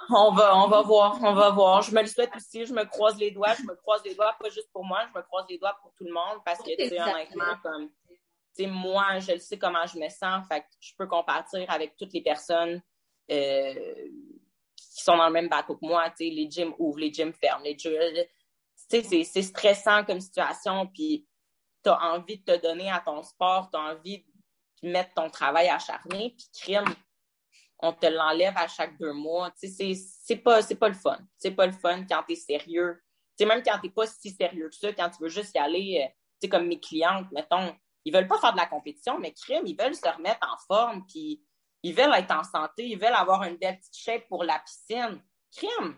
On 0.10 0.34
va, 0.34 0.58
on 0.58 0.68
va 0.68 0.82
voir, 0.82 1.20
on 1.24 1.34
va 1.34 1.52
voir. 1.52 1.82
Je 1.84 1.96
me 1.96 2.02
le 2.02 2.08
souhaite 2.08 2.36
aussi, 2.36 2.66
je 2.66 2.74
me 2.74 2.84
croise 2.84 3.18
les 3.18 3.32
doigts, 3.32 3.54
je 3.54 3.64
me 3.64 3.76
croise 3.76 4.04
les 4.04 4.14
doigts, 4.14 4.36
pas 4.40 4.50
juste 4.50 4.70
pour 4.74 4.84
moi, 4.84 5.00
je 5.08 5.18
me 5.18 5.24
croise 5.24 5.46
les 5.50 5.58
doigts 5.58 5.78
pour 5.82 5.94
tout 5.94 6.04
le 6.04 6.14
monde 6.14 6.42
parce 6.44 6.60
que, 6.60 6.76
tu 6.76 6.90
sais, 6.90 7.02
honnêtement, 7.02 7.56
comme, 7.64 7.90
tu 8.10 8.64
sais, 8.64 8.68
moi, 8.68 9.20
je 9.20 9.34
le 9.34 9.40
sais 9.40 9.58
comment 9.58 9.86
je 9.86 9.98
me 10.00 10.10
sens, 10.10 10.46
fait 10.50 10.62
que 10.62 10.68
je 10.82 10.94
peux 10.98 11.08
compatir 11.08 11.64
avec 11.70 11.96
toutes 11.96 12.14
les 12.14 12.22
personnes 12.22 12.82
euh, 13.32 14.08
qui 14.98 15.04
sont 15.04 15.16
dans 15.16 15.28
le 15.28 15.34
même 15.34 15.48
bateau 15.48 15.76
que 15.76 15.86
moi, 15.86 16.10
tu 16.10 16.26
sais, 16.28 16.34
les 16.34 16.50
gyms 16.50 16.74
ouvrent, 16.80 17.00
les 17.00 17.14
gyms 17.14 17.34
ferment, 17.34 17.64
les 17.64 17.78
gyms, 17.78 17.94
tu 18.90 19.04
sais, 19.04 19.24
c'est- 19.24 19.42
stressant 19.44 20.04
comme 20.04 20.20
situation, 20.20 20.88
puis 20.88 21.28
t'as 21.84 22.00
envie 22.00 22.40
de 22.40 22.44
te 22.44 22.62
donner 22.62 22.90
à 22.90 23.00
ton 23.00 23.22
sport, 23.22 23.70
t'as 23.72 23.94
envie 23.94 24.26
de 24.82 24.90
mettre 24.90 25.14
ton 25.14 25.30
travail 25.30 25.70
acharné, 25.70 26.36
puis 26.36 26.48
crime, 26.60 26.96
on 27.80 27.94
te 27.94 28.08
l'enlève 28.08 28.58
à 28.58 28.68
chaque 28.68 28.98
deux 28.98 29.14
mois. 29.14 29.52
Tu 29.52 29.68
sais, 29.68 29.94
c'est, 29.94 30.38
pas, 30.38 30.62
pas 30.64 30.88
le 30.88 30.96
fun. 30.96 31.20
C'est 31.38 31.52
pas 31.52 31.68
le 31.68 31.74
fun 31.74 32.06
quand 32.10 32.24
t'es 32.28 32.36
sérieux. 32.36 33.00
Tu 33.38 33.44
sais, 33.44 33.46
même 33.46 33.62
quand 33.64 33.78
t'es 33.80 33.90
pas 33.90 34.08
si 34.08 34.32
sérieux 34.32 34.70
que 34.70 34.76
ça, 34.76 34.92
quand 34.94 35.12
tu 35.12 35.22
veux 35.22 35.30
juste 35.30 35.54
y 35.54 35.60
aller, 35.60 36.02
euh, 36.04 36.08
tu 36.08 36.14
sais, 36.42 36.50
comme 36.50 36.68
mes 36.68 36.80
clientes, 36.80 37.28
mettons, 37.32 37.76
ils 38.04 38.12
veulent 38.12 38.28
pas 38.28 38.40
faire 38.40 38.54
de 38.54 38.58
la 38.58 38.66
compétition, 38.66 39.20
mais 39.20 39.32
crime, 39.32 39.64
ils 39.68 39.78
veulent 39.78 39.96
se 39.96 40.08
remettre 40.08 40.40
en 40.42 40.58
forme, 40.66 41.06
puis 41.06 41.44
ils 41.88 41.94
veulent 41.94 42.14
être 42.16 42.32
en 42.32 42.44
santé, 42.44 42.86
ils 42.86 43.00
veulent 43.00 43.14
avoir 43.14 43.44
une 43.44 43.56
belle 43.56 43.78
petite 43.78 43.96
shape 43.96 44.28
pour 44.28 44.44
la 44.44 44.60
piscine. 44.60 45.22
Crime! 45.56 45.96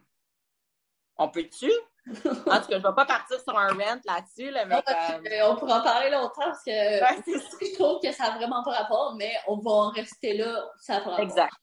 On 1.17 1.29
peut-tu? 1.29 1.71
En 2.07 2.59
tout 2.61 2.67
cas, 2.67 2.79
je 2.79 2.87
vais 2.87 2.95
pas 2.95 3.05
partir 3.05 3.39
sur 3.39 3.57
un 3.57 3.69
rant 3.69 3.99
là-dessus, 4.05 4.51
là, 4.51 4.65
mais 4.65 4.81
comme... 4.81 5.25
Euh, 5.27 5.49
on 5.51 5.55
pourra 5.57 5.79
en 5.79 5.83
parler 5.83 6.09
longtemps 6.09 6.31
parce 6.37 6.63
que 6.63 6.71
Ouais, 6.71 7.23
je 7.27 7.75
trouve 7.75 7.99
que 8.01 8.11
ça 8.11 8.29
n'a 8.29 8.37
vraiment 8.37 8.63
pas 8.63 8.71
rapport, 8.71 9.15
mais 9.15 9.33
on 9.47 9.57
va 9.57 9.71
en 9.71 9.89
rester 9.89 10.37
là. 10.37 10.63
Ça 10.79 10.93
n'a 10.93 11.01
pas 11.01 11.09
rapport. 11.11 11.25
Exact. 11.25 11.53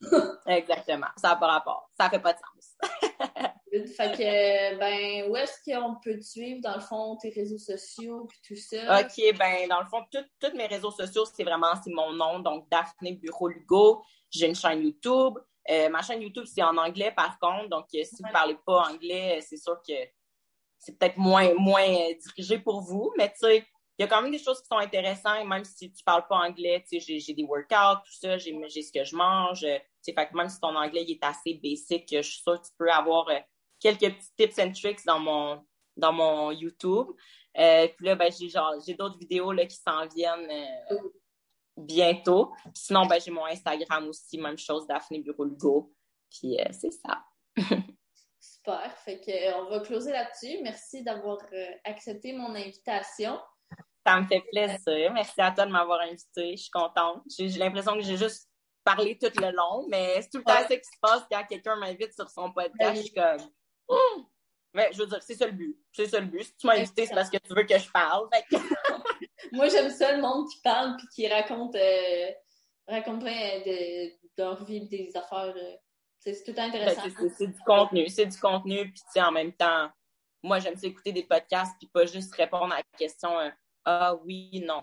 Exactement. 0.46 1.08
Ça 1.16 1.30
n'a 1.30 1.36
pas 1.36 1.46
rapport. 1.46 1.90
Ça 1.98 2.10
fait 2.10 2.20
pas 2.20 2.32
de 2.32 2.38
sens. 2.38 2.90
Fait 3.72 4.12
que, 4.12 4.78
ben, 4.78 5.28
où 5.28 5.36
est-ce 5.36 5.58
qu'on 5.64 5.96
peut 6.02 6.16
te 6.16 6.24
suivre, 6.24 6.60
dans 6.62 6.76
le 6.76 6.80
fond, 6.80 7.16
tes 7.16 7.30
réseaux 7.30 7.58
sociaux 7.58 8.26
puis 8.28 8.38
tout 8.46 8.56
ça? 8.60 9.00
OK, 9.00 9.36
ben 9.38 9.68
dans 9.68 9.80
le 9.80 9.86
fond, 9.86 10.04
tous 10.12 10.56
mes 10.56 10.66
réseaux 10.66 10.92
sociaux, 10.92 11.24
c'est 11.24 11.42
vraiment 11.42 11.74
c'est 11.82 11.92
mon 11.92 12.12
nom, 12.12 12.38
donc 12.38 12.68
Daphné 12.70 13.12
Bureau 13.12 13.48
Lugo. 13.48 14.02
J'ai 14.30 14.46
une 14.46 14.54
chaîne 14.54 14.82
YouTube. 14.82 15.34
Euh, 15.68 15.88
ma 15.88 16.00
chaîne 16.02 16.22
YouTube, 16.22 16.44
c'est 16.46 16.62
en 16.62 16.76
anglais 16.76 17.10
par 17.10 17.38
contre, 17.40 17.68
donc 17.68 17.86
euh, 17.94 18.04
si 18.04 18.16
vous 18.20 18.24
Ouais. 18.26 18.32
parlez 18.32 18.56
pas 18.64 18.84
anglais, 18.88 19.38
euh, 19.38 19.44
c'est 19.44 19.56
sûr 19.56 19.76
que 19.86 19.94
c'est 20.78 20.96
peut-être 20.96 21.16
moins, 21.16 21.52
moins 21.54 21.82
euh, 21.88 22.14
dirigé 22.14 22.60
pour 22.60 22.82
vous, 22.82 23.12
mais 23.18 23.28
tu 23.30 23.38
sais, 23.40 23.66
il 23.98 24.02
y 24.02 24.04
a 24.04 24.06
quand 24.06 24.22
même 24.22 24.30
des 24.30 24.38
choses 24.38 24.60
qui 24.60 24.68
sont 24.68 24.76
intéressantes, 24.78 25.44
même 25.46 25.64
si 25.64 25.90
tu 25.90 26.04
parles 26.04 26.26
pas 26.28 26.36
anglais, 26.36 26.84
tu 26.88 27.00
sais, 27.00 27.18
j'ai- 27.18 27.34
des 27.34 27.42
workouts, 27.42 28.00
tout 28.04 28.12
ça, 28.12 28.38
j'ai 28.38 28.52
ce 28.82 28.92
que 28.92 29.02
je 29.04 29.16
mange, 29.16 29.64
euh, 29.64 29.78
tu 29.78 29.84
sais, 30.02 30.12
fait 30.12 30.28
que 30.28 30.36
même 30.36 30.48
si 30.48 30.60
ton 30.60 30.76
anglais 30.76 31.02
il 31.02 31.12
est 31.12 31.24
assez 31.24 31.54
basic, 31.54 32.12
euh, 32.12 32.22
je 32.22 32.30
suis 32.30 32.42
sûre 32.42 32.60
que 32.60 32.66
tu 32.66 32.72
peux 32.78 32.90
avoir 32.90 33.28
euh, 33.30 33.38
quelques 33.94 34.16
petits 34.16 34.32
tips 34.36 34.58
and 34.58 34.72
tricks 34.72 35.04
dans 35.04 35.18
mon, 35.18 35.64
dans 35.96 36.12
mon 36.12 36.50
YouTube. 36.50 37.08
Euh, 37.58 37.88
puis 37.96 38.06
là, 38.06 38.14
ben, 38.14 38.30
j'ai 38.30 38.48
genre, 38.48 38.74
j'ai 38.86 38.94
d'autres 38.94 39.18
vidéos 39.18 39.52
là, 39.52 39.64
qui 39.66 39.76
s'en 39.76 40.06
viennent 40.06 40.50
euh, 40.50 40.98
bientôt. 41.76 42.52
Sinon, 42.74 43.06
ben, 43.06 43.20
j'ai 43.20 43.30
mon 43.30 43.46
Instagram 43.46 44.08
aussi, 44.08 44.38
même 44.38 44.58
chose, 44.58 44.86
Daphné 44.86 45.20
Bureau 45.20 45.44
Lugo. 45.44 45.92
Puis 46.30 46.60
euh, 46.60 46.64
c'est 46.72 46.92
ça. 46.92 47.24
Super. 48.40 48.96
Fait 48.98 49.20
que, 49.20 49.54
on 49.60 49.70
va 49.70 49.80
closer 49.80 50.12
là-dessus. 50.12 50.58
Merci 50.62 51.02
d'avoir 51.02 51.38
accepté 51.84 52.32
mon 52.32 52.54
invitation. 52.54 53.38
Ça 54.04 54.20
me 54.20 54.26
fait 54.26 54.42
plaisir. 54.52 55.12
Merci 55.12 55.40
à 55.40 55.50
toi 55.50 55.66
de 55.66 55.72
m'avoir 55.72 56.00
invité. 56.00 56.56
Je 56.56 56.62
suis 56.62 56.70
contente. 56.70 57.22
J'ai 57.36 57.48
j'ai 57.48 57.58
l'impression 57.58 57.94
que 57.94 58.02
j'ai 58.02 58.16
juste 58.16 58.48
parlé 58.84 59.18
tout 59.18 59.32
le 59.40 59.50
long, 59.50 59.86
mais 59.88 60.22
c'est 60.22 60.30
tout 60.30 60.38
le 60.38 60.44
temps 60.44 60.68
ça 60.68 60.76
qui 60.76 60.84
se 60.84 60.98
passe 61.00 61.22
quand 61.30 61.44
quelqu'un 61.48 61.76
m'invite 61.76 62.14
sur 62.14 62.30
son 62.30 62.52
podcast. 62.52 62.96
Je 62.96 63.02
suis 63.02 63.12
comme. 63.12 63.50
Mais 64.74 64.90
je 64.92 64.98
veux 64.98 65.06
dire, 65.06 65.22
c'est 65.22 65.34
ça 65.34 65.46
le 65.46 65.52
but. 65.52 65.78
C'est 65.92 66.06
ça 66.06 66.20
le 66.20 66.26
but. 66.26 66.42
Si 66.44 66.54
tu 66.56 66.66
m'as 66.66 66.74
invité, 66.74 67.06
c'est 67.06 67.14
parce 67.14 67.30
que 67.30 67.38
tu 67.38 67.54
veux 67.54 67.62
que 67.64 67.78
je 67.78 67.90
parle. 67.90 68.28
Que- 68.50 68.56
Moi, 69.52 69.68
j'aime 69.68 69.90
ça, 69.90 70.14
le 70.14 70.20
monde 70.20 70.48
qui 70.50 70.60
parle 70.60 70.96
puis 70.98 71.06
qui 71.14 71.28
raconte, 71.28 71.74
euh, 71.76 72.30
raconte 72.86 73.20
plein 73.20 73.60
de, 73.64 74.08
de 74.10 74.10
leur 74.36 74.62
vie, 74.64 74.86
des 74.86 75.10
affaires. 75.16 75.54
euh, 75.56 75.76
c'est 76.18 76.32
tout 76.44 76.50
le 76.50 76.54
temps 76.56 76.68
Ben, 76.70 76.82
intéressant. 76.82 77.02
c'est- 77.38 77.46
du 77.46 77.58
contenu, 77.64 78.08
c'est 78.08 78.26
du 78.26 78.38
contenu, 78.38 78.92
puis 78.92 79.22
en 79.22 79.30
même 79.32 79.52
temps, 79.52 79.88
moi, 80.42 80.58
j'aime 80.58 80.76
ça 80.76 80.86
écouter 80.88 81.12
des 81.12 81.22
podcasts, 81.22 81.72
puis 81.78 81.88
pas 81.88 82.04
juste 82.04 82.34
répondre 82.34 82.72
à 82.74 82.78
la 82.78 82.82
question 82.98 83.38
euh, 83.38 83.48
Ah 83.84 84.14
oui, 84.24 84.62
non, 84.66 84.82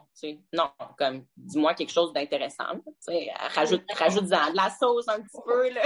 non, 0.53 0.71
comme, 0.97 1.25
dis-moi 1.35 1.73
quelque 1.73 1.91
chose 1.91 2.13
d'intéressant, 2.13 2.63
rajoute, 3.53 3.83
rajoute-en 3.93 4.51
de 4.51 4.55
la 4.55 4.69
sauce 4.69 5.07
un 5.09 5.21
petit 5.21 5.41
peu, 5.45 5.69
là. 5.69 5.83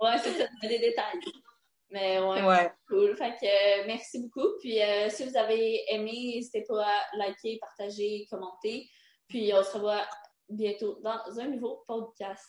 Ouais, 0.00 0.16
c'est 0.18 0.32
ça, 0.38 0.44
des 0.62 0.78
détails. 0.78 1.20
Mais 1.90 2.18
ouais, 2.20 2.42
Ouais. 2.42 2.72
cool. 2.88 3.16
Fait 3.16 3.32
que 3.40 3.46
euh, 3.46 3.84
merci 3.86 4.20
beaucoup. 4.20 4.48
Puis 4.60 4.80
euh, 4.80 5.08
si 5.10 5.24
vous 5.24 5.36
avez 5.36 5.82
aimé, 5.92 6.32
n'hésitez 6.36 6.64
pas 6.68 6.84
à 6.84 7.16
liker, 7.16 7.58
partager, 7.60 8.26
commenter. 8.30 8.88
Puis 9.28 9.52
on 9.54 9.62
se 9.62 9.72
revoit 9.72 10.06
bientôt 10.48 10.98
dans 11.02 11.18
un 11.40 11.46
nouveau 11.48 11.82
podcast. 11.86 12.44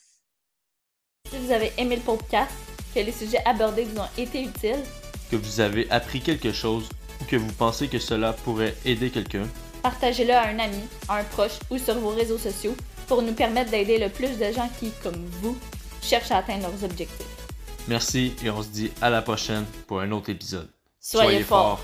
Si 1.30 1.38
vous 1.38 1.52
avez 1.52 1.72
aimé 1.78 1.96
le 1.96 2.02
podcast, 2.02 2.52
que 2.94 3.00
les 3.00 3.12
sujets 3.12 3.42
abordés 3.46 3.84
vous 3.86 4.00
ont 4.00 4.10
été 4.18 4.44
utiles, 4.44 4.84
Que 5.30 5.36
vous 5.38 5.60
avez 5.62 5.90
appris 5.90 6.20
quelque 6.22 6.52
chose 6.52 6.90
ou 7.22 7.26
que 7.26 7.36
vous 7.38 7.54
pensez 7.54 7.88
que 7.88 8.00
cela 8.00 8.34
pourrait 8.34 8.76
aider 8.86 9.10
quelqu'un, 9.12 9.48
partagez-le 9.82 10.34
à 10.34 10.44
un 10.48 10.60
ami, 10.60 10.82
à 11.08 11.18
un 11.18 11.24
proche 11.24 11.58
ou 11.70 11.78
sur 11.78 11.96
vos 11.96 12.10
réseaux 12.10 12.38
sociaux 12.38 12.76
pour 13.08 13.22
nous 13.22 13.34
permettre 13.34 13.72
d'aider 13.72 13.98
le 13.98 14.10
plus 14.10 14.38
de 14.38 14.52
gens 14.52 14.70
qui, 14.80 14.92
comme 15.04 15.26
vous, 15.42 15.58
cherchent 16.02 16.32
à 16.32 16.38
atteindre 16.40 16.68
leurs 16.70 16.84
objectifs. 16.84 17.41
Merci 17.88 18.34
et 18.44 18.50
on 18.50 18.62
se 18.62 18.70
dit 18.70 18.92
à 19.02 19.10
la 19.10 19.22
prochaine 19.22 19.66
pour 19.88 20.02
un 20.02 20.12
autre 20.12 20.30
épisode. 20.30 20.70
Soyez, 21.00 21.44
forts. 21.44 21.82